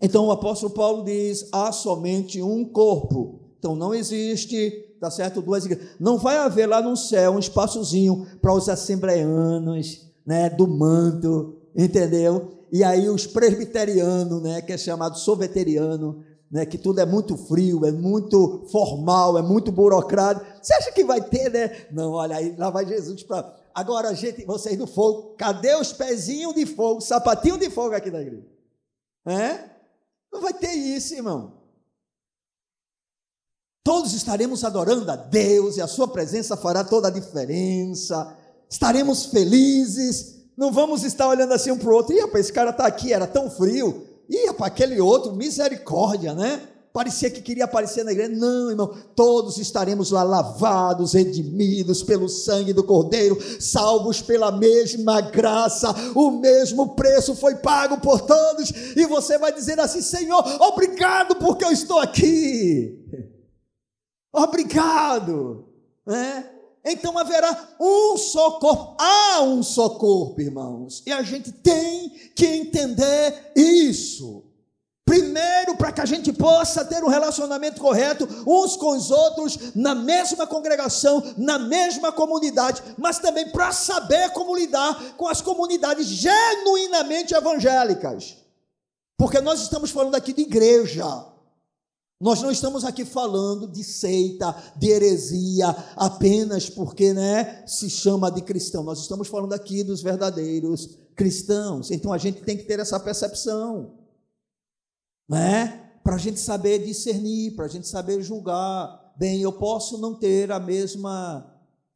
Então 0.00 0.26
o 0.26 0.32
apóstolo 0.32 0.72
Paulo 0.72 1.04
diz: 1.04 1.48
há 1.52 1.70
somente 1.72 2.40
um 2.40 2.64
corpo. 2.64 3.40
Então 3.58 3.76
não 3.76 3.94
existe 3.94 4.91
tá 5.02 5.10
certo? 5.10 5.42
Duas 5.42 5.64
igrejas. 5.64 5.96
Não 5.98 6.16
vai 6.16 6.38
haver 6.38 6.68
lá 6.68 6.80
no 6.80 6.96
céu 6.96 7.32
um 7.32 7.38
espaçozinho 7.40 8.24
para 8.40 8.54
os 8.54 8.68
assembleanos, 8.68 10.08
né, 10.24 10.48
do 10.48 10.68
manto, 10.68 11.56
entendeu? 11.76 12.52
E 12.70 12.84
aí 12.84 13.10
os 13.10 13.26
presbiterianos, 13.26 14.40
né, 14.40 14.62
que 14.62 14.72
é 14.72 14.78
chamado 14.78 15.18
soveteriano, 15.18 16.22
né, 16.48 16.64
que 16.64 16.78
tudo 16.78 17.00
é 17.00 17.04
muito 17.04 17.36
frio, 17.36 17.84
é 17.84 17.90
muito 17.90 18.64
formal, 18.70 19.36
é 19.36 19.42
muito 19.42 19.72
burocrático. 19.72 20.46
Você 20.62 20.72
acha 20.72 20.92
que 20.92 21.02
vai 21.02 21.20
ter, 21.20 21.50
né? 21.50 21.86
Não, 21.90 22.12
olha 22.12 22.36
aí, 22.36 22.54
lá 22.56 22.70
vai 22.70 22.86
Jesus 22.86 23.24
para. 23.24 23.56
Agora, 23.74 24.14
gente, 24.14 24.44
vocês 24.44 24.78
do 24.78 24.86
fogo, 24.86 25.34
cadê 25.36 25.74
os 25.74 25.92
pezinhos 25.92 26.54
de 26.54 26.64
fogo, 26.64 27.00
sapatinho 27.00 27.58
de 27.58 27.68
fogo 27.70 27.96
aqui 27.96 28.08
na 28.08 28.20
igreja? 28.20 28.46
É? 29.26 29.68
Não 30.32 30.40
vai 30.40 30.52
ter 30.52 30.70
isso, 30.70 31.12
irmão. 31.12 31.61
Todos 33.84 34.14
estaremos 34.14 34.62
adorando 34.62 35.10
a 35.10 35.16
Deus 35.16 35.76
e 35.76 35.80
a 35.80 35.88
Sua 35.88 36.06
presença 36.06 36.56
fará 36.56 36.84
toda 36.84 37.08
a 37.08 37.10
diferença. 37.10 38.36
Estaremos 38.70 39.26
felizes. 39.26 40.36
Não 40.56 40.70
vamos 40.70 41.02
estar 41.02 41.28
olhando 41.28 41.52
assim 41.52 41.72
um 41.72 41.78
para 41.78 41.90
o 41.90 41.94
outro. 41.94 42.16
Rapaz, 42.20 42.44
esse 42.44 42.52
cara 42.52 42.70
está 42.70 42.86
aqui, 42.86 43.12
era 43.12 43.26
tão 43.26 43.50
frio. 43.50 44.06
Ih, 44.30 44.46
rapaz, 44.46 44.70
aquele 44.70 45.00
outro, 45.00 45.34
misericórdia, 45.34 46.32
né? 46.32 46.68
Parecia 46.92 47.30
que 47.30 47.40
queria 47.40 47.64
aparecer 47.64 48.04
na 48.04 48.12
igreja. 48.12 48.36
Não, 48.36 48.70
irmão, 48.70 48.94
todos 49.16 49.58
estaremos 49.58 50.10
lá 50.10 50.22
lavados, 50.22 51.14
redimidos 51.14 52.02
pelo 52.02 52.28
sangue 52.28 52.72
do 52.72 52.84
Cordeiro, 52.84 53.38
salvos 53.58 54.20
pela 54.20 54.52
mesma 54.52 55.22
graça, 55.22 55.92
o 56.14 56.30
mesmo 56.30 56.94
preço 56.94 57.34
foi 57.34 57.56
pago 57.56 57.98
por 57.98 58.20
todos, 58.20 58.70
e 58.94 59.06
você 59.06 59.38
vai 59.38 59.52
dizer 59.52 59.80
assim: 59.80 60.02
Senhor, 60.02 60.44
obrigado 60.60 61.34
porque 61.36 61.64
eu 61.64 61.72
estou 61.72 61.98
aqui. 61.98 63.31
Obrigado, 64.32 65.68
né? 66.06 66.48
Então 66.84 67.16
haverá 67.16 67.76
um 67.78 68.16
só 68.16 68.52
corpo. 68.52 68.96
Há 68.98 69.42
um 69.42 69.62
só 69.62 69.90
corpo, 69.90 70.40
irmãos. 70.40 71.02
E 71.06 71.12
a 71.12 71.22
gente 71.22 71.52
tem 71.52 72.08
que 72.34 72.46
entender 72.46 73.52
isso. 73.54 74.44
Primeiro, 75.04 75.76
para 75.76 75.92
que 75.92 76.00
a 76.00 76.06
gente 76.06 76.32
possa 76.32 76.84
ter 76.84 77.04
um 77.04 77.08
relacionamento 77.08 77.80
correto 77.80 78.26
uns 78.46 78.76
com 78.76 78.96
os 78.96 79.10
outros, 79.10 79.74
na 79.74 79.94
mesma 79.94 80.46
congregação, 80.46 81.22
na 81.36 81.58
mesma 81.58 82.10
comunidade, 82.12 82.82
mas 82.96 83.18
também 83.18 83.50
para 83.50 83.72
saber 83.72 84.30
como 84.30 84.56
lidar 84.56 85.14
com 85.16 85.28
as 85.28 85.40
comunidades 85.40 86.06
genuinamente 86.06 87.34
evangélicas. 87.34 88.38
Porque 89.18 89.40
nós 89.40 89.60
estamos 89.60 89.90
falando 89.90 90.14
aqui 90.14 90.32
de 90.32 90.42
igreja. 90.42 91.31
Nós 92.22 92.40
não 92.40 92.52
estamos 92.52 92.84
aqui 92.84 93.04
falando 93.04 93.66
de 93.66 93.82
seita, 93.82 94.54
de 94.76 94.90
heresia, 94.90 95.70
apenas 95.96 96.70
porque 96.70 97.12
né, 97.12 97.66
se 97.66 97.90
chama 97.90 98.30
de 98.30 98.40
cristão. 98.42 98.84
Nós 98.84 99.00
estamos 99.00 99.26
falando 99.26 99.54
aqui 99.54 99.82
dos 99.82 100.02
verdadeiros 100.02 101.00
cristãos. 101.16 101.90
Então 101.90 102.12
a 102.12 102.18
gente 102.18 102.40
tem 102.42 102.56
que 102.56 102.62
ter 102.62 102.78
essa 102.78 103.00
percepção, 103.00 103.94
né? 105.28 105.90
Para 106.04 106.14
a 106.14 106.18
gente 106.18 106.38
saber 106.38 106.86
discernir, 106.86 107.56
para 107.56 107.64
a 107.64 107.68
gente 107.68 107.88
saber 107.88 108.22
julgar. 108.22 109.12
Bem, 109.16 109.40
eu 109.42 109.52
posso 109.52 109.98
não 109.98 110.14
ter 110.14 110.52
a 110.52 110.60
mesma 110.60 111.52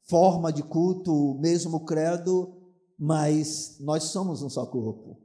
forma 0.09 0.53
de 0.53 0.65
culto, 0.65 1.15
o 1.15 1.39
mesmo 1.39 1.85
credo, 1.85 2.53
mas 2.99 3.77
nós 3.79 4.03
somos 4.03 4.43
um 4.43 4.51
só 4.51 4.67
corpo. 4.67 5.21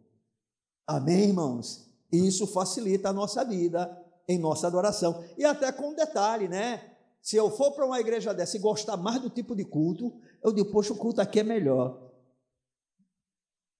Amém, 0.85 1.29
irmãos? 1.29 1.89
Isso 2.11 2.45
facilita 2.45 3.09
a 3.09 3.13
nossa 3.13 3.43
vida 3.43 4.00
em 4.31 4.39
nossa 4.39 4.67
adoração. 4.67 5.23
E 5.37 5.45
até 5.45 5.71
com 5.71 5.89
um 5.89 5.95
detalhe, 5.95 6.47
né? 6.47 6.95
Se 7.21 7.35
eu 7.35 7.51
for 7.51 7.71
para 7.71 7.85
uma 7.85 7.99
igreja 7.99 8.33
dessa 8.33 8.57
e 8.57 8.59
gostar 8.59 8.97
mais 8.97 9.21
do 9.21 9.29
tipo 9.29 9.55
de 9.55 9.63
culto, 9.63 10.19
eu 10.43 10.51
digo, 10.51 10.71
poxa, 10.71 10.93
o 10.93 10.97
culto 10.97 11.21
aqui 11.21 11.39
é 11.39 11.43
melhor. 11.43 12.11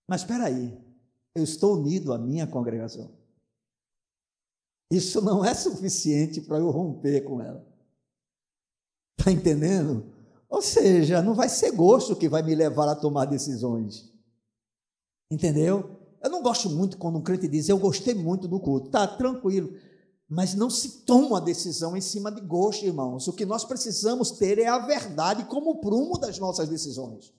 Mas 0.08 0.22
espera 0.22 0.46
aí, 0.46 0.78
eu 1.36 1.44
estou 1.44 1.78
unido 1.78 2.14
à 2.14 2.18
minha 2.18 2.46
congregação. 2.46 3.10
Isso 4.92 5.22
não 5.22 5.44
é 5.44 5.54
suficiente 5.54 6.42
para 6.42 6.58
eu 6.58 6.70
romper 6.70 7.22
com 7.22 7.42
ela. 7.42 7.66
Está 9.18 9.32
entendendo? 9.32 10.12
Ou 10.50 10.62
seja, 10.62 11.22
não 11.22 11.34
vai 11.34 11.48
ser 11.48 11.72
gosto 11.72 12.16
que 12.16 12.28
vai 12.28 12.44
me 12.44 12.54
levar 12.54 12.90
a 12.90 12.96
tomar 12.96 13.26
decisões. 13.26 14.12
Entendeu? 15.32 15.98
Eu 16.22 16.30
não 16.30 16.44
gosto 16.44 16.70
muito 16.70 16.98
quando 16.98 17.18
um 17.18 17.24
crente 17.24 17.48
diz, 17.48 17.70
eu 17.70 17.80
gostei 17.80 18.14
muito 18.14 18.48
do 18.48 18.60
culto. 18.60 18.90
Tá, 18.90 19.08
tranquilo. 19.08 19.74
Mas 20.34 20.54
não 20.54 20.70
se 20.70 21.02
toma 21.02 21.40
a 21.40 21.42
decisão 21.42 21.98
em 21.98 22.00
cima 22.00 22.32
de 22.32 22.40
gosto, 22.40 22.86
irmãos. 22.86 23.28
O 23.28 23.34
que 23.34 23.46
nós 23.46 23.66
precisamos 23.66 24.32
ter 24.32 24.58
é 24.60 24.66
a 24.66 24.78
verdade 24.78 25.44
como 25.44 25.82
prumo 25.82 26.18
das 26.18 26.40
nossas 26.40 26.70
decisões. 26.70 27.34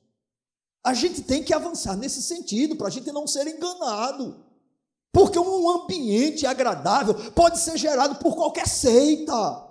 A 0.85 0.93
gente 0.93 1.23
tem 1.23 1.43
que 1.43 1.55
avançar 1.55 1.97
nesse 1.97 2.21
sentido, 2.21 2.77
para 2.77 2.89
a 2.89 2.91
gente 2.91 3.11
não 3.11 3.27
ser 3.27 3.47
enganado. 3.47 4.45
Porque 5.11 5.39
um 5.39 5.71
ambiente 5.71 6.47
agradável 6.47 7.15
pode 7.33 7.61
ser 7.61 7.79
gerado 7.79 8.17
por 8.17 8.37
qualquer 8.37 8.69
seita. 8.69 9.71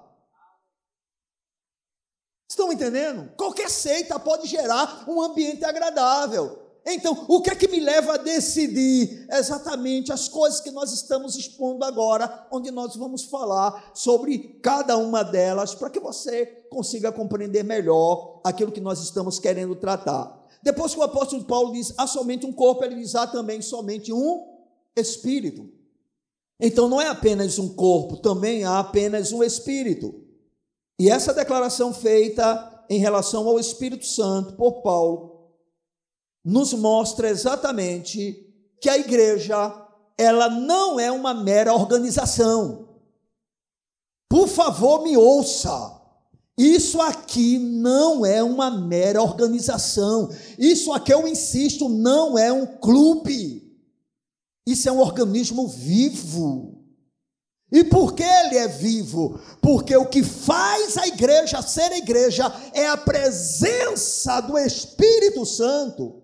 Estão 2.50 2.74
entendendo? 2.74 3.32
Qualquer 3.36 3.70
seita 3.70 4.20
pode 4.20 4.48
gerar 4.48 5.08
um 5.08 5.22
ambiente 5.22 5.64
agradável. 5.64 6.61
Então, 6.86 7.26
o 7.28 7.42
que 7.42 7.52
é 7.52 7.56
que 7.56 7.68
me 7.68 7.80
leva 7.80 8.16
a 8.16 8.18
decidir 8.18 9.28
exatamente 9.30 10.12
as 10.12 10.28
coisas 10.28 10.60
que 10.60 10.72
nós 10.72 10.92
estamos 10.92 11.36
expondo 11.36 11.86
agora, 11.86 12.48
onde 12.52 12.72
nós 12.72 12.96
vamos 12.96 13.24
falar 13.24 13.92
sobre 13.94 14.60
cada 14.64 14.98
uma 14.98 15.24
delas, 15.24 15.76
para 15.76 15.92
que 15.92 16.00
você 16.00 16.46
consiga 16.72 17.12
compreender 17.12 17.64
melhor 17.64 18.42
aquilo 18.44 18.72
que 18.72 18.82
nós 18.82 19.00
estamos 19.00 19.38
querendo 19.38 19.76
tratar. 19.76 20.42
Depois 20.64 20.94
que 20.94 21.00
o 21.00 21.04
apóstolo 21.04 21.44
Paulo 21.44 21.74
diz 21.74 21.94
há 21.98 22.08
somente 22.08 22.46
um 22.46 22.54
corpo, 22.54 22.84
ele 22.84 22.96
diz 22.96 23.14
há 23.14 23.28
também 23.28 23.62
somente 23.62 24.12
um 24.12 24.48
espírito. 24.96 25.70
Então 26.60 26.90
não 26.90 27.02
é 27.02 27.08
apenas 27.08 27.60
um 27.60 27.70
corpo, 27.70 28.18
também 28.18 28.64
há 28.64 28.80
apenas 28.80 29.32
um 29.32 29.44
espírito. 29.44 30.22
E 31.00 31.10
essa 31.10 31.34
declaração 31.34 31.94
feita 31.94 32.86
em 32.90 33.00
relação 33.00 33.48
ao 33.48 33.60
Espírito 33.60 34.06
Santo 34.06 34.54
por 34.54 34.82
Paulo 34.82 35.31
nos 36.44 36.74
mostra 36.74 37.30
exatamente 37.30 38.48
que 38.80 38.90
a 38.90 38.98
igreja 38.98 39.88
ela 40.18 40.50
não 40.50 41.00
é 41.00 41.12
uma 41.12 41.34
mera 41.34 41.74
organização. 41.74 42.88
Por 44.30 44.48
favor, 44.48 45.04
me 45.04 45.18
ouça. 45.18 46.00
Isso 46.58 47.02
aqui 47.02 47.58
não 47.58 48.26
é 48.26 48.44
uma 48.44 48.70
mera 48.70 49.22
organização. 49.22 50.30
Isso 50.60 50.94
aqui, 50.94 51.14
eu 51.14 51.28
insisto, 51.28 51.90
não 51.90 52.38
é 52.38 52.52
um 52.52 52.66
clube. 52.66 53.62
Isso 54.66 54.88
é 54.88 54.92
um 54.92 55.00
organismo 55.00 55.68
vivo. 55.68 56.82
E 57.72 57.84
por 57.84 58.14
que 58.14 58.24
ele 58.24 58.58
é 58.58 58.68
vivo? 58.68 59.40
Porque 59.62 59.96
o 59.96 60.06
que 60.06 60.24
faz 60.24 60.98
a 60.98 61.08
igreja 61.08 61.62
ser 61.62 61.92
igreja 61.94 62.54
é 62.74 62.88
a 62.88 62.98
presença 62.98 64.42
do 64.42 64.58
Espírito 64.58 65.46
Santo. 65.46 66.21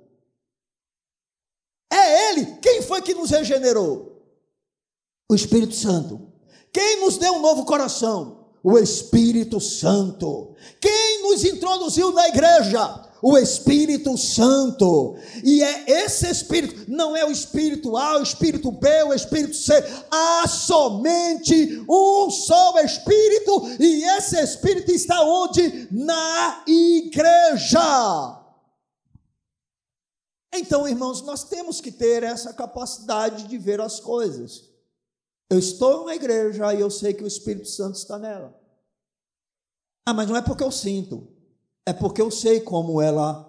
É 1.92 2.32
Ele. 2.32 2.58
Quem 2.62 2.82
foi 2.82 3.02
que 3.02 3.14
nos 3.14 3.30
regenerou? 3.30 4.22
O 5.30 5.36
Espírito 5.36 5.76
Santo. 5.76 6.22
Quem 6.72 7.02
nos 7.02 7.18
deu 7.18 7.34
um 7.34 7.42
novo 7.42 7.66
coração? 7.66 8.46
O 8.64 8.78
Espírito 8.78 9.60
Santo. 9.60 10.56
Quem 10.80 11.24
nos 11.24 11.44
introduziu 11.44 12.12
na 12.12 12.28
igreja? 12.28 13.06
O 13.22 13.38
Espírito 13.38 14.18
Santo. 14.18 15.16
E 15.44 15.64
é 15.64 16.04
esse 16.04 16.30
Espírito, 16.30 16.86
não 16.88 17.16
é 17.16 17.26
o 17.26 17.32
Espírito 17.32 17.98
A, 17.98 18.20
o 18.20 18.24
Espírito 18.24 18.72
B, 18.72 19.04
o 19.04 19.14
Espírito 19.14 19.56
C. 19.56 19.74
Há 20.12 20.48
somente 20.48 21.84
um 21.90 22.30
só 22.30 22.80
Espírito, 22.80 23.70
e 23.80 24.04
esse 24.18 24.40
Espírito 24.40 24.92
está 24.92 25.24
onde? 25.24 25.88
Na 25.92 26.64
igreja. 26.68 28.47
Então, 30.54 30.88
irmãos, 30.88 31.22
nós 31.22 31.44
temos 31.44 31.82
que 31.82 31.92
ter 31.92 32.24
essa 32.24 32.54
capacidade 32.54 33.48
de 33.48 33.58
ver 33.58 33.82
as 33.82 34.00
coisas. 34.00 34.70
Eu 35.50 35.60
estou 35.60 36.06
na 36.06 36.16
igreja 36.16 36.74
e 36.74 36.82
eu 36.82 36.90
sei 36.90 37.14
que 37.14 37.24
o 37.24 37.28
Espírito 37.28 37.68
Santo 37.68 37.96
está 37.96 38.18
nela. 38.18 38.58
Ah, 40.06 40.14
mas 40.14 40.28
não 40.28 40.38
é 40.38 40.42
porque 40.42 40.64
eu 40.64 40.72
sinto, 40.72 41.28
é 41.86 41.94
porque 41.94 42.22
eu 42.22 42.32
sei 42.32 42.62
como 42.62 43.02
ela 43.02 43.46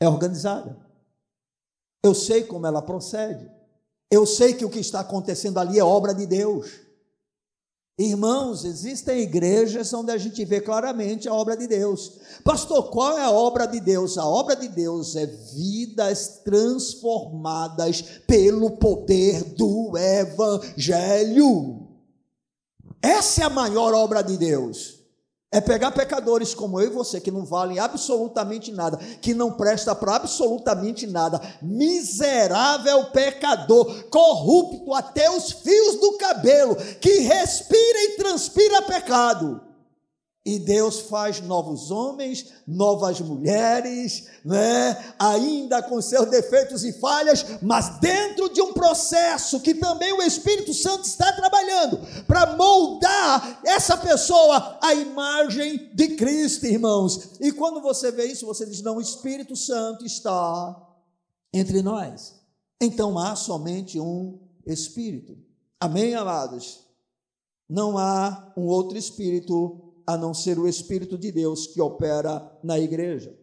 é 0.00 0.08
organizada. 0.08 0.84
Eu 2.02 2.14
sei 2.14 2.44
como 2.44 2.66
ela 2.66 2.80
procede. 2.80 3.50
Eu 4.10 4.24
sei 4.24 4.54
que 4.54 4.64
o 4.64 4.70
que 4.70 4.78
está 4.78 5.00
acontecendo 5.00 5.58
ali 5.58 5.78
é 5.78 5.84
obra 5.84 6.14
de 6.14 6.26
Deus. 6.26 6.85
Irmãos, 7.98 8.66
existem 8.66 9.22
igrejas 9.22 9.90
onde 9.94 10.12
a 10.12 10.18
gente 10.18 10.44
vê 10.44 10.60
claramente 10.60 11.26
a 11.26 11.32
obra 11.32 11.56
de 11.56 11.66
Deus. 11.66 12.18
Pastor, 12.44 12.90
qual 12.90 13.16
é 13.16 13.22
a 13.22 13.30
obra 13.30 13.64
de 13.64 13.80
Deus? 13.80 14.18
A 14.18 14.26
obra 14.26 14.54
de 14.54 14.68
Deus 14.68 15.16
é 15.16 15.24
vidas 15.24 16.42
transformadas 16.44 18.02
pelo 18.26 18.72
poder 18.72 19.42
do 19.54 19.96
Evangelho. 19.96 21.88
Essa 23.00 23.42
é 23.42 23.44
a 23.44 23.50
maior 23.50 23.94
obra 23.94 24.20
de 24.20 24.36
Deus. 24.36 24.95
É 25.52 25.60
pegar 25.60 25.92
pecadores 25.92 26.54
como 26.54 26.80
eu 26.80 26.88
e 26.88 26.92
você, 26.92 27.20
que 27.20 27.30
não 27.30 27.44
valem 27.44 27.78
absolutamente 27.78 28.72
nada, 28.72 28.96
que 28.96 29.32
não 29.32 29.52
presta 29.52 29.94
para 29.94 30.16
absolutamente 30.16 31.06
nada, 31.06 31.40
miserável 31.62 33.06
pecador, 33.06 34.08
corrupto 34.10 34.92
até 34.92 35.30
os 35.30 35.52
fios 35.52 36.00
do 36.00 36.18
cabelo, 36.18 36.74
que 37.00 37.20
respira 37.20 38.02
e 38.02 38.16
transpira 38.16 38.82
pecado. 38.82 39.65
E 40.46 40.60
Deus 40.60 41.00
faz 41.00 41.40
novos 41.40 41.90
homens, 41.90 42.52
novas 42.64 43.20
mulheres, 43.20 44.28
né? 44.44 45.14
ainda 45.18 45.82
com 45.82 46.00
seus 46.00 46.30
defeitos 46.30 46.84
e 46.84 46.92
falhas, 46.92 47.44
mas 47.60 47.98
dentro 47.98 48.48
de 48.50 48.62
um 48.62 48.72
processo 48.72 49.58
que 49.58 49.74
também 49.74 50.12
o 50.12 50.22
Espírito 50.22 50.72
Santo 50.72 51.04
está 51.04 51.32
trabalhando 51.32 51.98
para 52.28 52.54
moldar 52.54 53.60
essa 53.64 53.96
pessoa 53.96 54.78
à 54.80 54.94
imagem 54.94 55.90
de 55.92 56.14
Cristo, 56.14 56.64
irmãos. 56.64 57.32
E 57.40 57.50
quando 57.50 57.80
você 57.82 58.12
vê 58.12 58.26
isso, 58.26 58.46
você 58.46 58.64
diz: 58.64 58.80
não, 58.80 58.98
o 58.98 59.00
Espírito 59.00 59.56
Santo 59.56 60.06
está 60.06 60.80
entre 61.52 61.82
nós. 61.82 62.36
Então 62.80 63.18
há 63.18 63.34
somente 63.34 63.98
um 63.98 64.38
Espírito. 64.64 65.36
Amém, 65.80 66.14
amados? 66.14 66.86
Não 67.68 67.98
há 67.98 68.52
um 68.56 68.66
outro 68.66 68.96
Espírito 68.96 69.85
a 70.06 70.16
não 70.16 70.32
ser 70.32 70.58
o 70.58 70.68
Espírito 70.68 71.18
de 71.18 71.32
Deus 71.32 71.66
que 71.66 71.80
opera 71.80 72.58
na 72.62 72.78
igreja. 72.78 73.36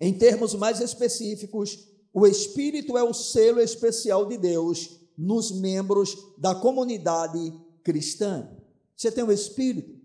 Em 0.00 0.12
termos 0.12 0.54
mais 0.54 0.80
específicos, 0.80 1.88
o 2.12 2.26
Espírito 2.26 2.98
é 2.98 3.02
o 3.02 3.14
selo 3.14 3.60
especial 3.60 4.26
de 4.26 4.36
Deus 4.36 5.00
nos 5.16 5.50
membros 5.50 6.16
da 6.36 6.54
comunidade 6.54 7.52
cristã. 7.82 8.50
Você 8.94 9.10
tem 9.10 9.24
o 9.24 9.32
Espírito? 9.32 9.96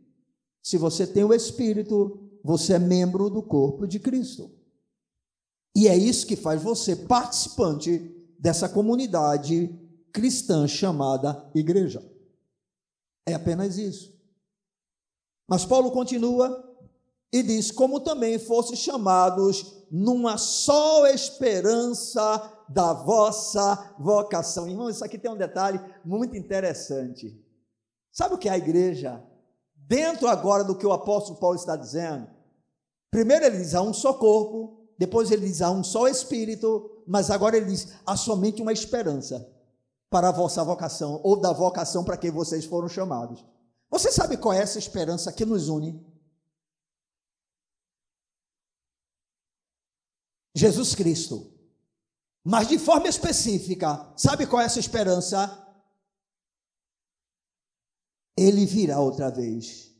Se 0.63 0.77
você 0.77 1.05
tem 1.05 1.23
o 1.23 1.33
Espírito, 1.33 2.29
você 2.43 2.73
é 2.73 2.79
membro 2.79 3.29
do 3.29 3.41
corpo 3.41 3.85
de 3.85 3.99
Cristo. 3.99 4.51
E 5.75 5.87
é 5.87 5.95
isso 5.95 6.27
que 6.27 6.35
faz 6.35 6.61
você 6.61 6.95
participante 6.95 8.13
dessa 8.37 8.67
comunidade 8.67 9.73
cristã 10.11 10.67
chamada 10.67 11.49
igreja. 11.55 12.03
É 13.25 13.33
apenas 13.33 13.77
isso. 13.77 14.13
Mas 15.51 15.65
Paulo 15.65 15.91
continua 15.91 16.63
e 17.29 17.43
diz: 17.43 17.71
Como 17.71 17.99
também 17.99 18.39
fosse 18.39 18.77
chamados 18.77 19.83
numa 19.91 20.37
só 20.37 21.05
esperança 21.07 22.63
da 22.69 22.93
vossa 22.93 23.93
vocação. 23.99 24.69
Irmão, 24.69 24.89
isso 24.89 25.03
aqui 25.03 25.17
tem 25.17 25.29
um 25.29 25.35
detalhe 25.35 25.77
muito 26.05 26.37
interessante. 26.37 27.37
Sabe 28.13 28.35
o 28.35 28.37
que 28.37 28.47
é 28.47 28.53
a 28.53 28.57
igreja? 28.57 29.21
Dentro 29.75 30.29
agora 30.29 30.63
do 30.63 30.73
que 30.73 30.87
o 30.87 30.93
apóstolo 30.93 31.37
Paulo 31.37 31.57
está 31.57 31.75
dizendo, 31.75 32.29
primeiro 33.11 33.43
ele 33.43 33.57
diz: 33.57 33.75
há 33.75 33.81
um 33.81 33.93
só 33.93 34.13
corpo, 34.13 34.87
depois 34.97 35.31
ele 35.31 35.47
diz: 35.47 35.61
há 35.61 35.69
um 35.69 35.83
só 35.83 36.07
espírito, 36.07 37.03
mas 37.05 37.29
agora 37.29 37.57
ele 37.57 37.65
diz: 37.65 37.89
há 38.05 38.15
somente 38.15 38.61
uma 38.61 38.71
esperança 38.71 39.45
para 40.09 40.29
a 40.29 40.31
vossa 40.31 40.63
vocação, 40.63 41.19
ou 41.25 41.35
da 41.35 41.51
vocação 41.51 42.05
para 42.05 42.15
quem 42.15 42.31
vocês 42.31 42.63
foram 42.63 42.87
chamados. 42.87 43.50
Você 43.91 44.09
sabe 44.09 44.37
qual 44.37 44.53
é 44.53 44.61
essa 44.61 44.79
esperança 44.79 45.33
que 45.33 45.45
nos 45.45 45.67
une? 45.67 46.01
Jesus 50.55 50.95
Cristo. 50.95 51.51
Mas 52.43 52.69
de 52.69 52.79
forma 52.79 53.07
específica, 53.09 54.13
sabe 54.17 54.47
qual 54.47 54.61
é 54.61 54.65
essa 54.65 54.79
esperança? 54.79 55.57
Ele 58.37 58.65
virá 58.65 58.99
outra 58.99 59.29
vez. 59.29 59.93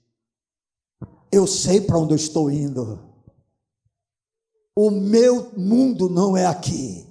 Eu 1.30 1.46
sei 1.46 1.82
para 1.82 2.00
onde 2.00 2.14
eu 2.14 2.18
estou 2.18 2.50
indo. 2.50 3.12
O 4.76 4.90
meu 4.90 5.52
mundo 5.58 6.10
não 6.10 6.36
é 6.36 6.46
aqui. 6.46 7.11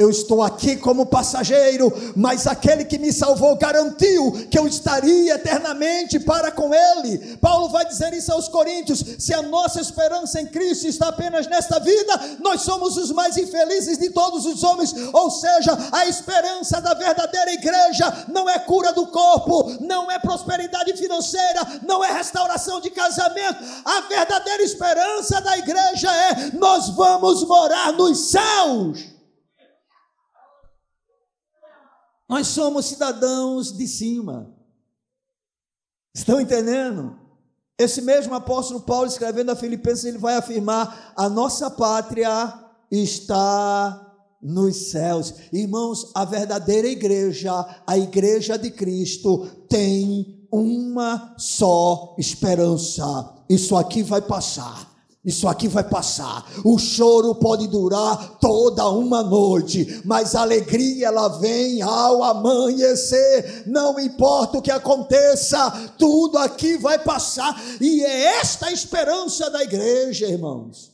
Eu 0.00 0.08
estou 0.08 0.42
aqui 0.42 0.76
como 0.76 1.04
passageiro, 1.04 1.92
mas 2.16 2.46
aquele 2.46 2.86
que 2.86 2.96
me 2.96 3.12
salvou 3.12 3.54
garantiu 3.56 4.32
que 4.50 4.58
eu 4.58 4.66
estaria 4.66 5.34
eternamente 5.34 6.18
para 6.18 6.50
com 6.50 6.72
ele. 6.72 7.36
Paulo 7.36 7.68
vai 7.68 7.84
dizer 7.84 8.14
isso 8.14 8.32
aos 8.32 8.48
Coríntios: 8.48 9.04
se 9.18 9.34
a 9.34 9.42
nossa 9.42 9.78
esperança 9.78 10.40
em 10.40 10.46
Cristo 10.46 10.86
está 10.86 11.08
apenas 11.08 11.46
nesta 11.48 11.78
vida, 11.78 12.38
nós 12.42 12.62
somos 12.62 12.96
os 12.96 13.10
mais 13.12 13.36
infelizes 13.36 13.98
de 13.98 14.08
todos 14.08 14.46
os 14.46 14.62
homens. 14.62 14.94
Ou 15.12 15.30
seja, 15.30 15.76
a 15.92 16.06
esperança 16.06 16.80
da 16.80 16.94
verdadeira 16.94 17.52
igreja 17.52 18.24
não 18.32 18.48
é 18.48 18.58
cura 18.58 18.94
do 18.94 19.06
corpo, 19.08 19.76
não 19.82 20.10
é 20.10 20.18
prosperidade 20.18 20.94
financeira, 20.94 21.60
não 21.86 22.02
é 22.02 22.10
restauração 22.10 22.80
de 22.80 22.88
casamento. 22.88 23.62
A 23.84 24.00
verdadeira 24.08 24.62
esperança 24.62 25.42
da 25.42 25.58
igreja 25.58 26.10
é: 26.10 26.52
nós 26.56 26.88
vamos 26.88 27.46
morar 27.46 27.92
nos 27.92 28.30
céus. 28.30 29.19
Nós 32.30 32.46
somos 32.46 32.86
cidadãos 32.86 33.76
de 33.76 33.88
cima. 33.88 34.54
Estão 36.14 36.40
entendendo? 36.40 37.18
Esse 37.76 38.00
mesmo 38.00 38.32
apóstolo 38.36 38.82
Paulo, 38.82 39.08
escrevendo 39.08 39.50
a 39.50 39.56
Filipenses, 39.56 40.04
ele 40.04 40.18
vai 40.18 40.36
afirmar: 40.36 41.12
a 41.16 41.28
nossa 41.28 41.68
pátria 41.68 42.30
está 42.88 44.14
nos 44.40 44.90
céus. 44.92 45.34
Irmãos, 45.52 46.12
a 46.14 46.24
verdadeira 46.24 46.86
igreja, 46.86 47.52
a 47.84 47.98
igreja 47.98 48.56
de 48.56 48.70
Cristo, 48.70 49.50
tem 49.68 50.46
uma 50.52 51.34
só 51.36 52.14
esperança. 52.16 53.42
Isso 53.48 53.76
aqui 53.76 54.04
vai 54.04 54.22
passar. 54.22 54.89
Isso 55.22 55.46
aqui 55.46 55.68
vai 55.68 55.84
passar. 55.84 56.50
O 56.64 56.78
choro 56.78 57.34
pode 57.34 57.66
durar 57.68 58.38
toda 58.40 58.88
uma 58.88 59.22
noite, 59.22 60.00
mas 60.02 60.34
a 60.34 60.40
alegria 60.40 61.08
ela 61.08 61.28
vem 61.28 61.82
ao 61.82 62.22
amanhecer. 62.22 63.64
Não 63.66 64.00
importa 64.00 64.58
o 64.58 64.62
que 64.62 64.70
aconteça, 64.70 65.92
tudo 65.98 66.38
aqui 66.38 66.78
vai 66.78 66.98
passar. 66.98 67.54
E 67.80 68.02
é 68.02 68.38
esta 68.38 68.68
a 68.68 68.72
esperança 68.72 69.50
da 69.50 69.62
igreja, 69.62 70.26
irmãos. 70.26 70.90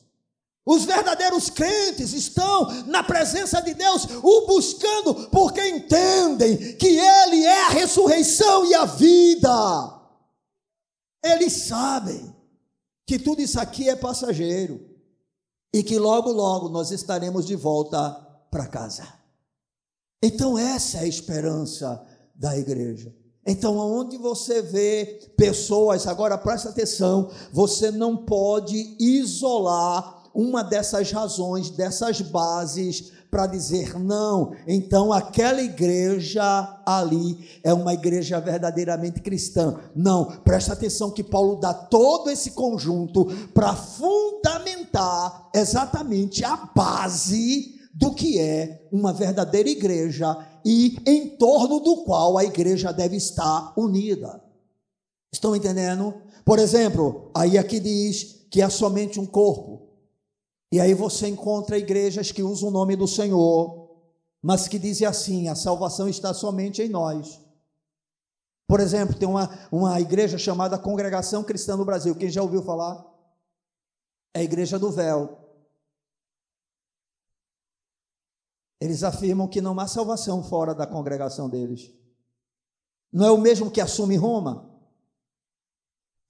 Os 0.68 0.84
verdadeiros 0.84 1.48
crentes 1.48 2.12
estão 2.12 2.66
na 2.86 3.04
presença 3.04 3.60
de 3.60 3.74
Deus, 3.74 4.08
o 4.20 4.46
buscando, 4.48 5.14
porque 5.30 5.64
entendem 5.68 6.74
que 6.76 6.98
Ele 6.98 7.44
é 7.44 7.66
a 7.66 7.70
ressurreição 7.70 8.66
e 8.66 8.74
a 8.74 8.84
vida. 8.84 10.00
Eles 11.22 11.52
sabem 11.52 12.35
que 13.06 13.18
tudo 13.18 13.40
isso 13.40 13.60
aqui 13.60 13.88
é 13.88 13.94
passageiro 13.94 14.84
e 15.72 15.82
que 15.82 15.98
logo, 15.98 16.30
logo 16.32 16.68
nós 16.68 16.90
estaremos 16.90 17.46
de 17.46 17.54
volta 17.54 18.10
para 18.50 18.66
casa. 18.66 19.06
Então, 20.22 20.58
essa 20.58 20.98
é 20.98 21.00
a 21.02 21.06
esperança 21.06 22.04
da 22.34 22.58
igreja. 22.58 23.14
Então, 23.46 23.76
onde 23.76 24.16
você 24.16 24.60
vê 24.60 25.32
pessoas, 25.36 26.06
agora 26.06 26.36
presta 26.36 26.70
atenção, 26.70 27.30
você 27.52 27.92
não 27.92 28.16
pode 28.16 28.96
isolar 28.98 30.24
uma 30.34 30.64
dessas 30.64 31.12
razões, 31.12 31.70
dessas 31.70 32.20
bases 32.20 33.12
para 33.36 33.46
dizer 33.46 33.98
não, 33.98 34.54
então 34.66 35.12
aquela 35.12 35.60
igreja 35.60 36.42
ali 36.86 37.46
é 37.62 37.70
uma 37.70 37.92
igreja 37.92 38.40
verdadeiramente 38.40 39.20
cristã. 39.20 39.78
Não, 39.94 40.24
presta 40.40 40.72
atenção 40.72 41.10
que 41.10 41.22
Paulo 41.22 41.56
dá 41.56 41.74
todo 41.74 42.30
esse 42.30 42.52
conjunto 42.52 43.26
para 43.52 43.76
fundamentar 43.76 45.50
exatamente 45.54 46.46
a 46.46 46.56
base 46.74 47.78
do 47.92 48.14
que 48.14 48.38
é 48.38 48.88
uma 48.90 49.12
verdadeira 49.12 49.68
igreja 49.68 50.34
e 50.64 50.96
em 51.06 51.36
torno 51.36 51.78
do 51.80 52.04
qual 52.04 52.38
a 52.38 52.44
igreja 52.44 52.90
deve 52.90 53.16
estar 53.16 53.74
unida. 53.76 54.42
Estão 55.30 55.54
entendendo? 55.54 56.14
Por 56.42 56.58
exemplo, 56.58 57.30
aí 57.34 57.58
aqui 57.58 57.80
diz 57.80 58.46
que 58.50 58.62
é 58.62 58.70
somente 58.70 59.20
um 59.20 59.26
corpo. 59.26 59.85
E 60.76 60.80
aí 60.80 60.92
você 60.92 61.26
encontra 61.26 61.78
igrejas 61.78 62.30
que 62.30 62.42
usam 62.42 62.68
o 62.68 62.70
nome 62.70 62.96
do 62.96 63.08
Senhor, 63.08 63.96
mas 64.42 64.68
que 64.68 64.78
dizem 64.78 65.06
assim: 65.06 65.48
a 65.48 65.54
salvação 65.54 66.06
está 66.06 66.34
somente 66.34 66.82
em 66.82 66.88
nós. 66.90 67.40
Por 68.66 68.78
exemplo, 68.78 69.18
tem 69.18 69.26
uma, 69.26 69.48
uma 69.72 69.98
igreja 69.98 70.36
chamada 70.36 70.78
Congregação 70.78 71.42
Cristã 71.42 71.78
no 71.78 71.84
Brasil. 71.86 72.14
Quem 72.14 72.28
já 72.28 72.42
ouviu 72.42 72.62
falar? 72.62 73.02
É 74.34 74.40
a 74.40 74.42
Igreja 74.42 74.78
do 74.78 74.90
Véu. 74.90 75.38
Eles 78.78 79.02
afirmam 79.02 79.48
que 79.48 79.62
não 79.62 79.80
há 79.80 79.86
salvação 79.86 80.44
fora 80.44 80.74
da 80.74 80.86
congregação 80.86 81.48
deles. 81.48 81.90
Não 83.10 83.24
é 83.24 83.30
o 83.30 83.38
mesmo 83.38 83.70
que 83.70 83.80
assume 83.80 84.14
Roma? 84.14 84.78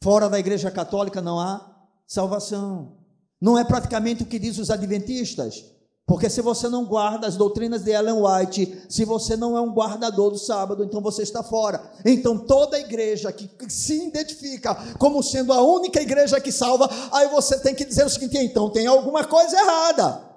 Fora 0.01 0.31
da 0.31 0.39
Igreja 0.39 0.71
Católica 0.71 1.21
não 1.21 1.41
há 1.41 1.85
salvação. 2.07 3.06
Não 3.41 3.59
é 3.59 3.65
praticamente 3.65 4.23
o 4.23 4.27
que 4.27 4.39
diz 4.39 4.59
os 4.59 4.71
adventistas. 4.71 5.65
Porque 6.07 6.31
se 6.31 6.41
você 6.41 6.69
não 6.69 6.85
guarda 6.85 7.27
as 7.27 7.37
doutrinas 7.37 7.83
de 7.83 7.91
Ellen 7.91 8.23
White, 8.23 8.85
se 8.89 9.05
você 9.05 9.37
não 9.37 9.57
é 9.57 9.61
um 9.61 9.75
guardador 9.75 10.31
do 10.31 10.39
sábado, 10.39 10.85
então 10.85 11.01
você 11.01 11.23
está 11.23 11.43
fora. 11.43 11.83
Então 12.05 12.39
toda 12.39 12.79
igreja 12.79 13.33
que 13.33 13.51
se 13.69 14.07
identifica 14.07 14.73
como 14.99 15.21
sendo 15.21 15.53
a 15.53 15.61
única 15.61 16.01
igreja 16.01 16.41
que 16.41 16.53
salva, 16.53 16.89
aí 17.13 17.29
você 17.29 17.59
tem 17.59 17.75
que 17.75 17.85
dizer 17.85 18.07
o 18.07 18.09
seguinte: 18.09 18.39
então 18.39 18.71
tem 18.71 18.87
alguma 18.87 19.25
coisa 19.25 19.57
errada. 19.57 20.36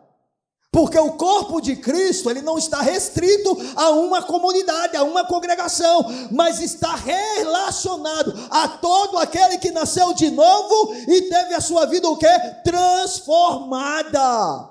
Porque 0.72 1.00
o 1.00 1.14
corpo 1.14 1.60
de 1.60 1.76
Cristo, 1.76 2.30
ele 2.30 2.44
não 2.44 2.56
está 2.58 2.82
restrito 2.82 3.58
a 3.76 3.90
uma 3.90 4.22
comunidade, 4.22 4.96
a 4.96 5.04
uma 5.04 5.26
congregação, 5.26 6.06
mas 6.32 6.62
está 6.62 6.96
relacionado 6.96 8.34
a 8.52 8.68
todo 8.68 9.18
aquele 9.18 9.58
que 9.58 9.72
nasceu 9.72 10.14
de 10.14 10.30
novo 10.30 10.94
e 11.08 11.24
teve 11.24 11.56
a 11.56 11.62
sua 11.62 11.88
vida 11.88 12.08
o 12.08 12.18
quê? 12.18 12.30
Transformada. 12.64 14.70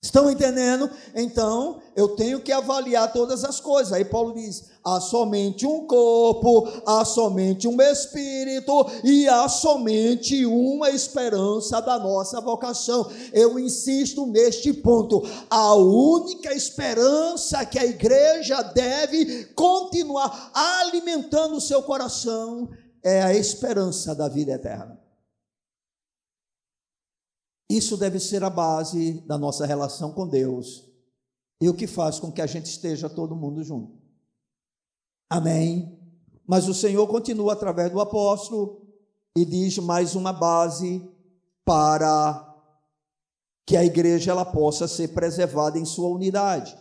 Estão 0.00 0.30
entendendo? 0.30 0.88
Então, 1.12 1.82
eu 1.96 2.10
tenho 2.10 2.38
que 2.40 2.52
avaliar 2.52 3.12
todas 3.12 3.42
as 3.42 3.58
coisas. 3.58 3.92
Aí 3.92 4.04
Paulo 4.04 4.32
diz: 4.32 4.70
há 4.84 5.00
somente 5.00 5.66
um 5.66 5.88
corpo, 5.88 6.68
há 6.86 7.04
somente 7.04 7.66
um 7.66 7.82
espírito 7.82 8.86
e 9.02 9.26
há 9.26 9.48
somente 9.48 10.46
uma 10.46 10.88
esperança 10.90 11.80
da 11.80 11.98
nossa 11.98 12.40
vocação. 12.40 13.10
Eu 13.32 13.58
insisto 13.58 14.24
neste 14.24 14.72
ponto. 14.72 15.24
A 15.50 15.74
única 15.74 16.54
esperança 16.54 17.66
que 17.66 17.78
a 17.78 17.84
igreja 17.84 18.62
deve 18.62 19.46
continuar 19.46 20.52
alimentando 20.54 21.56
o 21.56 21.60
seu 21.60 21.82
coração 21.82 22.68
é 23.02 23.20
a 23.20 23.34
esperança 23.34 24.14
da 24.14 24.28
vida 24.28 24.52
eterna. 24.52 25.07
Isso 27.68 27.96
deve 27.96 28.18
ser 28.18 28.42
a 28.42 28.50
base 28.50 29.20
da 29.26 29.36
nossa 29.36 29.66
relação 29.66 30.12
com 30.12 30.26
Deus 30.26 30.88
e 31.60 31.68
o 31.68 31.74
que 31.74 31.86
faz 31.86 32.18
com 32.18 32.32
que 32.32 32.40
a 32.40 32.46
gente 32.46 32.66
esteja 32.66 33.10
todo 33.10 33.36
mundo 33.36 33.62
junto. 33.62 33.98
Amém? 35.28 35.98
Mas 36.46 36.66
o 36.66 36.72
Senhor 36.72 37.06
continua 37.06 37.52
através 37.52 37.90
do 37.92 38.00
apóstolo 38.00 38.86
e 39.36 39.44
diz 39.44 39.76
mais 39.78 40.14
uma 40.14 40.32
base 40.32 41.06
para 41.64 42.44
que 43.66 43.76
a 43.76 43.84
igreja 43.84 44.30
ela 44.30 44.46
possa 44.46 44.88
ser 44.88 45.08
preservada 45.08 45.78
em 45.78 45.84
sua 45.84 46.08
unidade. 46.08 46.74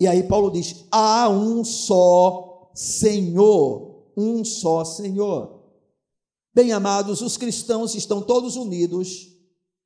E 0.00 0.06
aí 0.08 0.22
Paulo 0.22 0.50
diz: 0.50 0.86
há 0.90 1.28
um 1.28 1.62
só 1.62 2.70
Senhor, 2.74 4.06
um 4.16 4.42
só 4.42 4.82
Senhor. 4.82 5.60
Bem 6.54 6.72
amados, 6.72 7.20
os 7.20 7.36
cristãos 7.36 7.94
estão 7.94 8.22
todos 8.22 8.56
unidos 8.56 9.31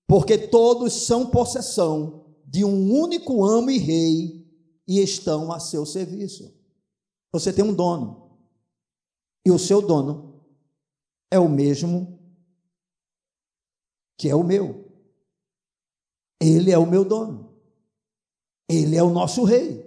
porque 0.07 0.39
todos 0.39 0.93
são 0.93 1.27
possessão 1.27 2.27
de 2.45 2.65
um 2.65 2.93
único 2.93 3.45
amo 3.45 3.71
e 3.71 3.79
rei 3.79 4.47
e 4.87 5.01
estão 5.01 5.53
a 5.53 5.59
seu 5.59 5.85
serviço. 5.85 6.55
Você 7.33 7.53
tem 7.53 7.65
um 7.65 7.75
dono, 7.75 8.39
e 9.45 9.51
o 9.51 9.59
seu 9.59 9.81
dono 9.81 10.43
é 11.31 11.39
o 11.39 11.49
mesmo 11.49 12.19
que 14.19 14.29
é 14.29 14.35
o 14.35 14.43
meu. 14.43 14.91
Ele 16.41 16.71
é 16.71 16.79
o 16.79 16.87
meu 16.87 17.05
dono. 17.05 17.55
Ele 18.69 18.97
é 18.97 19.03
o 19.03 19.11
nosso 19.11 19.45
rei. 19.45 19.87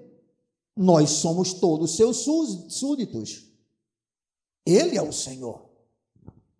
Nós 0.76 1.10
somos 1.10 1.54
todos 1.54 1.96
seus 1.96 2.26
súditos. 2.70 3.52
Ele 4.66 4.98
é 4.98 5.02
o 5.02 5.12
Senhor. 5.12 5.70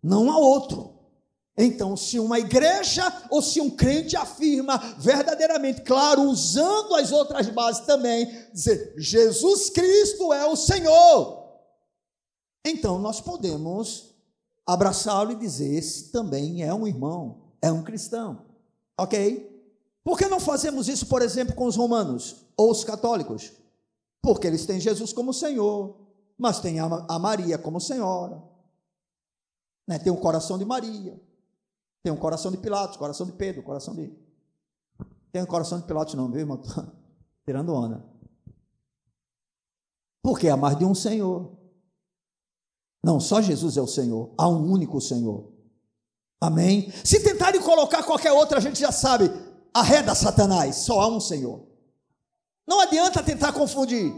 Não 0.02 0.30
há 0.30 0.36
outro. 0.36 0.99
Então, 1.62 1.94
se 1.94 2.18
uma 2.18 2.38
igreja 2.38 3.04
ou 3.28 3.42
se 3.42 3.60
um 3.60 3.68
crente 3.68 4.16
afirma 4.16 4.78
verdadeiramente, 4.96 5.82
claro, 5.82 6.22
usando 6.22 6.94
as 6.94 7.12
outras 7.12 7.50
bases 7.50 7.84
também, 7.84 8.24
dizer 8.50 8.94
Jesus 8.96 9.68
Cristo 9.68 10.32
é 10.32 10.46
o 10.46 10.56
Senhor, 10.56 11.50
então 12.64 12.98
nós 12.98 13.20
podemos 13.20 14.14
abraçá-lo 14.66 15.32
e 15.32 15.36
dizer: 15.36 15.74
esse 15.74 16.10
também 16.10 16.62
é 16.62 16.72
um 16.72 16.86
irmão, 16.86 17.42
é 17.60 17.70
um 17.70 17.82
cristão, 17.82 18.40
ok? 18.98 19.46
Por 20.02 20.16
que 20.16 20.28
não 20.28 20.40
fazemos 20.40 20.88
isso, 20.88 21.06
por 21.08 21.20
exemplo, 21.20 21.54
com 21.54 21.66
os 21.66 21.76
romanos 21.76 22.36
ou 22.56 22.70
os 22.70 22.84
católicos? 22.84 23.52
Porque 24.22 24.46
eles 24.46 24.64
têm 24.64 24.80
Jesus 24.80 25.12
como 25.12 25.34
Senhor, 25.34 25.94
mas 26.38 26.58
têm 26.58 26.80
a 26.80 27.18
Maria 27.18 27.58
como 27.58 27.78
Senhora, 27.78 28.42
né? 29.86 29.98
tem 29.98 30.10
o 30.10 30.16
coração 30.16 30.56
de 30.56 30.64
Maria 30.64 31.20
tem 32.02 32.12
um 32.12 32.16
coração 32.16 32.50
de 32.50 32.58
Pilatos, 32.58 32.96
coração 32.96 33.26
de 33.26 33.32
Pedro, 33.32 33.62
coração 33.62 33.94
de. 33.94 34.10
Tem 35.32 35.42
um 35.42 35.46
coração 35.46 35.78
de 35.78 35.86
Pilatos, 35.86 36.14
não, 36.14 36.30
viu, 36.30 36.40
irmão? 36.40 36.60
Tirando 37.44 37.74
onda. 37.74 38.04
Porque 40.22 40.48
há 40.48 40.56
mais 40.56 40.76
de 40.76 40.84
um 40.84 40.94
Senhor. 40.94 41.56
Não, 43.02 43.18
só 43.18 43.40
Jesus 43.40 43.76
é 43.76 43.82
o 43.82 43.86
Senhor. 43.86 44.34
Há 44.36 44.48
um 44.48 44.70
único 44.70 45.00
Senhor. 45.00 45.52
Amém? 46.40 46.90
Se 47.04 47.22
tentarem 47.22 47.60
colocar 47.60 48.02
qualquer 48.02 48.32
outra, 48.32 48.58
a 48.58 48.60
gente 48.60 48.78
já 48.78 48.92
sabe. 48.92 49.30
Arreda 49.72 50.14
Satanás. 50.14 50.76
Só 50.76 51.00
há 51.00 51.08
um 51.08 51.20
Senhor. 51.20 51.66
Não 52.66 52.80
adianta 52.80 53.22
tentar 53.22 53.52
confundir. 53.52 54.12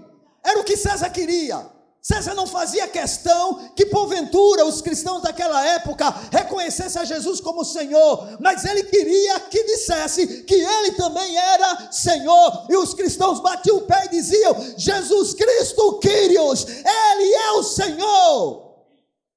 Era 0.44 0.60
o 0.60 0.64
que 0.64 0.76
César 0.76 1.10
queria. 1.10 1.70
César 2.02 2.34
não 2.34 2.48
fazia 2.48 2.88
questão 2.88 3.70
que, 3.76 3.86
porventura, 3.86 4.66
os 4.66 4.82
cristãos 4.82 5.22
daquela 5.22 5.64
época 5.64 6.10
reconhecessem 6.32 7.00
a 7.00 7.04
Jesus 7.04 7.40
como 7.40 7.64
Senhor, 7.64 8.38
mas 8.40 8.64
ele 8.64 8.82
queria 8.82 9.38
que 9.38 9.62
dissesse 9.62 10.42
que 10.42 10.56
ele 10.56 10.92
também 10.96 11.36
era 11.36 11.92
Senhor, 11.92 12.66
e 12.68 12.76
os 12.76 12.92
cristãos 12.92 13.38
batiam 13.38 13.76
o 13.76 13.82
pé 13.82 14.06
e 14.06 14.08
diziam: 14.08 14.52
Jesus 14.76 15.32
Cristo, 15.32 16.00
Quírios, 16.00 16.66
Ele 16.66 17.34
é 17.34 17.52
o 17.52 17.62
Senhor, 17.62 18.74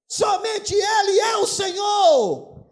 somente 0.08 0.74
Ele 0.74 1.20
é 1.20 1.38
o 1.38 1.46
Senhor, 1.46 2.66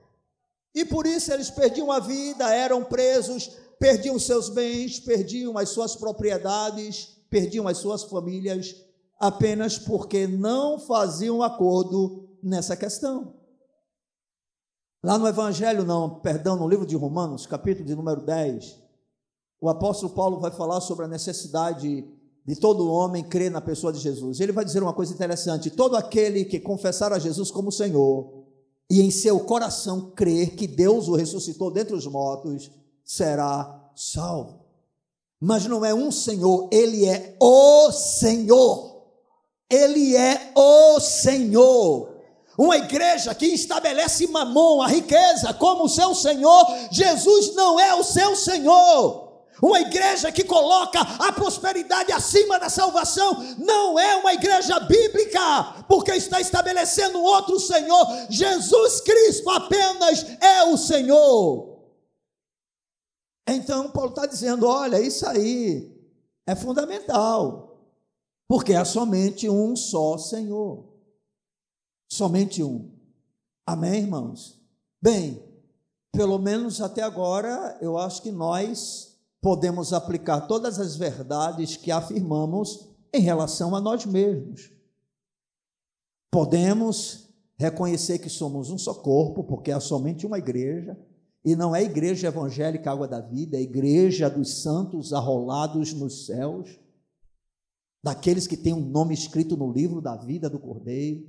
e 0.73 0.83
por 0.83 1.05
isso 1.05 1.31
eles 1.31 1.51
perdiam 1.51 1.91
a 1.91 1.99
vida, 1.99 2.51
eram 2.51 2.83
presos, 2.83 3.51
perdiam 3.77 4.17
seus 4.17 4.49
bens, 4.49 4.99
perdiam 4.99 5.55
as 5.55 5.69
suas 5.69 5.95
propriedades, 5.95 7.09
perdiam 7.29 7.67
as 7.67 7.77
suas 7.77 8.01
famílias 8.01 8.75
apenas 9.23 9.77
porque 9.77 10.27
não 10.27 10.77
faziam 10.77 11.41
acordo 11.41 12.27
nessa 12.43 12.75
questão. 12.75 13.33
Lá 15.01 15.17
no 15.17 15.25
Evangelho, 15.25 15.85
não, 15.85 16.19
perdão, 16.19 16.57
no 16.57 16.67
livro 16.67 16.85
de 16.85 16.97
Romanos, 16.97 17.45
capítulo 17.45 17.87
de 17.87 17.95
número 17.95 18.19
10, 18.25 18.77
o 19.61 19.69
apóstolo 19.69 20.13
Paulo 20.13 20.41
vai 20.41 20.51
falar 20.51 20.81
sobre 20.81 21.05
a 21.05 21.07
necessidade 21.07 22.05
de 22.45 22.55
todo 22.57 22.91
homem 22.91 23.23
crer 23.23 23.49
na 23.49 23.61
pessoa 23.61 23.93
de 23.93 23.99
Jesus. 23.99 24.41
Ele 24.41 24.51
vai 24.51 24.65
dizer 24.65 24.83
uma 24.83 24.93
coisa 24.93 25.13
interessante: 25.13 25.71
todo 25.71 25.95
aquele 25.95 26.43
que 26.43 26.59
confessar 26.59 27.13
a 27.13 27.19
Jesus 27.19 27.49
como 27.49 27.71
Senhor 27.71 28.43
e 28.89 28.99
em 29.01 29.09
seu 29.09 29.39
coração 29.39 30.11
crer 30.11 30.53
que 30.57 30.67
Deus 30.67 31.07
o 31.07 31.15
ressuscitou 31.15 31.71
dentre 31.71 31.95
os 31.95 32.05
mortos, 32.05 32.69
será 33.05 33.89
salvo. 33.95 34.65
Mas 35.39 35.65
não 35.65 35.85
é 35.85 35.93
um 35.93 36.11
Senhor, 36.11 36.67
ele 36.73 37.05
é 37.05 37.37
o 37.39 37.89
Senhor. 37.89 38.92
Ele 39.73 40.15
é 40.15 40.51
o 40.55 40.99
Senhor. 40.99 42.13
Uma 42.57 42.77
igreja 42.77 43.33
que 43.33 43.47
estabelece 43.47 44.27
mamon, 44.27 44.81
a 44.81 44.87
riqueza, 44.87 45.53
como 45.55 45.89
seu 45.89 46.13
Senhor, 46.13 46.65
Jesus 46.91 47.55
não 47.55 47.79
é 47.79 47.95
o 47.95 48.03
seu 48.03 48.35
Senhor. 48.35 49.23
Uma 49.61 49.79
igreja 49.79 50.31
que 50.31 50.43
coloca 50.43 50.99
a 50.99 51.31
prosperidade 51.31 52.11
acima 52.11 52.59
da 52.59 52.69
salvação 52.69 53.33
não 53.57 53.97
é 53.97 54.17
uma 54.17 54.33
igreja 54.33 54.79
bíblica, 54.79 55.85
porque 55.87 56.11
está 56.11 56.39
estabelecendo 56.39 57.21
outro 57.21 57.59
Senhor. 57.59 58.05
Jesus 58.29 59.01
Cristo 59.01 59.49
apenas 59.49 60.25
é 60.41 60.63
o 60.65 60.77
Senhor. 60.77 61.79
Então, 63.47 63.89
Paulo 63.89 64.09
está 64.09 64.25
dizendo: 64.25 64.67
olha, 64.67 64.99
isso 64.99 65.27
aí 65.27 65.91
é 66.45 66.55
fundamental. 66.55 67.72
Porque 68.53 68.75
há 68.75 68.85
somente 68.85 69.49
um 69.49 69.75
só 69.75 70.15
Senhor. 70.15 70.85
Somente 72.07 72.61
um. 72.61 72.91
Amém, 73.65 74.01
irmãos? 74.01 74.61
Bem, 75.01 75.43
pelo 76.11 76.37
menos 76.37 76.79
até 76.79 77.01
agora, 77.01 77.79
eu 77.81 77.97
acho 77.97 78.21
que 78.21 78.31
nós 78.31 79.17
podemos 79.41 79.91
aplicar 79.91 80.41
todas 80.41 80.79
as 80.79 80.95
verdades 80.95 81.77
que 81.77 81.89
afirmamos 81.89 82.89
em 83.11 83.21
relação 83.21 83.75
a 83.75 83.81
nós 83.81 84.05
mesmos. 84.05 84.69
Podemos 86.29 87.29
reconhecer 87.57 88.19
que 88.19 88.29
somos 88.29 88.69
um 88.69 88.77
só 88.77 88.93
corpo, 88.93 89.43
porque 89.43 89.71
há 89.71 89.79
somente 89.79 90.27
uma 90.27 90.37
igreja, 90.37 90.95
e 91.43 91.55
não 91.55 91.75
é 91.75 91.81
igreja 91.81 92.27
evangélica 92.27 92.91
Água 92.91 93.07
da 93.07 93.19
Vida, 93.19 93.57
é 93.57 93.61
igreja 93.61 94.29
dos 94.29 94.61
santos 94.61 95.11
arrolados 95.11 95.91
nos 95.91 96.27
céus 96.27 96.82
daqueles 98.03 98.45
que 98.45 98.57
têm 98.57 98.73
um 98.73 98.85
nome 98.85 99.13
escrito 99.13 99.55
no 99.55 99.71
livro 99.71 100.01
da 100.01 100.17
vida 100.17 100.49
do 100.49 100.59
Cordeiro, 100.59 101.25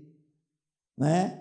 né? 0.98 1.40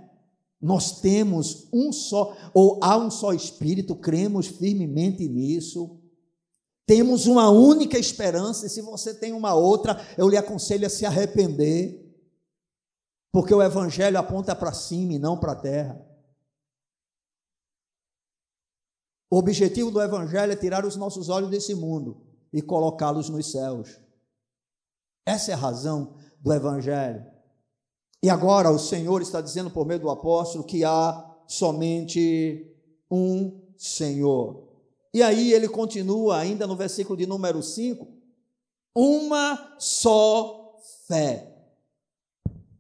Nós 0.61 1.01
temos 1.01 1.67
um 1.73 1.91
só, 1.91 2.37
ou 2.53 2.79
há 2.81 2.97
um 2.97 3.11
só 3.11 3.33
Espírito, 3.33 3.95
cremos 3.95 4.47
firmemente 4.47 5.27
nisso. 5.27 5.99
Temos 6.85 7.25
uma 7.25 7.49
única 7.49 7.97
esperança, 7.97 8.65
e 8.65 8.69
se 8.69 8.81
você 8.81 9.13
tem 9.13 9.33
uma 9.33 9.53
outra, 9.55 9.99
eu 10.17 10.29
lhe 10.29 10.37
aconselho 10.37 10.85
a 10.85 10.89
se 10.89 11.05
arrepender, 11.05 12.01
porque 13.31 13.53
o 13.53 13.61
Evangelho 13.61 14.17
aponta 14.17 14.55
para 14.55 14.71
cima 14.71 15.13
e 15.13 15.19
não 15.19 15.37
para 15.37 15.51
a 15.51 15.55
terra. 15.55 16.13
O 19.29 19.37
objetivo 19.37 19.89
do 19.89 20.01
Evangelho 20.01 20.53
é 20.53 20.55
tirar 20.55 20.85
os 20.85 20.95
nossos 20.95 21.27
olhos 21.27 21.49
desse 21.49 21.73
mundo 21.73 22.21
e 22.53 22.61
colocá-los 22.61 23.29
nos 23.29 23.51
céus. 23.51 24.02
Essa 25.25 25.51
é 25.51 25.53
a 25.53 25.57
razão 25.57 26.15
do 26.41 26.53
Evangelho. 26.53 27.25
E 28.21 28.29
agora 28.29 28.69
o 28.69 28.79
Senhor 28.79 29.21
está 29.21 29.41
dizendo 29.41 29.69
por 29.69 29.85
meio 29.85 29.99
do 29.99 30.09
apóstolo 30.09 30.63
que 30.63 30.83
há 30.83 31.29
somente 31.47 32.73
um 33.09 33.61
Senhor. 33.77 34.69
E 35.13 35.21
aí 35.21 35.53
ele 35.53 35.67
continua 35.67 36.37
ainda 36.37 36.65
no 36.65 36.75
versículo 36.75 37.17
de 37.17 37.27
número 37.27 37.61
5, 37.61 38.07
uma 38.95 39.75
só 39.77 40.79
fé. 41.07 41.53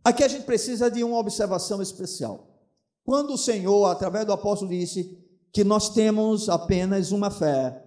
Aqui 0.03 0.23
a 0.23 0.27
gente 0.27 0.43
precisa 0.43 0.89
de 0.89 1.03
uma 1.03 1.17
observação 1.17 1.81
especial. 1.81 2.47
Quando 3.05 3.33
o 3.33 3.37
Senhor, 3.37 3.85
através 3.85 4.25
do 4.25 4.33
apóstolo, 4.33 4.71
disse 4.71 5.17
que 5.51 5.63
nós 5.63 5.89
temos 5.89 6.49
apenas 6.49 7.11
uma 7.11 7.29
fé, 7.29 7.83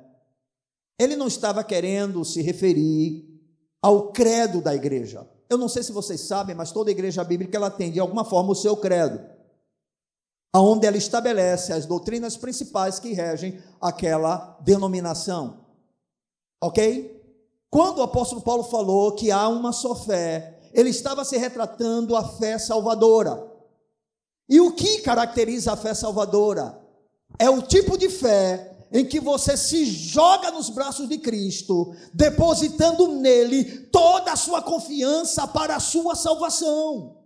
ele 0.99 1.17
não 1.17 1.27
estava 1.27 1.65
querendo 1.65 2.25
se 2.25 2.41
referir 2.41 3.36
ao 3.87 4.11
credo 4.11 4.61
da 4.61 4.75
igreja. 4.75 5.25
Eu 5.49 5.57
não 5.57 5.69
sei 5.69 5.81
se 5.81 5.93
vocês 5.93 6.21
sabem, 6.23 6.57
mas 6.57 6.73
toda 6.73 6.91
igreja 6.91 7.23
bíblica 7.23 7.57
ela 7.57 7.71
tem 7.71 7.93
de 7.93 8.01
alguma 8.01 8.25
forma 8.25 8.51
o 8.51 8.55
seu 8.57 8.77
credo 8.77 9.21
onde 10.53 10.87
ela 10.87 10.97
estabelece 10.97 11.73
as 11.73 11.87
doutrinas 11.87 12.37
principais 12.37 12.99
que 12.99 13.13
regem 13.13 13.63
aquela 13.81 14.59
denominação. 14.63 15.67
Ok? 16.61 17.15
Quando 17.71 17.99
o 17.99 18.03
apóstolo 18.03 18.41
Paulo 18.41 18.65
falou 18.65 19.13
que 19.13 19.31
há 19.31 19.47
uma 19.47 19.71
só 19.73 19.95
fé, 19.95 20.59
ele 20.73 20.91
estava 20.91 21.25
se 21.25 21.37
retratando 21.37 22.17
a 22.17 22.27
fé 22.27 22.59
salvadora. 22.59 23.47
E 24.49 24.59
o 24.59 24.73
que 24.73 25.03
caracteriza 25.03 25.75
a 25.75 25.77
fé 25.77 25.95
salvadora? 25.95 26.77
É 27.39 27.49
o 27.49 27.63
tipo 27.63 27.97
de 27.99 28.09
fé 28.09 28.76
em 28.93 29.05
que 29.05 29.21
você 29.21 29.57
se 29.57 29.85
joga 29.85 30.51
nos 30.51 30.71
braços 30.71 31.09
de 31.09 31.19
Cristo, 31.19 31.95
depositando 32.13 33.09
nele 33.09 33.89
toda 33.93 34.33
a 34.33 34.37
sua 34.37 34.63
confiança 34.63 35.47
para 35.47 35.77
a 35.77 35.81
sua 35.81 36.15
salvação. 36.15 37.17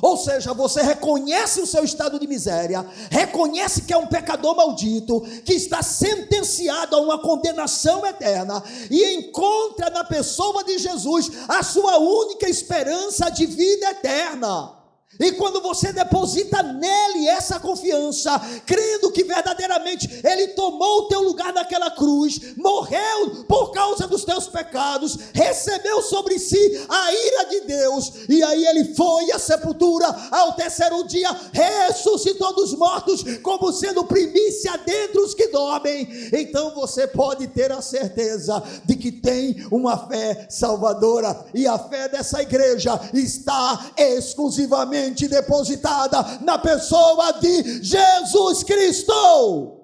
Ou 0.00 0.16
seja, 0.16 0.54
você 0.54 0.80
reconhece 0.80 1.60
o 1.60 1.66
seu 1.66 1.84
estado 1.84 2.18
de 2.18 2.26
miséria, 2.26 2.86
reconhece 3.10 3.82
que 3.82 3.92
é 3.92 3.96
um 3.96 4.06
pecador 4.06 4.56
maldito, 4.56 5.20
que 5.44 5.52
está 5.52 5.82
sentenciado 5.82 6.96
a 6.96 7.00
uma 7.00 7.20
condenação 7.20 8.06
eterna, 8.06 8.62
e 8.90 9.16
encontra 9.16 9.90
na 9.90 10.02
pessoa 10.02 10.64
de 10.64 10.78
Jesus 10.78 11.30
a 11.46 11.62
sua 11.62 11.98
única 11.98 12.48
esperança 12.48 13.28
de 13.28 13.44
vida 13.44 13.90
eterna. 13.90 14.81
E 15.20 15.32
quando 15.32 15.60
você 15.60 15.92
deposita 15.92 16.62
nele 16.62 17.28
essa 17.28 17.60
confiança, 17.60 18.40
crendo 18.64 19.12
que 19.12 19.22
verdadeiramente 19.24 20.08
ele 20.24 20.48
tomou 20.48 21.00
o 21.00 21.08
teu 21.08 21.20
lugar 21.20 21.52
naquela 21.52 21.90
cruz, 21.90 22.56
morreu 22.56 23.44
por 23.46 23.72
causa 23.72 24.08
dos 24.08 24.24
teus 24.24 24.48
pecados, 24.48 25.18
recebeu 25.34 26.00
sobre 26.02 26.38
si 26.38 26.86
a 26.88 27.12
ira 27.12 27.44
de 27.44 27.60
Deus, 27.60 28.12
e 28.28 28.42
aí 28.42 28.66
ele 28.66 28.94
foi 28.94 29.30
à 29.32 29.38
sepultura, 29.38 30.06
ao 30.30 30.54
terceiro 30.54 31.04
dia 31.04 31.28
ressuscitou 31.52 32.54
dos 32.54 32.74
mortos, 32.74 33.22
como 33.42 33.70
sendo 33.72 34.04
primícia 34.04 34.78
dentre 34.78 35.20
os 35.20 35.34
que 35.34 35.48
dormem. 35.48 36.08
Então 36.32 36.74
você 36.74 37.06
pode 37.06 37.46
ter 37.48 37.70
a 37.70 37.82
certeza 37.82 38.62
de 38.84 38.96
que 38.96 39.12
tem 39.12 39.66
uma 39.70 40.08
fé 40.08 40.46
salvadora, 40.48 41.44
e 41.54 41.66
a 41.66 41.78
fé 41.78 42.08
dessa 42.08 42.40
igreja 42.40 42.98
está 43.12 43.92
exclusivamente 43.96 45.01
depositada 45.10 46.22
na 46.40 46.58
pessoa 46.58 47.32
de 47.32 47.82
Jesus 47.82 48.62
Cristo. 48.62 49.80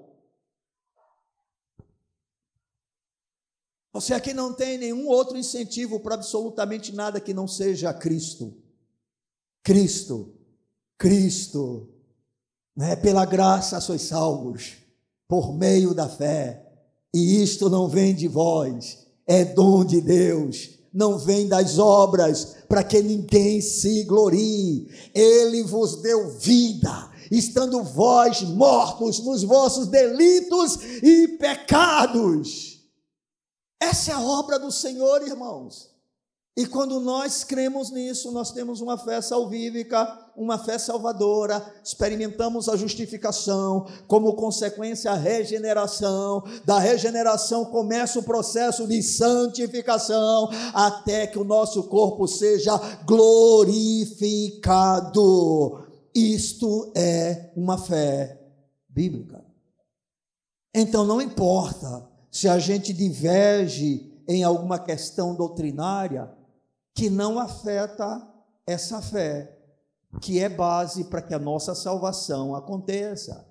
Você 3.93 4.15
aqui 4.15 4.33
não 4.33 4.53
tem 4.53 4.79
nenhum 4.79 5.09
outro 5.09 5.37
incentivo 5.37 5.99
para 6.01 6.15
absolutamente 6.15 6.95
nada 6.95 7.21
que 7.21 7.35
não 7.35 7.49
seja 7.49 7.93
Cristo. 7.93 8.55
Cristo, 9.63 10.35
Cristo, 10.97 11.89
né? 12.77 12.95
pela 12.97 13.25
graça 13.25 13.81
sois 13.81 14.03
salvos, 14.03 14.77
por 15.27 15.53
meio 15.53 15.95
da 15.95 16.09
fé, 16.09 16.65
e 17.13 17.43
isto 17.43 17.69
não 17.69 17.89
vem 17.89 18.15
de 18.15 18.29
vós, 18.29 19.07
é 19.27 19.45
dom 19.45 19.85
de 19.85 20.01
Deus 20.01 20.79
não 20.93 21.19
vem 21.19 21.47
das 21.47 21.79
obras, 21.79 22.57
para 22.69 22.85
que 22.85 23.01
ninguém 23.01 23.61
se 23.61 24.05
glorie. 24.05 24.89
Ele 25.15 25.63
vos 25.63 26.03
deu 26.03 26.31
vida, 26.39 27.11
estando 27.31 27.83
vós 27.83 28.43
mortos 28.43 29.21
nos 29.21 29.43
vossos 29.43 29.87
delitos 29.89 30.77
e 31.03 31.29
pecados. 31.39 32.79
Essa 33.81 34.11
é 34.11 34.15
a 34.15 34.21
obra 34.21 34.59
do 34.59 34.71
Senhor, 34.71 35.23
irmãos. 35.23 35.98
E 36.59 36.67
quando 36.67 36.99
nós 36.99 37.45
cremos 37.45 37.93
nisso, 37.93 38.33
nós 38.33 38.51
temos 38.51 38.81
uma 38.81 38.99
fé 38.99 39.23
salvífica, 39.23 40.05
uma 40.37 40.59
fé 40.59 40.77
salvadora, 40.77 41.65
experimentamos 41.85 42.69
a 42.69 42.75
justificação, 42.75 43.87
como 44.09 44.35
consequência 44.35 45.13
a 45.13 45.15
regeneração, 45.15 46.43
da 46.65 46.81
regeneração 46.81 47.65
começa 47.67 48.19
o 48.19 48.25
processo 48.25 48.89
de 48.89 49.01
santificação, 49.05 50.51
até 50.75 51.29
que 51.29 51.39
o 51.39 51.45
nosso 51.45 51.85
corpo 51.85 52.27
seja 52.27 52.77
glorificado. 53.07 54.67
Isto 56.13 56.91
é 56.97 57.53
uma 57.55 57.79
fé 57.79 58.37
bíblica. 58.89 59.45
Então 60.75 61.05
não 61.05 61.23
importa 61.23 62.05
se 62.33 62.49
a 62.49 62.59
gente 62.59 62.93
diverge 62.93 64.13
em 64.27 64.43
alguma 64.43 64.81
questão 64.81 65.37
doutrinária, 65.37 66.37
que 66.99 67.09
não 67.09 67.39
afeta 67.39 68.29
essa 68.67 69.01
fé, 69.01 69.57
que 70.21 70.41
é 70.41 70.49
base 70.49 71.05
para 71.05 71.23
que 71.23 71.33
a 71.33 71.39
nossa 71.39 71.73
salvação 71.73 72.57
aconteça. 72.57 73.47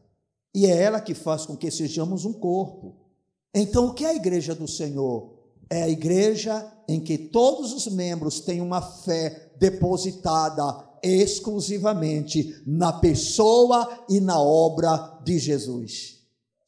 E 0.54 0.66
é 0.66 0.82
ela 0.82 1.00
que 1.00 1.14
faz 1.14 1.46
com 1.46 1.56
que 1.56 1.72
sejamos 1.72 2.26
um 2.26 2.34
corpo. 2.34 2.98
Então, 3.56 3.88
o 3.88 3.94
que 3.94 4.04
é 4.04 4.10
a 4.10 4.16
igreja 4.16 4.54
do 4.54 4.68
Senhor? 4.68 5.34
É 5.70 5.84
a 5.84 5.88
igreja 5.88 6.70
em 6.90 7.00
que 7.00 7.18
todos 7.18 7.72
os 7.72 7.88
membros 7.88 8.42
têm 8.42 8.60
uma 8.60 8.82
fé 8.82 9.54
depositada 9.58 10.86
exclusivamente 11.02 12.62
na 12.68 12.92
pessoa 12.92 14.04
e 14.10 14.20
na 14.20 14.42
obra 14.42 15.22
de 15.24 15.40
Jesus. 15.40 16.18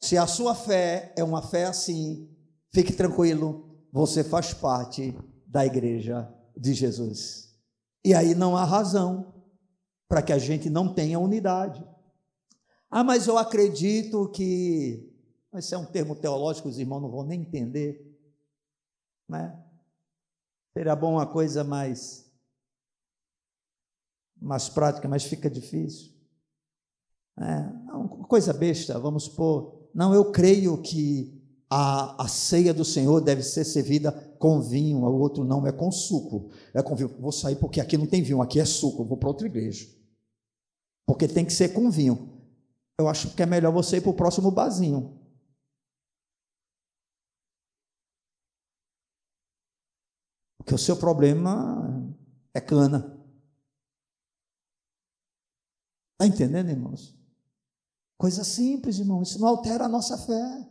Se 0.00 0.16
a 0.16 0.26
sua 0.26 0.54
fé 0.54 1.12
é 1.14 1.22
uma 1.22 1.42
fé 1.42 1.66
assim, 1.66 2.26
fique 2.72 2.94
tranquilo, 2.94 3.66
você 3.92 4.24
faz 4.24 4.54
parte 4.54 5.14
da 5.46 5.66
igreja 5.66 6.39
de 6.60 6.74
Jesus. 6.74 7.58
E 8.04 8.12
aí 8.12 8.34
não 8.34 8.54
há 8.54 8.64
razão 8.64 9.34
para 10.06 10.20
que 10.20 10.32
a 10.32 10.38
gente 10.38 10.68
não 10.68 10.92
tenha 10.92 11.18
unidade. 11.18 11.82
Ah, 12.90 13.02
mas 13.02 13.26
eu 13.26 13.38
acredito 13.38 14.28
que. 14.28 15.08
Esse 15.54 15.74
é 15.74 15.78
um 15.78 15.86
termo 15.86 16.14
teológico, 16.14 16.68
os 16.68 16.78
irmãos 16.78 17.00
não 17.00 17.10
vão 17.10 17.24
nem 17.24 17.40
entender. 17.40 18.06
Né? 19.28 19.58
Seria 20.72 20.94
bom 20.94 21.14
uma 21.14 21.26
coisa 21.26 21.64
mais, 21.64 22.30
mais 24.40 24.68
prática, 24.68 25.08
mas 25.08 25.24
fica 25.24 25.50
difícil. 25.50 26.12
É, 27.38 27.56
uma 27.92 28.28
coisa 28.28 28.52
besta, 28.52 28.98
vamos 28.98 29.24
supor. 29.24 29.88
Não, 29.92 30.14
eu 30.14 30.30
creio 30.30 30.80
que 30.82 31.42
a, 31.68 32.24
a 32.24 32.28
ceia 32.28 32.72
do 32.72 32.84
Senhor 32.84 33.20
deve 33.20 33.42
ser 33.42 33.64
servida 33.64 34.29
com 34.40 34.58
vinho, 34.58 35.00
o 35.00 35.20
outro 35.20 35.44
não, 35.44 35.66
é 35.66 35.70
com 35.70 35.92
suco. 35.92 36.50
É 36.72 36.82
com 36.82 36.96
vinho. 36.96 37.14
Vou 37.20 37.30
sair 37.30 37.56
porque 37.56 37.78
aqui 37.78 37.98
não 37.98 38.06
tem 38.06 38.22
vinho, 38.22 38.40
aqui 38.40 38.58
é 38.58 38.64
suco, 38.64 39.04
vou 39.04 39.18
para 39.18 39.28
outra 39.28 39.46
igreja. 39.46 39.86
Porque 41.06 41.28
tem 41.28 41.44
que 41.44 41.52
ser 41.52 41.74
com 41.74 41.90
vinho. 41.90 42.40
Eu 42.98 43.06
acho 43.06 43.34
que 43.36 43.42
é 43.42 43.46
melhor 43.46 43.70
você 43.70 43.98
ir 43.98 44.00
para 44.00 44.10
o 44.10 44.16
próximo 44.16 44.50
barzinho. 44.50 45.20
Porque 50.56 50.74
o 50.74 50.78
seu 50.78 50.96
problema 50.96 52.10
é 52.54 52.62
cana. 52.62 53.22
Está 56.14 56.26
entendendo, 56.26 56.70
irmãos? 56.70 57.14
Coisa 58.16 58.42
simples, 58.42 58.98
irmão. 58.98 59.20
Isso 59.20 59.38
não 59.38 59.48
altera 59.48 59.84
a 59.84 59.88
nossa 59.88 60.16
fé. 60.16 60.66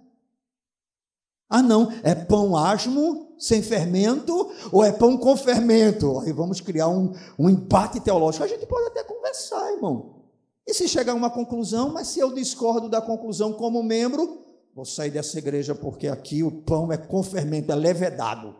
Ah, 1.47 1.61
não, 1.61 1.91
é 2.03 2.15
pão 2.15 2.55
asmo, 2.55 3.28
sem 3.39 3.63
fermento, 3.63 4.51
ou 4.71 4.83
é 4.83 4.91
pão 4.91 5.17
com 5.17 5.35
fermento? 5.37 6.19
Aí 6.19 6.33
vamos 6.33 6.59
criar 6.59 6.89
um, 6.89 7.13
um 7.37 7.49
empate 7.49 8.01
teológico. 8.01 8.43
A 8.43 8.47
gente 8.47 8.65
pode 8.65 8.87
até 8.87 9.03
conversar, 9.03 9.71
irmão. 9.71 10.19
E 10.67 10.73
se 10.73 10.87
chegar 10.87 11.13
a 11.13 11.15
uma 11.15 11.29
conclusão, 11.29 11.91
mas 11.91 12.09
se 12.09 12.19
eu 12.19 12.33
discordo 12.33 12.89
da 12.89 13.01
conclusão 13.01 13.53
como 13.53 13.81
membro, 13.81 14.45
vou 14.75 14.85
sair 14.85 15.09
dessa 15.09 15.39
igreja 15.39 15.73
porque 15.73 16.07
aqui 16.07 16.43
o 16.43 16.51
pão 16.51 16.91
é 16.91 16.97
com 16.97 17.23
fermento, 17.23 17.71
é 17.71 17.75
levedado. 17.75 18.55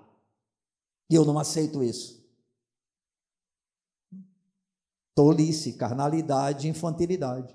E 1.10 1.16
eu 1.16 1.26
não 1.26 1.38
aceito 1.38 1.84
isso. 1.84 2.20
Tolice, 5.14 5.74
carnalidade, 5.74 6.70
infantilidade. 6.70 7.54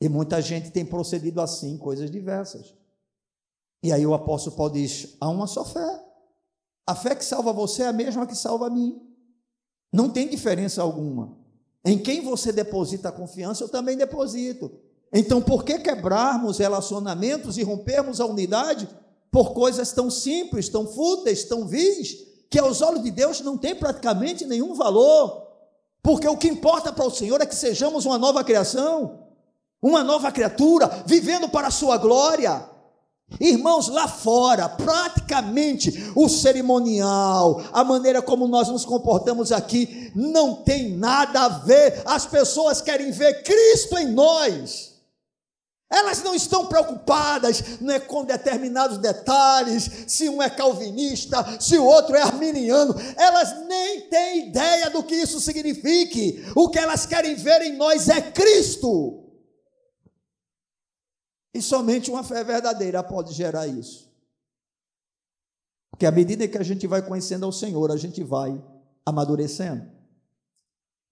E 0.00 0.08
muita 0.08 0.42
gente 0.42 0.70
tem 0.70 0.84
procedido 0.84 1.40
assim, 1.40 1.78
coisas 1.78 2.10
diversas. 2.10 2.74
E 3.82 3.92
aí 3.92 4.06
o 4.06 4.14
apóstolo 4.14 4.56
Paulo 4.56 4.72
diz: 4.72 5.16
há 5.20 5.28
uma 5.28 5.46
só 5.46 5.64
fé. 5.64 6.04
A 6.86 6.94
fé 6.94 7.14
que 7.14 7.24
salva 7.24 7.52
você 7.52 7.82
é 7.82 7.88
a 7.88 7.92
mesma 7.92 8.26
que 8.26 8.34
salva 8.34 8.66
a 8.66 8.70
mim. 8.70 9.00
Não 9.92 10.08
tem 10.08 10.28
diferença 10.28 10.82
alguma. 10.82 11.36
Em 11.84 11.98
quem 11.98 12.20
você 12.20 12.52
deposita 12.52 13.08
a 13.08 13.12
confiança, 13.12 13.64
eu 13.64 13.68
também 13.68 13.96
deposito. 13.96 14.70
Então, 15.12 15.42
por 15.42 15.64
que 15.64 15.78
quebrarmos 15.78 16.58
relacionamentos 16.58 17.58
e 17.58 17.62
rompermos 17.62 18.20
a 18.20 18.26
unidade 18.26 18.88
por 19.30 19.52
coisas 19.52 19.92
tão 19.92 20.10
simples, 20.10 20.68
tão 20.68 20.86
fúteis, 20.86 21.44
tão 21.44 21.66
vis, 21.66 22.16
que 22.48 22.58
aos 22.58 22.80
olhos 22.80 23.02
de 23.02 23.10
Deus 23.10 23.40
não 23.40 23.58
tem 23.58 23.74
praticamente 23.74 24.46
nenhum 24.46 24.74
valor? 24.74 25.48
Porque 26.02 26.26
o 26.26 26.36
que 26.36 26.48
importa 26.48 26.92
para 26.92 27.06
o 27.06 27.10
Senhor 27.10 27.40
é 27.40 27.46
que 27.46 27.54
sejamos 27.54 28.06
uma 28.06 28.16
nova 28.16 28.42
criação, 28.42 29.28
uma 29.82 30.02
nova 30.02 30.32
criatura, 30.32 30.88
vivendo 31.06 31.48
para 31.48 31.68
a 31.68 31.70
sua 31.70 31.96
glória. 31.96 32.71
Irmãos, 33.40 33.88
lá 33.88 34.06
fora, 34.06 34.68
praticamente 34.68 36.12
o 36.14 36.28
cerimonial, 36.28 37.62
a 37.72 37.82
maneira 37.84 38.22
como 38.22 38.46
nós 38.46 38.68
nos 38.68 38.84
comportamos 38.84 39.52
aqui, 39.52 40.12
não 40.14 40.56
tem 40.56 40.96
nada 40.96 41.42
a 41.42 41.48
ver. 41.48 42.02
As 42.04 42.26
pessoas 42.26 42.80
querem 42.80 43.10
ver 43.10 43.42
Cristo 43.42 43.98
em 43.98 44.08
nós. 44.12 44.92
Elas 45.92 46.22
não 46.22 46.34
estão 46.34 46.64
preocupadas 46.64 47.78
né, 47.78 48.00
com 48.00 48.24
determinados 48.24 48.96
detalhes, 48.96 49.90
se 50.06 50.26
um 50.26 50.42
é 50.42 50.48
calvinista, 50.48 51.60
se 51.60 51.76
o 51.76 51.84
outro 51.84 52.16
é 52.16 52.22
arminiano. 52.22 52.94
Elas 53.14 53.66
nem 53.68 54.00
têm 54.08 54.48
ideia 54.48 54.88
do 54.88 55.02
que 55.02 55.14
isso 55.14 55.38
signifique. 55.38 56.42
O 56.56 56.70
que 56.70 56.78
elas 56.78 57.04
querem 57.04 57.34
ver 57.34 57.60
em 57.60 57.76
nós 57.76 58.08
é 58.08 58.22
Cristo. 58.22 59.21
E 61.54 61.60
somente 61.60 62.10
uma 62.10 62.24
fé 62.24 62.42
verdadeira 62.42 63.02
pode 63.02 63.32
gerar 63.32 63.66
isso. 63.66 64.10
Porque 65.90 66.06
à 66.06 66.10
medida 66.10 66.48
que 66.48 66.58
a 66.58 66.62
gente 66.62 66.86
vai 66.86 67.02
conhecendo 67.02 67.44
ao 67.44 67.52
Senhor, 67.52 67.90
a 67.90 67.96
gente 67.96 68.22
vai 68.22 68.60
amadurecendo. 69.04 69.86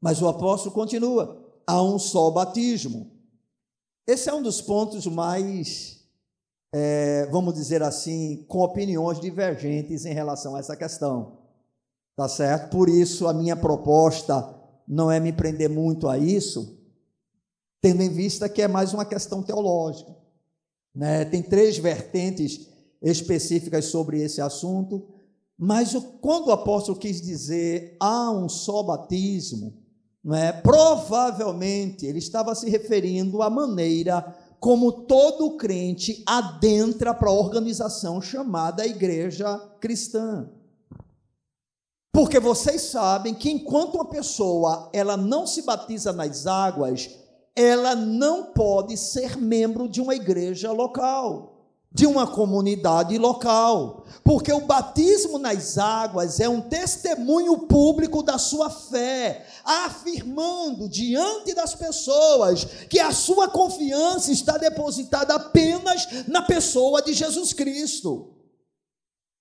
Mas 0.00 0.22
o 0.22 0.28
apóstolo 0.28 0.74
continua: 0.74 1.46
há 1.66 1.82
um 1.82 1.98
só 1.98 2.30
batismo. 2.30 3.10
Esse 4.06 4.28
é 4.28 4.34
um 4.34 4.42
dos 4.42 4.60
pontos 4.60 5.06
mais, 5.06 6.02
é, 6.72 7.26
vamos 7.26 7.54
dizer 7.54 7.82
assim, 7.82 8.44
com 8.48 8.60
opiniões 8.60 9.20
divergentes 9.20 10.04
em 10.04 10.14
relação 10.14 10.56
a 10.56 10.58
essa 10.58 10.74
questão. 10.74 11.38
Tá 12.16 12.28
certo? 12.28 12.70
Por 12.70 12.88
isso, 12.88 13.28
a 13.28 13.32
minha 13.32 13.56
proposta 13.56 14.54
não 14.88 15.10
é 15.10 15.20
me 15.20 15.32
prender 15.32 15.70
muito 15.70 16.08
a 16.08 16.18
isso, 16.18 16.76
tendo 17.80 18.02
em 18.02 18.08
vista 18.08 18.48
que 18.48 18.62
é 18.62 18.66
mais 18.66 18.92
uma 18.92 19.04
questão 19.04 19.42
teológica. 19.42 20.19
Né? 20.94 21.24
Tem 21.24 21.42
três 21.42 21.78
vertentes 21.78 22.68
específicas 23.02 23.86
sobre 23.86 24.22
esse 24.22 24.40
assunto, 24.40 25.08
mas 25.56 25.94
quando 26.20 26.48
o 26.48 26.52
apóstolo 26.52 26.98
quis 26.98 27.20
dizer 27.20 27.96
há 28.00 28.30
um 28.30 28.48
só 28.48 28.82
batismo, 28.82 29.74
não 30.22 30.34
é? 30.34 30.52
provavelmente 30.52 32.04
ele 32.04 32.18
estava 32.18 32.54
se 32.54 32.68
referindo 32.68 33.42
à 33.42 33.48
maneira 33.48 34.36
como 34.58 34.92
todo 34.92 35.56
crente 35.56 36.22
adentra 36.26 37.14
para 37.14 37.30
a 37.30 37.34
organização 37.34 38.20
chamada 38.20 38.86
Igreja 38.86 39.58
Cristã. 39.80 40.50
Porque 42.12 42.38
vocês 42.38 42.82
sabem 42.82 43.32
que 43.32 43.50
enquanto 43.50 43.94
uma 43.94 44.04
pessoa 44.04 44.90
ela 44.92 45.16
não 45.16 45.46
se 45.46 45.62
batiza 45.62 46.12
nas 46.12 46.46
águas, 46.46 47.08
ela 47.54 47.94
não 47.94 48.52
pode 48.52 48.96
ser 48.96 49.36
membro 49.36 49.88
de 49.88 50.00
uma 50.00 50.14
igreja 50.14 50.72
local, 50.72 51.60
de 51.92 52.06
uma 52.06 52.26
comunidade 52.26 53.18
local, 53.18 54.04
porque 54.22 54.52
o 54.52 54.60
batismo 54.60 55.38
nas 55.38 55.76
águas 55.76 56.38
é 56.38 56.48
um 56.48 56.60
testemunho 56.60 57.66
público 57.66 58.22
da 58.22 58.38
sua 58.38 58.70
fé, 58.70 59.44
afirmando 59.64 60.88
diante 60.88 61.52
das 61.52 61.74
pessoas 61.74 62.64
que 62.88 63.00
a 63.00 63.10
sua 63.10 63.48
confiança 63.48 64.30
está 64.30 64.56
depositada 64.56 65.34
apenas 65.34 66.28
na 66.28 66.42
pessoa 66.42 67.02
de 67.02 67.12
Jesus 67.12 67.52
Cristo. 67.52 68.36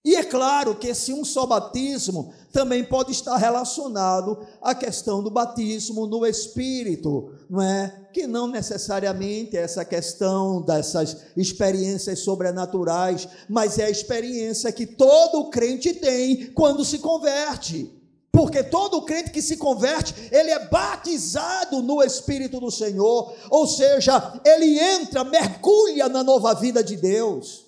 E 0.04 0.16
é 0.16 0.24
claro 0.24 0.76
que 0.76 0.88
esse 0.88 1.14
um 1.14 1.26
só 1.26 1.46
batismo 1.46 2.34
também 2.52 2.84
pode 2.84 3.12
estar 3.12 3.36
relacionado 3.36 4.40
à 4.62 4.74
questão 4.74 5.22
do 5.22 5.30
batismo 5.30 6.08
no 6.08 6.26
Espírito, 6.26 7.32
não 7.50 7.62
é? 7.62 7.99
Que 8.14 8.26
não 8.26 8.48
necessariamente 8.48 9.56
é 9.56 9.62
essa 9.62 9.86
questão 9.86 10.62
dessas 10.62 11.18
experiências 11.38 12.20
sobrenaturais, 12.20 13.28
mas 13.48 13.78
é 13.78 13.86
a 13.86 13.90
experiência 13.90 14.72
que 14.72 14.86
todo 14.86 15.50
crente 15.50 15.94
tem 15.94 16.52
quando 16.54 16.84
se 16.84 17.00
converte. 17.00 18.00
Porque 18.32 18.64
todo 18.64 19.02
crente 19.02 19.32
que 19.32 19.42
se 19.42 19.58
converte, 19.58 20.14
ele 20.32 20.52
é 20.52 20.68
batizado 20.68 21.82
no 21.82 22.02
Espírito 22.04 22.60
do 22.60 22.70
Senhor, 22.70 23.34
ou 23.50 23.68
seja, 23.68 24.40
ele 24.46 24.80
entra, 24.80 25.24
mergulha 25.24 26.08
na 26.08 26.24
nova 26.24 26.54
vida 26.54 26.84
de 26.84 26.96
Deus. 26.96 27.66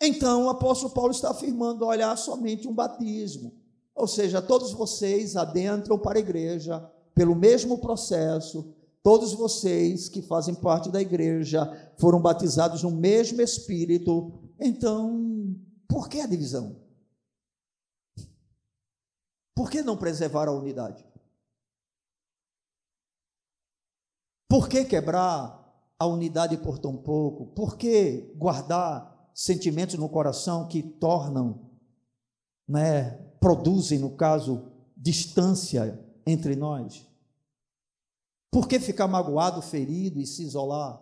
Então 0.00 0.46
o 0.46 0.50
apóstolo 0.50 0.92
Paulo 0.92 1.12
está 1.12 1.30
afirmando: 1.30 1.84
olha, 1.84 2.14
somente 2.16 2.66
um 2.66 2.72
batismo. 2.72 3.52
Ou 3.94 4.08
seja, 4.08 4.40
todos 4.40 4.72
vocês 4.72 5.36
adentram 5.36 5.98
para 5.98 6.18
a 6.18 6.20
igreja 6.20 6.82
pelo 7.14 7.34
mesmo 7.34 7.78
processo, 7.78 8.74
todos 9.02 9.32
vocês 9.34 10.08
que 10.08 10.22
fazem 10.22 10.54
parte 10.54 10.90
da 10.90 11.00
igreja 11.00 11.66
foram 11.98 12.20
batizados 12.20 12.82
no 12.82 12.90
mesmo 12.90 13.42
Espírito. 13.42 14.32
Então, 14.60 15.56
por 15.88 16.08
que 16.08 16.20
a 16.20 16.26
divisão? 16.26 16.80
Por 19.54 19.70
que 19.70 19.82
não 19.82 19.96
preservar 19.96 20.48
a 20.48 20.52
unidade? 20.52 21.04
Por 24.48 24.68
que 24.68 24.84
quebrar 24.84 25.60
a 25.98 26.06
unidade 26.06 26.56
por 26.58 26.78
tão 26.78 26.96
pouco? 26.96 27.46
Por 27.54 27.76
que 27.76 28.32
guardar 28.36 29.30
sentimentos 29.34 29.96
no 29.96 30.08
coração 30.08 30.68
que 30.68 30.82
tornam, 30.82 31.70
né, 32.68 33.12
produzem, 33.40 33.98
no 33.98 34.16
caso, 34.16 34.70
distância 34.96 35.98
entre 36.26 36.54
nós? 36.54 37.06
Por 38.52 38.68
que 38.68 38.78
ficar 38.78 39.08
magoado, 39.08 39.62
ferido 39.62 40.20
e 40.20 40.26
se 40.26 40.42
isolar? 40.42 41.00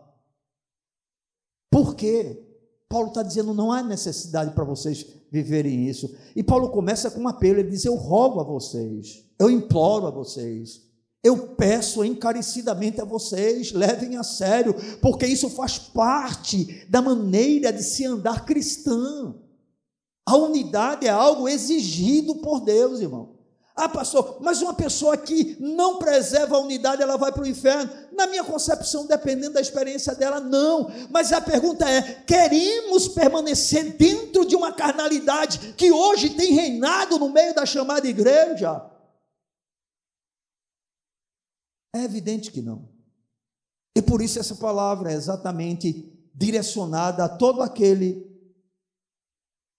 Por 1.69 1.97
quê? 1.97 2.47
Paulo 2.89 3.09
está 3.09 3.25
dizendo: 3.25 3.53
não 3.53 3.73
há 3.73 3.83
necessidade 3.83 4.55
para 4.55 4.63
vocês 4.63 5.05
viverem 5.33 5.89
isso. 5.89 6.15
E 6.37 6.45
Paulo 6.45 6.71
começa 6.71 7.11
com 7.11 7.21
um 7.21 7.29
apelo: 7.29 7.59
ele 7.59 7.71
diz, 7.71 7.85
Eu 7.85 7.97
rogo 7.97 8.39
a 8.39 8.45
vocês, 8.45 9.25
eu 9.37 9.51
imploro 9.51 10.07
a 10.07 10.11
vocês, 10.11 10.83
eu 11.25 11.55
peço 11.57 12.05
encarecidamente 12.05 13.01
a 13.01 13.05
vocês, 13.05 13.73
levem 13.73 14.17
a 14.17 14.23
sério, 14.23 14.73
porque 15.03 15.27
isso 15.27 15.51
faz 15.51 15.77
parte 15.77 16.87
da 16.89 17.03
maneira 17.03 17.73
de 17.73 17.83
se 17.83 18.07
andar 18.07 18.45
cristã. 18.45 19.35
A 20.25 20.37
unidade 20.37 21.05
é 21.05 21.11
algo 21.11 21.49
exigido 21.49 22.37
por 22.37 22.61
Deus, 22.61 23.01
irmão. 23.01 23.40
Ah, 23.83 23.89
pastor, 23.89 24.37
mas 24.43 24.61
uma 24.61 24.75
pessoa 24.75 25.17
que 25.17 25.57
não 25.59 25.99
preserva 25.99 26.55
a 26.55 26.61
unidade, 26.61 27.01
ela 27.01 27.17
vai 27.17 27.33
para 27.33 27.45
o 27.45 27.49
inferno. 27.49 27.91
Na 28.13 28.27
minha 28.27 28.45
concepção, 28.45 29.07
dependendo 29.07 29.55
da 29.55 29.61
experiência 29.61 30.15
dela, 30.15 30.39
não. 30.39 30.91
Mas 31.09 31.33
a 31.33 31.41
pergunta 31.41 31.89
é: 31.89 32.23
queremos 32.25 33.09
permanecer 33.09 33.97
dentro 33.97 34.45
de 34.45 34.55
uma 34.55 34.71
carnalidade 34.71 35.73
que 35.79 35.91
hoje 35.91 36.29
tem 36.29 36.53
reinado 36.53 37.19
no 37.19 37.31
meio 37.31 37.55
da 37.55 37.65
chamada 37.65 38.07
igreja? 38.07 38.87
É 41.97 42.05
evidente 42.05 42.51
que 42.51 42.61
não. 42.61 42.87
E 43.97 44.03
por 44.03 44.21
isso 44.21 44.39
essa 44.39 44.57
palavra 44.57 45.11
é 45.11 45.15
exatamente 45.15 46.31
direcionada 46.35 47.25
a 47.25 47.29
todo 47.31 47.63
aquele 47.63 48.31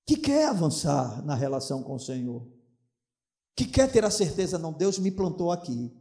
que 0.08 0.18
quer 0.18 0.47
avançar 0.47 1.24
na 1.24 1.36
relação 1.36 1.84
com 1.84 1.93
o 1.93 1.99
Senhor, 1.99 2.61
que 3.56 3.66
quer 3.66 3.91
ter 3.91 4.04
a 4.06 4.12
certeza, 4.12 4.58
não, 4.58 4.74
Deus 4.74 4.97
me 4.97 5.12
plantou 5.12 5.52
aqui. 5.52 5.91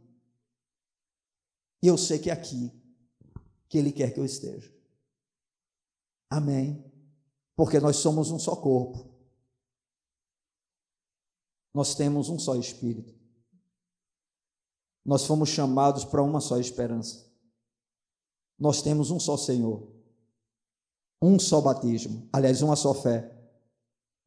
E 1.83 1.87
eu 1.87 1.97
sei 1.97 2.19
que 2.19 2.29
é 2.29 2.33
aqui 2.33 2.71
que 3.67 3.77
Ele 3.77 3.91
quer 3.91 4.13
que 4.13 4.19
eu 4.19 4.25
esteja. 4.25 4.71
Amém. 6.29 6.83
Porque 7.55 7.79
nós 7.79 7.97
somos 7.97 8.31
um 8.31 8.39
só 8.39 8.55
corpo. 8.55 9.09
Nós 11.73 11.95
temos 11.95 12.29
um 12.29 12.37
só 12.37 12.55
espírito. 12.55 13.13
Nós 15.05 15.25
fomos 15.25 15.49
chamados 15.49 16.05
para 16.05 16.21
uma 16.21 16.39
só 16.39 16.57
esperança. 16.59 17.29
Nós 18.59 18.81
temos 18.81 19.09
um 19.09 19.19
só 19.19 19.37
Senhor. 19.37 19.91
Um 21.21 21.39
só 21.39 21.61
batismo. 21.61 22.27
Aliás, 22.31 22.61
uma 22.61 22.75
só 22.75 22.93
fé. 22.93 23.31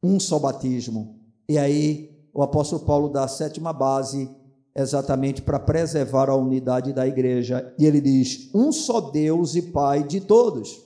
Um 0.01 0.19
só 0.19 0.39
batismo. 0.39 1.19
E 1.47 1.57
aí, 1.57 2.14
o 2.35 2.43
apóstolo 2.43 2.83
Paulo 2.83 3.07
dá 3.07 3.23
a 3.23 3.29
sétima 3.29 3.71
base 3.71 4.29
exatamente 4.75 5.41
para 5.41 5.57
preservar 5.57 6.29
a 6.29 6.35
unidade 6.35 6.91
da 6.91 7.07
igreja. 7.07 7.73
E 7.79 7.85
ele 7.85 8.01
diz: 8.01 8.49
um 8.53 8.73
só 8.73 8.99
Deus 8.99 9.55
e 9.55 9.61
Pai 9.61 10.03
de 10.03 10.19
todos, 10.19 10.81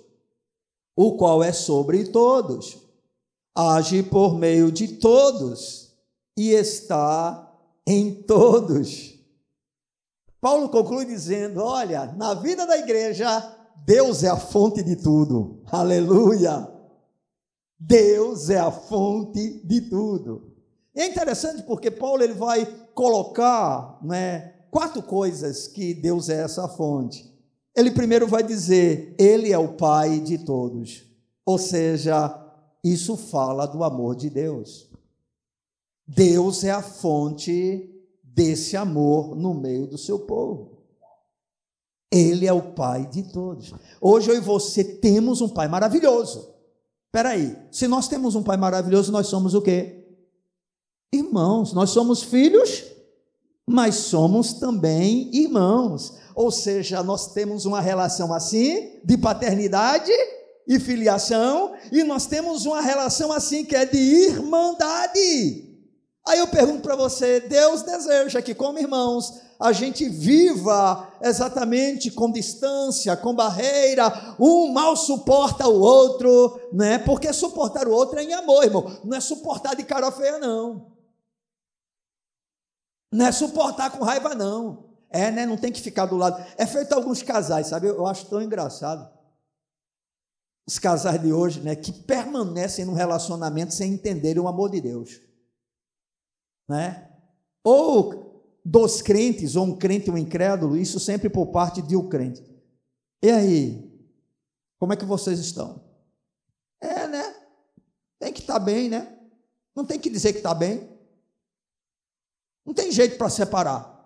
o 0.96 1.18
qual 1.18 1.44
é 1.44 1.52
sobre 1.52 2.06
todos, 2.06 2.78
age 3.56 4.04
por 4.04 4.38
meio 4.38 4.72
de 4.72 4.90
todos 5.00 5.92
e 6.38 6.52
está 6.52 7.52
em 7.88 8.14
todos. 8.14 9.18
Paulo 10.40 10.70
conclui 10.70 11.04
dizendo: 11.04 11.64
olha, 11.64 12.14
na 12.16 12.36
vida 12.36 12.68
da 12.68 12.78
igreja, 12.78 13.28
Deus 13.88 14.24
é 14.24 14.30
a 14.30 14.38
fonte 14.38 14.84
de 14.84 14.96
tudo. 14.96 15.64
Aleluia! 15.72 16.70
Deus 17.80 18.52
é 18.52 18.60
a 18.60 18.70
fonte 18.70 19.66
de 19.66 19.82
tudo. 19.82 20.49
É 21.00 21.06
interessante 21.06 21.64
porque 21.64 21.90
Paulo 21.90 22.22
ele 22.22 22.34
vai 22.34 22.66
colocar 22.94 23.98
né, 24.04 24.54
quatro 24.70 25.02
coisas 25.02 25.66
que 25.66 25.94
Deus 25.94 26.28
é 26.28 26.42
essa 26.42 26.68
fonte. 26.68 27.34
Ele 27.74 27.90
primeiro 27.90 28.28
vai 28.28 28.44
dizer, 28.44 29.16
Ele 29.18 29.54
é 29.54 29.58
o 29.58 29.78
Pai 29.78 30.20
de 30.20 30.40
todos. 30.40 31.06
Ou 31.46 31.58
seja, 31.58 32.38
isso 32.84 33.16
fala 33.16 33.66
do 33.66 33.82
amor 33.82 34.14
de 34.14 34.30
Deus. 34.30 34.90
Deus 36.06 36.66
é 36.66 36.72
a 36.72 36.82
fonte 36.82 37.90
desse 38.22 38.76
amor 38.76 39.38
no 39.38 39.54
meio 39.54 39.88
do 39.88 39.98
seu 39.98 40.20
povo. 40.20 40.84
Ele 42.12 42.46
é 42.46 42.52
o 42.52 42.74
Pai 42.74 43.06
de 43.06 43.24
todos. 43.24 43.74
Hoje 44.02 44.32
eu 44.32 44.36
e 44.36 44.42
você 44.42 44.84
temos 44.84 45.40
um 45.40 45.48
Pai 45.48 45.70
maravilhoso. 45.70 46.54
Espera 47.06 47.30
aí, 47.30 47.56
se 47.72 47.88
nós 47.88 48.10
temos 48.10 48.36
um 48.36 48.44
Pai 48.44 48.58
maravilhoso, 48.58 49.14
nós 49.14 49.28
somos 49.28 49.54
o 49.54 49.62
quê? 49.62 49.99
Irmãos, 51.12 51.74
nós 51.74 51.90
somos 51.90 52.22
filhos, 52.22 52.84
mas 53.68 53.96
somos 53.96 54.54
também 54.54 55.30
irmãos. 55.34 56.14
Ou 56.36 56.52
seja, 56.52 57.02
nós 57.02 57.34
temos 57.34 57.66
uma 57.66 57.82
relação 57.82 58.32
assim 58.34 59.00
de 59.04 59.18
paternidade 59.18 60.12
e 60.68 60.80
filiação, 60.80 61.74
e 61.92 62.04
nós 62.04 62.28
temos 62.28 62.68
uma 62.68 62.80
relação 62.80 63.32
assim 63.32 63.66
que 63.66 63.76
é 63.76 63.86
de 63.86 63.98
irmandade. 63.98 65.68
Aí 66.28 66.38
eu 66.38 66.48
pergunto 66.48 66.82
para 66.82 66.96
você: 66.96 67.40
Deus 67.40 67.82
deseja 67.82 68.40
que, 68.40 68.54
como 68.54 68.78
irmãos, 68.78 69.34
a 69.60 69.72
gente 69.72 70.08
viva 70.08 71.12
exatamente 71.24 72.12
com 72.12 72.32
distância, 72.32 73.18
com 73.18 73.34
barreira, 73.34 74.36
um 74.40 74.72
mal 74.72 74.96
suporta 74.96 75.68
o 75.68 75.82
outro, 75.82 76.60
né? 76.72 77.00
Porque 77.00 77.34
suportar 77.34 77.88
o 77.88 77.92
outro 77.92 78.20
é 78.20 78.24
em 78.24 78.34
amor, 78.34 78.64
irmão, 78.64 79.00
não 79.04 79.18
é 79.18 79.20
suportar 79.20 79.76
de 79.76 79.84
cara 79.84 80.12
feia, 80.12 80.38
não. 80.38 80.99
Não 83.12 83.26
é 83.26 83.32
suportar 83.32 83.92
com 83.92 84.04
raiva, 84.04 84.36
não. 84.36 84.90
É, 85.10 85.32
né? 85.32 85.46
Não 85.46 85.58
tem 85.58 85.72
que 85.72 85.82
ficar 85.82 86.06
do 86.06 86.16
lado. 86.16 86.44
É 86.58 86.66
feito 86.66 86.94
alguns 86.94 87.24
casais, 87.24 87.68
sabe? 87.68 87.88
Eu 87.88 88.06
acho 88.06 88.28
tão 88.28 88.42
engraçado. 88.42 89.10
Os 90.68 90.78
casais 90.78 91.20
de 91.22 91.34
hoje, 91.34 91.62
né? 91.62 91.76
Que 91.76 91.92
permanecem 91.92 92.86
num 92.86 92.94
relacionamento 92.94 93.74
sem 93.74 93.94
entenderem 93.94 94.42
o 94.42 94.48
amor 94.48 94.70
de 94.70 94.80
Deus. 94.80 95.20
Né? 96.68 97.10
Ou 97.64 98.30
dos 98.64 99.02
crentes, 99.02 99.56
ou 99.56 99.66
um 99.66 99.76
crente 99.76 100.12
ou 100.12 100.16
um 100.16 100.20
incrédulo, 100.20 100.78
isso 100.78 101.00
sempre 101.00 101.28
por 101.28 101.48
parte 101.48 101.82
de 101.82 101.96
um 101.96 102.08
crente. 102.08 102.44
E 103.24 103.32
aí? 103.32 103.90
Como 104.78 104.94
é 104.94 104.96
que 104.96 105.06
vocês 105.06 105.40
estão? 105.40 105.84
É, 106.80 107.08
né? 107.08 107.36
Tem 108.20 108.32
que 108.32 108.42
estar 108.42 108.54
tá 108.54 108.60
bem, 108.60 108.90
né? 108.90 109.18
Não 109.76 109.84
tem 109.84 110.00
que 110.00 110.10
dizer 110.10 110.34
que 110.34 110.40
está 110.40 110.54
bem. 110.54 110.88
Não 112.66 112.74
tem 112.74 112.92
jeito 112.92 113.18
para 113.18 113.30
separar. 113.30 114.00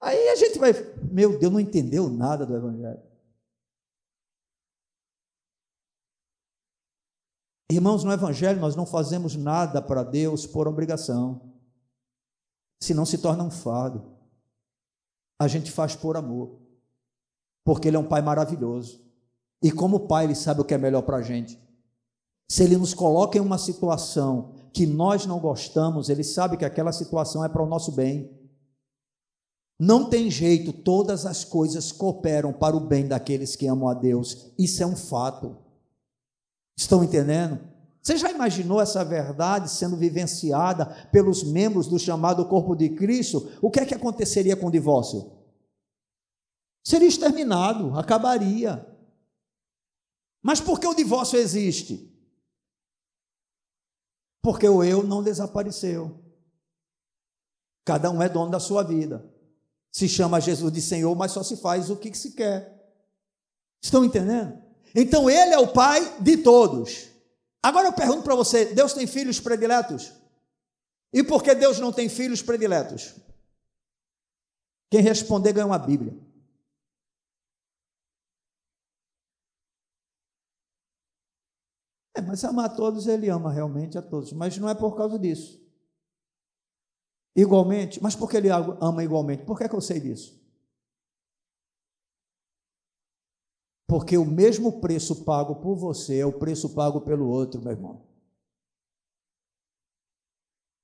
Aí 0.00 0.28
a 0.30 0.36
gente 0.36 0.58
vai, 0.58 0.72
meu 1.12 1.38
Deus, 1.38 1.52
não 1.52 1.60
entendeu 1.60 2.08
nada 2.08 2.44
do 2.44 2.56
Evangelho. 2.56 3.02
Irmãos, 7.70 8.04
no 8.04 8.12
Evangelho 8.12 8.60
nós 8.60 8.76
não 8.76 8.84
fazemos 8.84 9.34
nada 9.34 9.80
para 9.80 10.02
Deus 10.02 10.44
por 10.44 10.68
obrigação, 10.68 11.40
senão 12.80 13.06
se 13.06 13.16
torna 13.16 13.44
um 13.44 13.50
fardo. 13.50 14.12
A 15.40 15.48
gente 15.48 15.70
faz 15.70 15.96
por 15.96 16.16
amor, 16.16 16.60
porque 17.64 17.88
Ele 17.88 17.96
é 17.96 18.00
um 18.00 18.08
Pai 18.08 18.20
maravilhoso. 18.20 19.00
E 19.62 19.70
como 19.70 20.06
Pai, 20.06 20.24
Ele 20.24 20.34
sabe 20.34 20.60
o 20.60 20.64
que 20.64 20.74
é 20.74 20.78
melhor 20.78 21.02
para 21.02 21.18
a 21.18 21.22
gente. 21.22 21.58
Se 22.50 22.62
Ele 22.64 22.76
nos 22.76 22.92
coloca 22.92 23.38
em 23.38 23.40
uma 23.40 23.56
situação 23.56 24.52
que 24.72 24.86
nós 24.86 25.26
não 25.26 25.38
gostamos, 25.38 26.08
ele 26.08 26.24
sabe 26.24 26.56
que 26.56 26.64
aquela 26.64 26.92
situação 26.92 27.44
é 27.44 27.48
para 27.48 27.62
o 27.62 27.68
nosso 27.68 27.92
bem. 27.92 28.30
Não 29.78 30.08
tem 30.08 30.30
jeito, 30.30 30.72
todas 30.72 31.26
as 31.26 31.44
coisas 31.44 31.90
cooperam 31.90 32.52
para 32.52 32.76
o 32.76 32.80
bem 32.80 33.06
daqueles 33.06 33.56
que 33.56 33.66
amam 33.66 33.88
a 33.88 33.94
Deus. 33.94 34.52
Isso 34.58 34.82
é 34.82 34.86
um 34.86 34.96
fato. 34.96 35.56
Estão 36.76 37.02
entendendo? 37.02 37.58
Você 38.00 38.16
já 38.16 38.30
imaginou 38.30 38.80
essa 38.80 39.04
verdade 39.04 39.70
sendo 39.70 39.96
vivenciada 39.96 40.86
pelos 41.12 41.44
membros 41.44 41.86
do 41.86 41.98
chamado 41.98 42.44
corpo 42.46 42.74
de 42.74 42.88
Cristo? 42.90 43.50
O 43.60 43.70
que 43.70 43.80
é 43.80 43.86
que 43.86 43.94
aconteceria 43.94 44.56
com 44.56 44.66
o 44.66 44.72
divórcio? 44.72 45.30
Seria 46.84 47.06
exterminado, 47.06 47.96
acabaria. 47.98 48.84
Mas 50.42 50.60
por 50.60 50.80
que 50.80 50.86
o 50.86 50.94
divórcio 50.94 51.38
existe? 51.38 52.12
Porque 54.42 54.68
o 54.68 54.82
eu 54.82 55.04
não 55.04 55.22
desapareceu. 55.22 56.20
Cada 57.84 58.10
um 58.10 58.20
é 58.20 58.28
dono 58.28 58.50
da 58.50 58.60
sua 58.60 58.82
vida. 58.82 59.24
Se 59.90 60.08
chama 60.08 60.40
Jesus 60.40 60.72
de 60.72 60.82
Senhor, 60.82 61.14
mas 61.14 61.32
só 61.32 61.42
se 61.42 61.56
faz 61.56 61.90
o 61.90 61.96
que 61.96 62.12
se 62.14 62.32
quer. 62.32 62.72
Estão 63.80 64.04
entendendo? 64.04 64.60
Então 64.94 65.30
ele 65.30 65.54
é 65.54 65.58
o 65.58 65.68
pai 65.68 66.18
de 66.20 66.38
todos. 66.38 67.08
Agora 67.62 67.88
eu 67.88 67.92
pergunto 67.92 68.22
para 68.22 68.34
você: 68.34 68.66
Deus 68.66 68.92
tem 68.92 69.06
filhos 69.06 69.38
prediletos? 69.38 70.12
E 71.12 71.22
por 71.22 71.42
que 71.42 71.54
Deus 71.54 71.78
não 71.78 71.92
tem 71.92 72.08
filhos 72.08 72.42
prediletos? 72.42 73.14
Quem 74.90 75.00
responder 75.00 75.52
ganha 75.52 75.66
uma 75.66 75.78
Bíblia. 75.78 76.14
É, 82.14 82.20
mas 82.20 82.44
amar 82.44 82.66
a 82.66 82.68
todos, 82.68 83.06
ele 83.06 83.28
ama 83.28 83.50
realmente 83.50 83.96
a 83.96 84.02
todos, 84.02 84.32
mas 84.32 84.58
não 84.58 84.68
é 84.68 84.74
por 84.74 84.96
causa 84.96 85.18
disso. 85.18 85.60
Igualmente, 87.34 88.02
mas 88.02 88.14
por 88.14 88.28
que 88.28 88.36
ele 88.36 88.50
ama 88.50 89.02
igualmente? 89.02 89.44
Por 89.44 89.56
que, 89.56 89.64
é 89.64 89.68
que 89.68 89.74
eu 89.74 89.80
sei 89.80 89.98
disso? 90.00 90.38
Porque 93.86 94.16
o 94.16 94.24
mesmo 94.24 94.80
preço 94.80 95.24
pago 95.24 95.56
por 95.56 95.76
você 95.76 96.18
é 96.18 96.26
o 96.26 96.38
preço 96.38 96.74
pago 96.74 97.00
pelo 97.00 97.28
outro, 97.28 97.60
meu 97.60 97.72
irmão. 97.72 98.02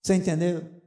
Você 0.02 0.14
entendeu? 0.14 0.77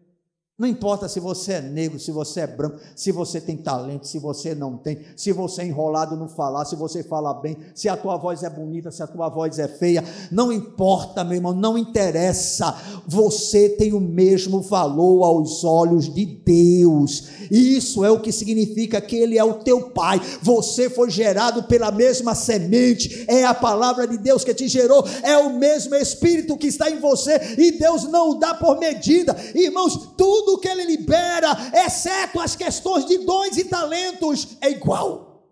Não 0.62 0.68
importa 0.68 1.10
se 1.10 1.20
você 1.20 1.54
é 1.54 1.62
negro, 1.62 2.00
se 2.00 2.12
você 2.12 2.42
é 2.42 2.46
branco, 2.46 2.78
se 2.96 3.12
você 3.12 3.42
tem 3.42 3.58
talento, 3.58 4.06
se 4.06 4.20
você 4.20 4.54
não 4.54 4.78
tem, 4.78 5.00
se 5.16 5.32
você 5.32 5.64
é 5.64 5.66
enrolado 5.66 6.16
no 6.16 6.28
falar, 6.28 6.66
se 6.66 6.76
você 6.76 7.02
fala 7.02 7.34
bem, 7.34 7.58
se 7.74 7.90
a 7.90 7.98
tua 7.98 8.16
voz 8.16 8.44
é 8.44 8.50
bonita, 8.52 8.92
se 8.92 9.02
a 9.02 9.08
tua 9.08 9.28
voz 9.28 9.58
é 9.58 9.68
feia, 9.68 10.04
não 10.32 10.52
importa, 10.52 11.24
meu 11.24 11.38
irmão, 11.38 11.52
não 11.52 11.80
interessa. 11.80 12.76
Você 13.08 13.70
tem 13.70 13.92
o 13.92 14.00
mesmo 14.00 14.62
valor 14.62 15.24
aos 15.24 15.64
olhos 15.64 16.14
de 16.14 16.28
Deus. 16.28 17.24
Isso 17.50 18.06
é 18.06 18.12
o 18.12 18.20
que 18.20 18.32
significa 18.32 19.02
que 19.02 19.16
Ele 19.16 19.40
é 19.40 19.44
o 19.44 19.56
teu 19.56 19.90
Pai. 19.90 20.22
Você 20.44 20.92
foi 20.92 21.10
gerado 21.10 21.64
pela 21.64 21.90
mesma 21.90 22.36
semente, 22.36 23.26
é 23.28 23.44
a 23.46 23.56
palavra 23.56 24.08
de 24.08 24.16
Deus 24.16 24.44
que 24.44 24.54
te 24.54 24.68
gerou, 24.68 25.04
é 25.24 25.36
o 25.38 25.58
mesmo 25.58 25.96
Espírito 25.96 26.56
que 26.56 26.68
está 26.68 26.88
em 26.88 27.00
você, 27.00 27.56
e 27.58 27.72
Deus 27.80 28.04
não 28.04 28.30
o 28.30 28.36
dá 28.36 28.54
por 28.54 28.78
medida. 28.78 29.36
Irmãos, 29.56 30.12
tudo 30.16 30.51
tudo 30.52 30.60
que 30.60 30.68
ele 30.68 30.86
libera, 30.86 31.49
exceto 31.86 32.40
as 32.40 32.56
questões 32.56 33.06
de 33.06 33.19
dons 33.19 33.57
e 33.57 33.65
talentos, 33.65 34.57
é 34.60 34.69
igual. 34.69 35.49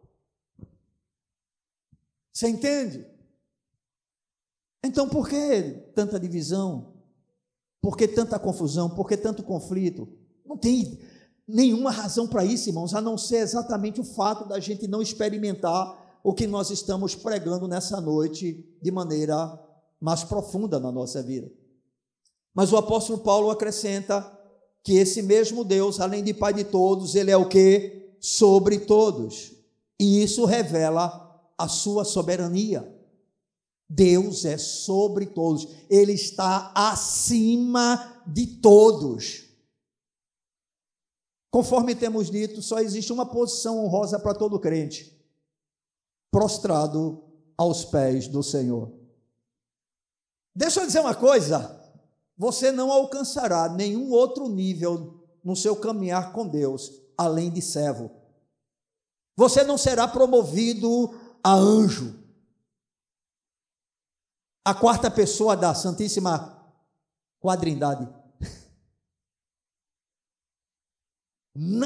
Você 2.34 2.50
entende? 2.50 3.06
Então 4.84 5.08
por 5.08 5.30
que 5.30 5.92
tanta 5.96 6.20
divisão? 6.20 6.94
Por 7.82 7.96
que 7.96 8.08
tanta 8.08 8.38
confusão? 8.38 8.90
Por 8.90 9.08
que 9.08 9.16
tanto 9.16 9.44
conflito? 9.44 10.08
Não 10.46 10.58
tem 10.58 11.00
nenhuma 11.48 11.92
razão 11.92 12.28
para 12.28 12.44
isso, 12.44 12.70
irmãos, 12.70 12.94
a 12.94 13.02
não 13.02 13.18
ser 13.18 13.38
exatamente 13.38 14.02
o 14.02 14.04
fato 14.04 14.48
da 14.48 14.60
gente 14.60 14.88
não 14.88 15.02
experimentar 15.02 16.20
o 16.24 16.34
que 16.34 16.46
nós 16.46 16.70
estamos 16.70 17.16
pregando 17.16 17.68
nessa 17.68 18.02
noite 18.02 18.78
de 18.82 18.92
maneira 18.92 19.58
mais 20.00 20.24
profunda 20.24 20.80
na 20.80 20.92
nossa 20.92 21.24
vida. 21.24 21.50
Mas 22.54 22.74
o 22.74 22.78
apóstolo 22.78 23.20
Paulo 23.20 23.50
acrescenta 23.50 24.39
que 24.84 24.94
esse 24.94 25.22
mesmo 25.22 25.64
Deus, 25.64 26.00
além 26.00 26.24
de 26.24 26.34
Pai 26.34 26.54
de 26.54 26.64
todos, 26.64 27.16
ele 27.16 27.32
é 27.32 27.38
o 27.38 27.48
que? 27.48 28.16
Sobre 28.20 28.80
todos. 28.80 29.54
E 30.00 30.24
isso 30.24 30.46
revela 30.46 31.30
a 31.58 31.68
sua 31.68 32.06
soberania. 32.06 32.96
Deus 33.90 34.46
é 34.46 34.56
sobre 34.58 35.26
todos, 35.26 35.68
Ele 35.90 36.14
está 36.14 36.72
acima 36.76 38.24
de 38.28 38.46
todos. 38.46 39.46
Conforme 41.52 41.96
temos 41.96 42.30
dito, 42.30 42.62
só 42.62 42.80
existe 42.80 43.12
uma 43.12 43.26
posição 43.26 43.84
honrosa 43.84 44.20
para 44.20 44.36
todo 44.36 44.60
crente: 44.60 45.20
prostrado 46.32 47.24
aos 47.58 47.84
pés 47.84 48.28
do 48.28 48.44
Senhor. 48.44 48.94
Deixa 50.56 50.82
eu 50.82 50.86
dizer 50.86 51.00
uma 51.00 51.16
coisa: 51.16 51.79
você 52.40 52.72
não 52.72 52.90
alcançará 52.90 53.68
nenhum 53.68 54.12
outro 54.12 54.48
nível 54.48 55.22
no 55.44 55.58
seu 55.58 55.76
caminhar 55.76 56.32
com 56.32 56.48
Deus 56.48 56.90
além 57.18 57.52
de 57.52 57.62
servo. 57.62 58.10
Você 59.36 59.62
não 59.66 59.78
será 59.78 60.08
promovido 60.08 61.20
a 61.44 61.54
anjo. 61.54 62.18
A 64.64 64.74
quarta 64.74 65.12
pessoa 65.12 65.58
da 65.58 65.76
Santíssima 65.76 66.58
Quadrindade. 67.42 68.08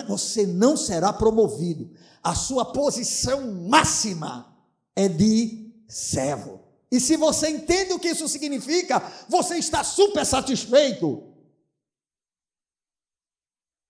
Você 0.07 0.45
não 0.45 0.77
será 0.77 1.11
promovido. 1.11 1.95
A 2.21 2.35
sua 2.35 2.71
posição 2.71 3.51
máxima 3.69 4.55
é 4.95 5.07
de 5.07 5.73
servo. 5.87 6.62
E 6.93 6.99
se 6.99 7.17
você 7.17 7.49
entende 7.49 7.91
o 7.91 7.97
que 7.97 8.09
isso 8.09 8.27
significa, 8.27 9.01
você 9.27 9.57
está 9.57 9.83
super 9.83 10.23
satisfeito. 10.23 11.23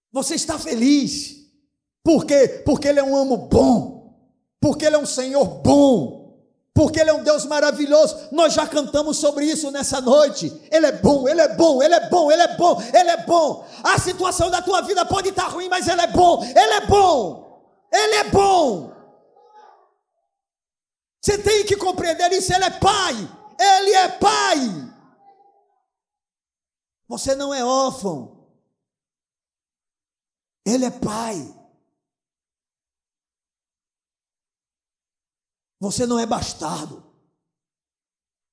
Você 0.09 0.35
está 0.35 0.57
feliz. 0.57 1.35
Por 2.01 2.25
quê? 2.25 2.63
Porque 2.65 2.87
Ele 2.87 3.01
é 3.01 3.03
um 3.03 3.13
amo 3.13 3.35
bom. 3.35 4.15
Porque 4.57 4.85
Ele 4.85 4.95
é 4.95 4.99
um 4.99 5.05
Senhor 5.05 5.43
bom. 5.43 6.47
Porque 6.73 6.97
Ele 6.97 7.09
é 7.09 7.13
um 7.13 7.25
Deus 7.25 7.45
maravilhoso. 7.45 8.29
Nós 8.31 8.53
já 8.53 8.65
cantamos 8.65 9.17
sobre 9.17 9.47
isso 9.47 9.69
nessa 9.69 9.99
noite. 9.99 10.49
Ele 10.71 10.85
é 10.85 10.93
bom, 10.93 11.27
Ele 11.27 11.41
é 11.41 11.53
bom, 11.55 11.83
Ele 11.83 11.95
é 11.95 12.09
bom, 12.09 12.31
Ele 12.31 12.41
é 12.41 12.55
bom, 12.55 12.81
Ele 12.93 13.09
é 13.09 13.25
bom. 13.25 13.65
A 13.83 13.99
situação 13.99 14.49
da 14.49 14.61
tua 14.61 14.79
vida 14.79 15.05
pode 15.05 15.27
estar 15.27 15.49
ruim, 15.49 15.67
mas 15.67 15.89
Ele 15.89 15.99
é 15.99 16.07
bom, 16.07 16.41
Ele 16.41 16.57
é 16.57 16.85
bom, 16.87 17.67
Ele 17.91 18.15
é 18.15 18.23
bom. 18.29 18.92
Você 21.23 21.37
tem 21.37 21.65
que 21.65 21.77
compreender 21.77 22.31
isso. 22.33 22.53
Ele 22.53 22.65
é 22.65 22.79
Pai, 22.79 23.13
Ele 23.59 23.91
é 23.91 24.09
Pai. 24.19 24.93
Você 27.07 27.35
não 27.35 27.53
é 27.53 27.63
órfão. 27.63 28.43
Ele 30.65 30.85
é 30.85 30.89
pai. 30.89 31.37
Você 35.79 36.07
não 36.07 36.17
é 36.17 36.25
bastardo. 36.25 37.03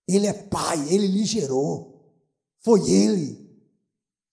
Ele 0.06 0.26
é 0.26 0.32
pai, 0.32 0.76
ele 0.92 1.06
lhe 1.06 1.24
gerou. 1.24 2.12
Foi 2.58 2.90
ele. 2.90 3.48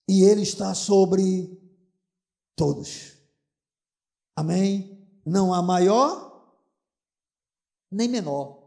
E 0.08 0.24
ele 0.24 0.42
está 0.42 0.74
sobre 0.74 1.58
todos. 2.56 3.14
Amém? 4.34 5.08
Não 5.24 5.54
há 5.54 5.62
maior 5.62 6.27
nem 7.90 8.08
menor. 8.08 8.58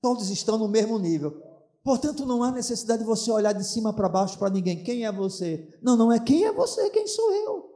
Todos 0.00 0.28
estão 0.30 0.58
no 0.58 0.68
mesmo 0.68 0.98
nível. 0.98 1.42
Portanto, 1.82 2.24
não 2.24 2.42
há 2.42 2.50
necessidade 2.50 3.02
de 3.02 3.06
você 3.06 3.30
olhar 3.30 3.52
de 3.52 3.64
cima 3.64 3.92
para 3.92 4.08
baixo 4.08 4.38
para 4.38 4.50
ninguém. 4.50 4.82
Quem 4.82 5.04
é 5.04 5.12
você? 5.12 5.78
Não, 5.82 5.96
não 5.96 6.12
é 6.12 6.18
quem 6.18 6.44
é 6.44 6.52
você, 6.52 6.88
quem 6.90 7.06
sou 7.06 7.32
eu. 7.32 7.74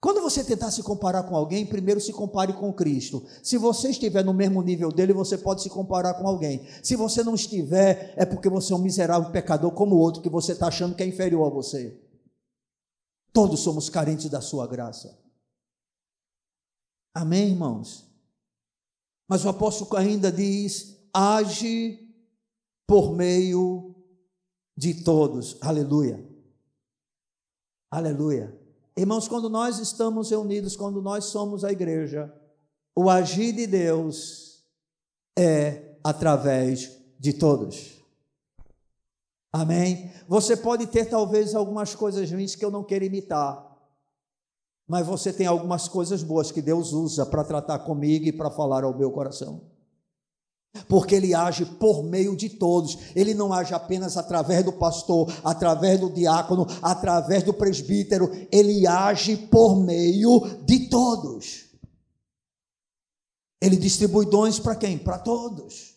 Quando 0.00 0.20
você 0.20 0.44
tentar 0.44 0.70
se 0.70 0.82
comparar 0.82 1.24
com 1.24 1.34
alguém, 1.34 1.66
primeiro 1.66 2.00
se 2.00 2.12
compare 2.12 2.52
com 2.52 2.72
Cristo. 2.72 3.24
Se 3.42 3.56
você 3.56 3.90
estiver 3.90 4.24
no 4.24 4.34
mesmo 4.34 4.62
nível 4.62 4.92
dele, 4.92 5.12
você 5.12 5.36
pode 5.36 5.62
se 5.62 5.70
comparar 5.70 6.14
com 6.14 6.28
alguém. 6.28 6.64
Se 6.82 6.94
você 6.94 7.24
não 7.24 7.34
estiver, 7.34 8.14
é 8.16 8.24
porque 8.24 8.48
você 8.48 8.72
é 8.72 8.76
um 8.76 8.80
miserável 8.80 9.32
pecador 9.32 9.72
como 9.72 9.96
o 9.96 9.98
outro 9.98 10.22
que 10.22 10.28
você 10.28 10.52
está 10.52 10.68
achando 10.68 10.94
que 10.94 11.02
é 11.02 11.06
inferior 11.06 11.46
a 11.46 11.50
você. 11.50 12.00
Todos 13.32 13.60
somos 13.60 13.88
carentes 13.88 14.30
da 14.30 14.40
sua 14.40 14.66
graça. 14.66 15.25
Amém, 17.16 17.48
irmãos? 17.48 18.04
Mas 19.26 19.42
o 19.42 19.48
apóstolo 19.48 19.96
ainda 19.96 20.30
diz: 20.30 21.00
age 21.14 22.14
por 22.86 23.14
meio 23.14 23.94
de 24.76 25.02
todos. 25.02 25.56
Aleluia. 25.62 26.22
Aleluia. 27.90 28.54
Irmãos, 28.94 29.26
quando 29.26 29.48
nós 29.48 29.78
estamos 29.78 30.28
reunidos, 30.28 30.76
quando 30.76 31.00
nós 31.00 31.24
somos 31.24 31.64
a 31.64 31.72
igreja, 31.72 32.30
o 32.94 33.08
agir 33.08 33.54
de 33.54 33.66
Deus 33.66 34.62
é 35.38 35.96
através 36.04 37.00
de 37.18 37.32
todos. 37.32 37.96
Amém? 39.50 40.12
Você 40.28 40.54
pode 40.54 40.86
ter 40.86 41.06
talvez 41.06 41.54
algumas 41.54 41.94
coisas 41.94 42.30
ruins 42.30 42.54
que 42.54 42.62
eu 42.64 42.70
não 42.70 42.84
quero 42.84 43.06
imitar, 43.06 43.65
mas 44.86 45.06
você 45.06 45.32
tem 45.32 45.46
algumas 45.46 45.88
coisas 45.88 46.22
boas 46.22 46.50
que 46.52 46.62
Deus 46.62 46.92
usa 46.92 47.26
para 47.26 47.44
tratar 47.44 47.80
comigo 47.80 48.26
e 48.26 48.32
para 48.32 48.50
falar 48.50 48.84
ao 48.84 48.96
meu 48.96 49.10
coração 49.10 49.60
porque 50.88 51.14
ele 51.14 51.34
age 51.34 51.64
por 51.64 52.02
meio 52.02 52.36
de 52.36 52.48
todos. 52.48 52.98
Ele 53.14 53.34
não 53.34 53.52
age 53.52 53.74
apenas 53.74 54.16
através 54.16 54.64
do 54.64 54.72
pastor, 54.72 55.32
através 55.42 56.00
do 56.00 56.10
diácono, 56.10 56.66
através 56.82 57.42
do 57.42 57.54
presbítero, 57.54 58.30
ele 58.50 58.86
age 58.86 59.36
por 59.36 59.76
meio 59.76 60.40
de 60.64 60.88
todos. 60.88 61.64
Ele 63.60 63.76
distribui 63.76 64.26
dons 64.26 64.58
para 64.58 64.76
quem? 64.76 64.98
Para 64.98 65.18
todos. 65.18 65.94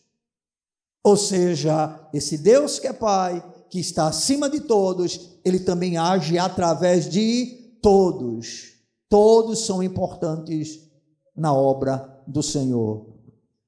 Ou 1.04 1.18
seja, 1.18 2.08
esse 2.14 2.38
Deus 2.38 2.80
que 2.80 2.88
é 2.88 2.94
Pai, 2.94 3.44
que 3.70 3.80
está 3.80 4.08
acima 4.08 4.50
de 4.50 4.62
todos, 4.62 5.38
ele 5.44 5.60
também 5.60 5.98
age 5.98 6.38
através 6.38 7.10
de 7.10 7.78
todos. 7.82 8.69
Todos 9.10 9.66
são 9.66 9.82
importantes 9.82 10.88
na 11.36 11.54
obra 11.54 12.22
do 12.28 12.44
Senhor. 12.44 13.08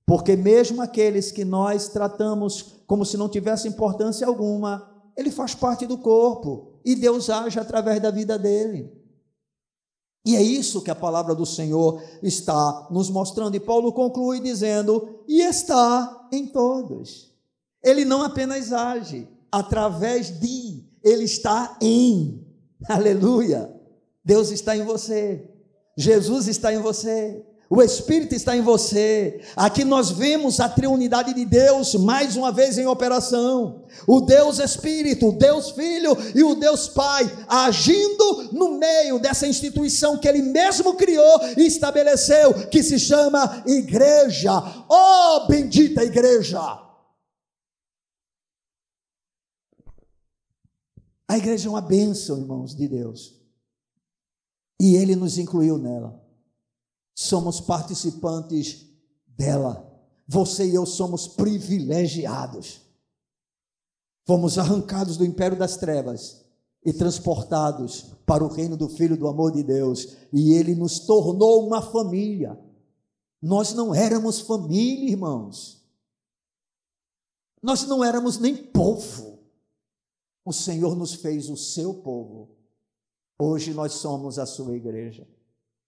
Porque 0.06 0.36
mesmo 0.36 0.82
aqueles 0.82 1.32
que 1.32 1.44
nós 1.44 1.88
tratamos 1.88 2.84
como 2.86 3.06
se 3.06 3.18
não 3.18 3.30
tivesse 3.30 3.68
importância 3.68 4.28
alguma, 4.28 4.92
ele 5.16 5.32
faz 5.32 5.56
parte 5.56 5.88
do 5.88 5.98
corpo 5.98 6.80
e 6.84 6.96
Deus 6.96 7.30
age 7.30 7.60
através 7.60 8.02
da 8.02 8.12
vida 8.12 8.38
dele. 8.38 8.92
E 10.26 10.36
é 10.36 10.42
isso 10.42 10.82
que 10.82 10.92
a 10.92 10.96
palavra 10.96 11.34
do 11.34 11.46
Senhor 11.46 12.04
está 12.22 12.88
nos 12.92 13.10
mostrando. 13.10 13.56
E 13.56 13.60
Paulo 13.60 13.92
conclui 13.92 14.40
dizendo: 14.40 15.24
e 15.28 15.42
está 15.42 16.28
em 16.32 16.46
todos. 16.46 17.32
Ele 17.84 18.06
não 18.06 18.22
apenas 18.22 18.72
age 18.72 19.28
através 19.52 20.40
de, 20.40 20.84
ele 21.04 21.24
está 21.24 21.78
em. 21.82 22.46
Aleluia. 22.88 23.81
Deus 24.24 24.52
está 24.52 24.76
em 24.76 24.84
você. 24.84 25.50
Jesus 25.98 26.48
está 26.48 26.74
em 26.74 26.80
você. 26.80 27.46
O 27.74 27.82
Espírito 27.82 28.36
está 28.36 28.54
em 28.54 28.62
você. 28.62 29.40
Aqui 29.56 29.86
nós 29.86 30.12
vemos 30.12 30.60
a 30.60 30.68
triunidade 30.68 31.34
de 31.34 31.46
Deus 31.46 31.96
mais 31.96 32.36
uma 32.36 32.52
vez 32.52 32.78
em 32.78 32.86
operação. 32.86 33.86
O 34.06 34.20
Deus 34.20 34.60
Espírito, 34.60 35.30
o 35.30 35.38
Deus 35.38 35.72
Filho 35.72 36.12
e 36.36 36.44
o 36.44 36.54
Deus 36.54 36.90
Pai 36.90 37.24
agindo 37.48 38.50
no 38.52 38.78
meio 38.78 39.20
dessa 39.20 39.48
instituição 39.48 40.18
que 40.18 40.28
ele 40.28 40.42
mesmo 40.42 40.96
criou 40.96 41.40
e 41.58 41.66
estabeleceu, 41.66 42.68
que 42.68 42.84
se 42.84 43.00
chama 43.00 43.64
igreja. 43.66 44.52
Oh, 44.90 45.48
bendita 45.48 46.04
igreja! 46.04 46.60
A 51.26 51.38
igreja 51.38 51.70
é 51.70 51.72
uma 51.72 51.80
bênção, 51.80 52.38
irmãos 52.38 52.76
de 52.76 52.86
Deus. 52.90 53.41
E 54.82 54.96
ele 54.96 55.16
nos 55.16 55.38
incluiu 55.38 55.78
nela 55.78 56.22
somos 57.22 57.62
participantes 57.62 58.88
dela. 59.28 59.88
Você 60.28 60.68
e 60.68 60.76
eu 60.76 60.86
somos 60.86 61.28
privilegiados. 61.28 62.82
Fomos 64.26 64.58
arrancados 64.58 65.18
do 65.18 65.26
império 65.26 65.58
das 65.58 65.78
trevas 65.78 66.44
e 66.84 66.92
transportados 66.92 68.14
para 68.26 68.44
o 68.44 68.48
reino 68.48 68.76
do 68.76 68.90
Filho 68.90 69.16
do 69.16 69.28
amor 69.28 69.52
de 69.52 69.62
Deus, 69.62 70.16
e 70.34 70.54
ele 70.54 70.74
nos 70.74 71.00
tornou 71.00 71.68
uma 71.68 71.82
família. 71.82 72.60
Nós 73.42 73.74
não 73.74 73.94
éramos 73.94 74.40
família, 74.40 75.12
irmãos. 75.12 75.84
Nós 77.62 77.86
não 77.86 78.04
éramos 78.04 78.40
nem 78.40 78.56
povo. 78.56 79.40
O 80.44 80.52
Senhor 80.52 80.96
nos 80.96 81.14
fez 81.14 81.50
o 81.50 81.58
seu 81.58 81.94
povo. 81.96 82.61
Hoje 83.44 83.74
nós 83.74 83.94
somos 83.94 84.38
a 84.38 84.46
sua 84.46 84.76
igreja. 84.76 85.28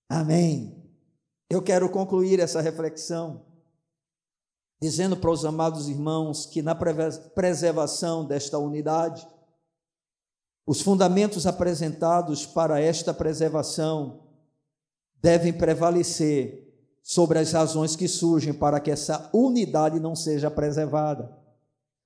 Amém. 0.10 0.76
Eu 1.48 1.62
quero 1.62 1.88
concluir 1.88 2.40
essa 2.40 2.60
reflexão 2.60 3.46
dizendo 4.82 5.16
para 5.16 5.30
os 5.30 5.46
amados 5.46 5.88
irmãos 5.88 6.48
que 6.48 6.64
na 6.64 6.74
preservação 6.74 8.26
desta 8.26 8.58
unidade, 8.58 9.28
os 10.66 10.82
fundamentos 10.82 11.46
apresentados 11.46 12.44
para 12.44 12.82
esta 12.82 13.14
preservação 13.14 14.24
devem 15.22 15.54
prevalecer 15.54 16.76
sobre 17.04 17.38
as 17.38 17.52
razões 17.52 17.96
que 17.96 18.08
surgem 18.08 18.52
para 18.52 18.80
que 18.80 18.90
essa 18.90 19.30
unidade 19.32 20.00
não 20.00 20.16
seja 20.16 20.50
preservada. 20.50 21.38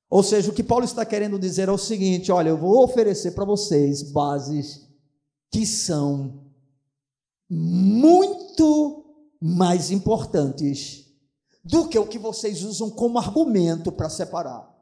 Ou 0.10 0.22
seja, 0.22 0.52
o 0.52 0.54
que 0.54 0.62
Paulo 0.62 0.84
está 0.84 1.06
querendo 1.06 1.40
dizer 1.40 1.70
é 1.70 1.72
o 1.72 1.78
seguinte: 1.78 2.34
olha, 2.34 2.50
eu 2.50 2.58
vou 2.58 2.84
oferecer 2.84 3.32
para 3.32 3.46
vocês 3.46 4.04
bases 4.12 4.87
que 5.52 5.66
são 5.66 6.52
muito 7.50 9.06
mais 9.42 9.92
importantes 9.92 11.06
do 11.64 11.88
que 11.88 11.98
o 11.98 12.08
que 12.08 12.18
vocês 12.18 12.64
usam 12.64 12.90
como 12.90 13.20
argumento 13.20 13.92
para 13.92 14.10
separar. 14.10 14.76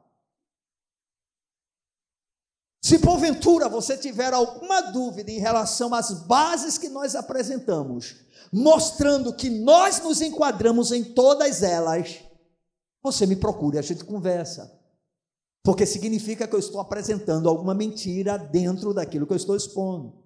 Se 2.82 3.00
porventura 3.00 3.68
você 3.68 3.96
tiver 3.96 4.32
alguma 4.32 4.80
dúvida 4.80 5.30
em 5.30 5.40
relação 5.40 5.92
às 5.92 6.12
bases 6.12 6.78
que 6.78 6.88
nós 6.88 7.16
apresentamos, 7.16 8.14
mostrando 8.52 9.34
que 9.34 9.50
nós 9.50 10.00
nos 10.00 10.20
enquadramos 10.20 10.92
em 10.92 11.02
todas 11.02 11.64
elas, 11.64 12.20
você 13.02 13.26
me 13.26 13.34
procure, 13.34 13.78
a 13.78 13.82
gente 13.82 14.04
conversa. 14.04 14.72
Porque 15.64 15.84
significa 15.84 16.46
que 16.46 16.54
eu 16.54 16.60
estou 16.60 16.80
apresentando 16.80 17.48
alguma 17.48 17.74
mentira 17.74 18.38
dentro 18.38 18.94
daquilo 18.94 19.26
que 19.26 19.32
eu 19.32 19.36
estou 19.36 19.56
expondo. 19.56 20.25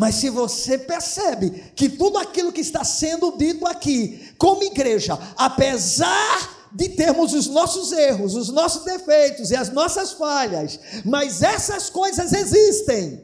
Mas 0.00 0.14
se 0.14 0.30
você 0.30 0.78
percebe 0.78 1.50
que 1.76 1.86
tudo 1.86 2.16
aquilo 2.16 2.50
que 2.50 2.62
está 2.62 2.82
sendo 2.82 3.36
dito 3.36 3.66
aqui, 3.66 4.32
como 4.38 4.62
igreja, 4.62 5.18
apesar 5.36 6.70
de 6.72 6.88
termos 6.88 7.34
os 7.34 7.48
nossos 7.48 7.92
erros, 7.92 8.34
os 8.34 8.48
nossos 8.48 8.82
defeitos 8.82 9.50
e 9.50 9.56
as 9.56 9.68
nossas 9.70 10.12
falhas, 10.12 10.80
mas 11.04 11.42
essas 11.42 11.90
coisas 11.90 12.32
existem, 12.32 13.22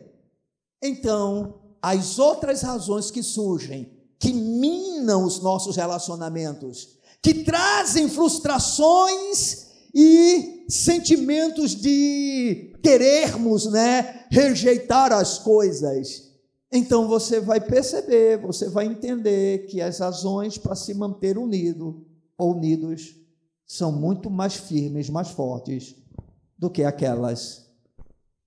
então 0.82 1.62
as 1.80 2.18
outras 2.18 2.60
razões 2.60 3.10
que 3.10 3.22
surgem, 3.22 3.90
que 4.20 4.34
minam 4.34 5.24
os 5.24 5.40
nossos 5.40 5.76
relacionamentos, 5.76 6.88
que 7.22 7.42
trazem 7.42 8.06
frustrações 8.06 9.68
e 9.94 10.66
sentimentos 10.68 11.74
de 11.74 12.74
querermos, 12.82 13.64
né, 13.64 14.26
rejeitar 14.30 15.10
as 15.10 15.38
coisas 15.38 16.25
então 16.70 17.06
você 17.06 17.40
vai 17.40 17.60
perceber, 17.60 18.38
você 18.38 18.68
vai 18.68 18.86
entender 18.86 19.66
que 19.66 19.80
as 19.80 19.98
razões 19.98 20.59
para 20.59 20.74
se 20.74 20.93
manter 20.94 21.38
unido 21.38 22.05
ou 22.36 22.55
unidos 22.55 23.14
são 23.66 23.93
muito 23.93 24.30
mais 24.30 24.56
firmes, 24.56 25.09
mais 25.09 25.28
fortes 25.28 25.94
do 26.59 26.70
que 26.70 26.82
aquelas 26.82 27.66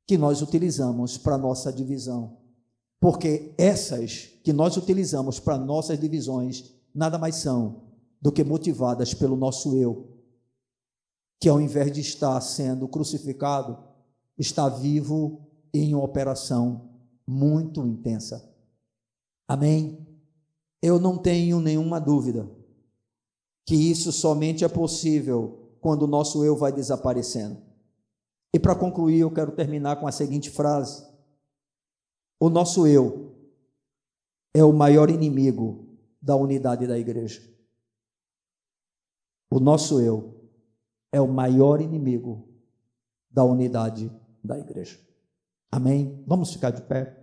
que 0.06 0.18
nós 0.18 0.42
utilizamos 0.42 1.18
para 1.18 1.38
nossa 1.38 1.72
divisão. 1.72 2.38
Porque 3.00 3.54
essas 3.58 4.30
que 4.44 4.52
nós 4.52 4.76
utilizamos 4.76 5.40
para 5.40 5.58
nossas 5.58 6.00
divisões 6.00 6.74
nada 6.94 7.18
mais 7.18 7.36
são 7.36 7.84
do 8.22 8.32
que 8.32 8.44
motivadas 8.44 9.14
pelo 9.14 9.38
nosso 9.38 9.78
eu, 9.78 10.18
que 11.40 11.48
ao 11.48 11.62
invés 11.62 11.92
de 11.92 12.02
estar 12.02 12.40
sendo 12.42 12.88
crucificado, 12.88 13.78
está 14.38 14.68
vivo 14.68 15.48
em 15.74 15.96
operação 15.96 16.89
muito 17.30 17.86
intensa. 17.86 18.52
Amém? 19.48 20.04
Eu 20.82 21.00
não 21.00 21.16
tenho 21.16 21.60
nenhuma 21.60 22.00
dúvida 22.00 22.50
que 23.68 23.76
isso 23.76 24.12
somente 24.12 24.66
é 24.66 24.68
possível 24.68 25.76
quando 25.80 26.04
o 26.04 26.08
nosso 26.08 26.44
eu 26.44 26.58
vai 26.58 26.72
desaparecendo. 26.72 27.62
E 28.52 28.60
para 28.60 28.74
concluir, 28.74 29.20
eu 29.20 29.32
quero 29.32 29.52
terminar 29.52 29.98
com 30.00 30.08
a 30.08 30.12
seguinte 30.12 30.50
frase: 30.50 31.06
O 32.40 32.50
nosso 32.50 32.88
eu 32.88 33.36
é 34.52 34.64
o 34.64 34.74
maior 34.74 35.12
inimigo 35.12 36.00
da 36.20 36.36
unidade 36.36 36.88
da 36.88 36.98
igreja. 36.98 37.48
O 39.52 39.60
nosso 39.60 40.02
eu 40.02 40.50
é 41.12 41.22
o 41.22 41.28
maior 41.28 41.80
inimigo 41.80 42.50
da 43.30 43.44
unidade 43.44 44.12
da 44.44 44.58
igreja. 44.58 45.00
Amém? 45.72 46.24
Vamos 46.26 46.52
ficar 46.52 46.72
de 46.72 46.82
pé. 46.82 47.19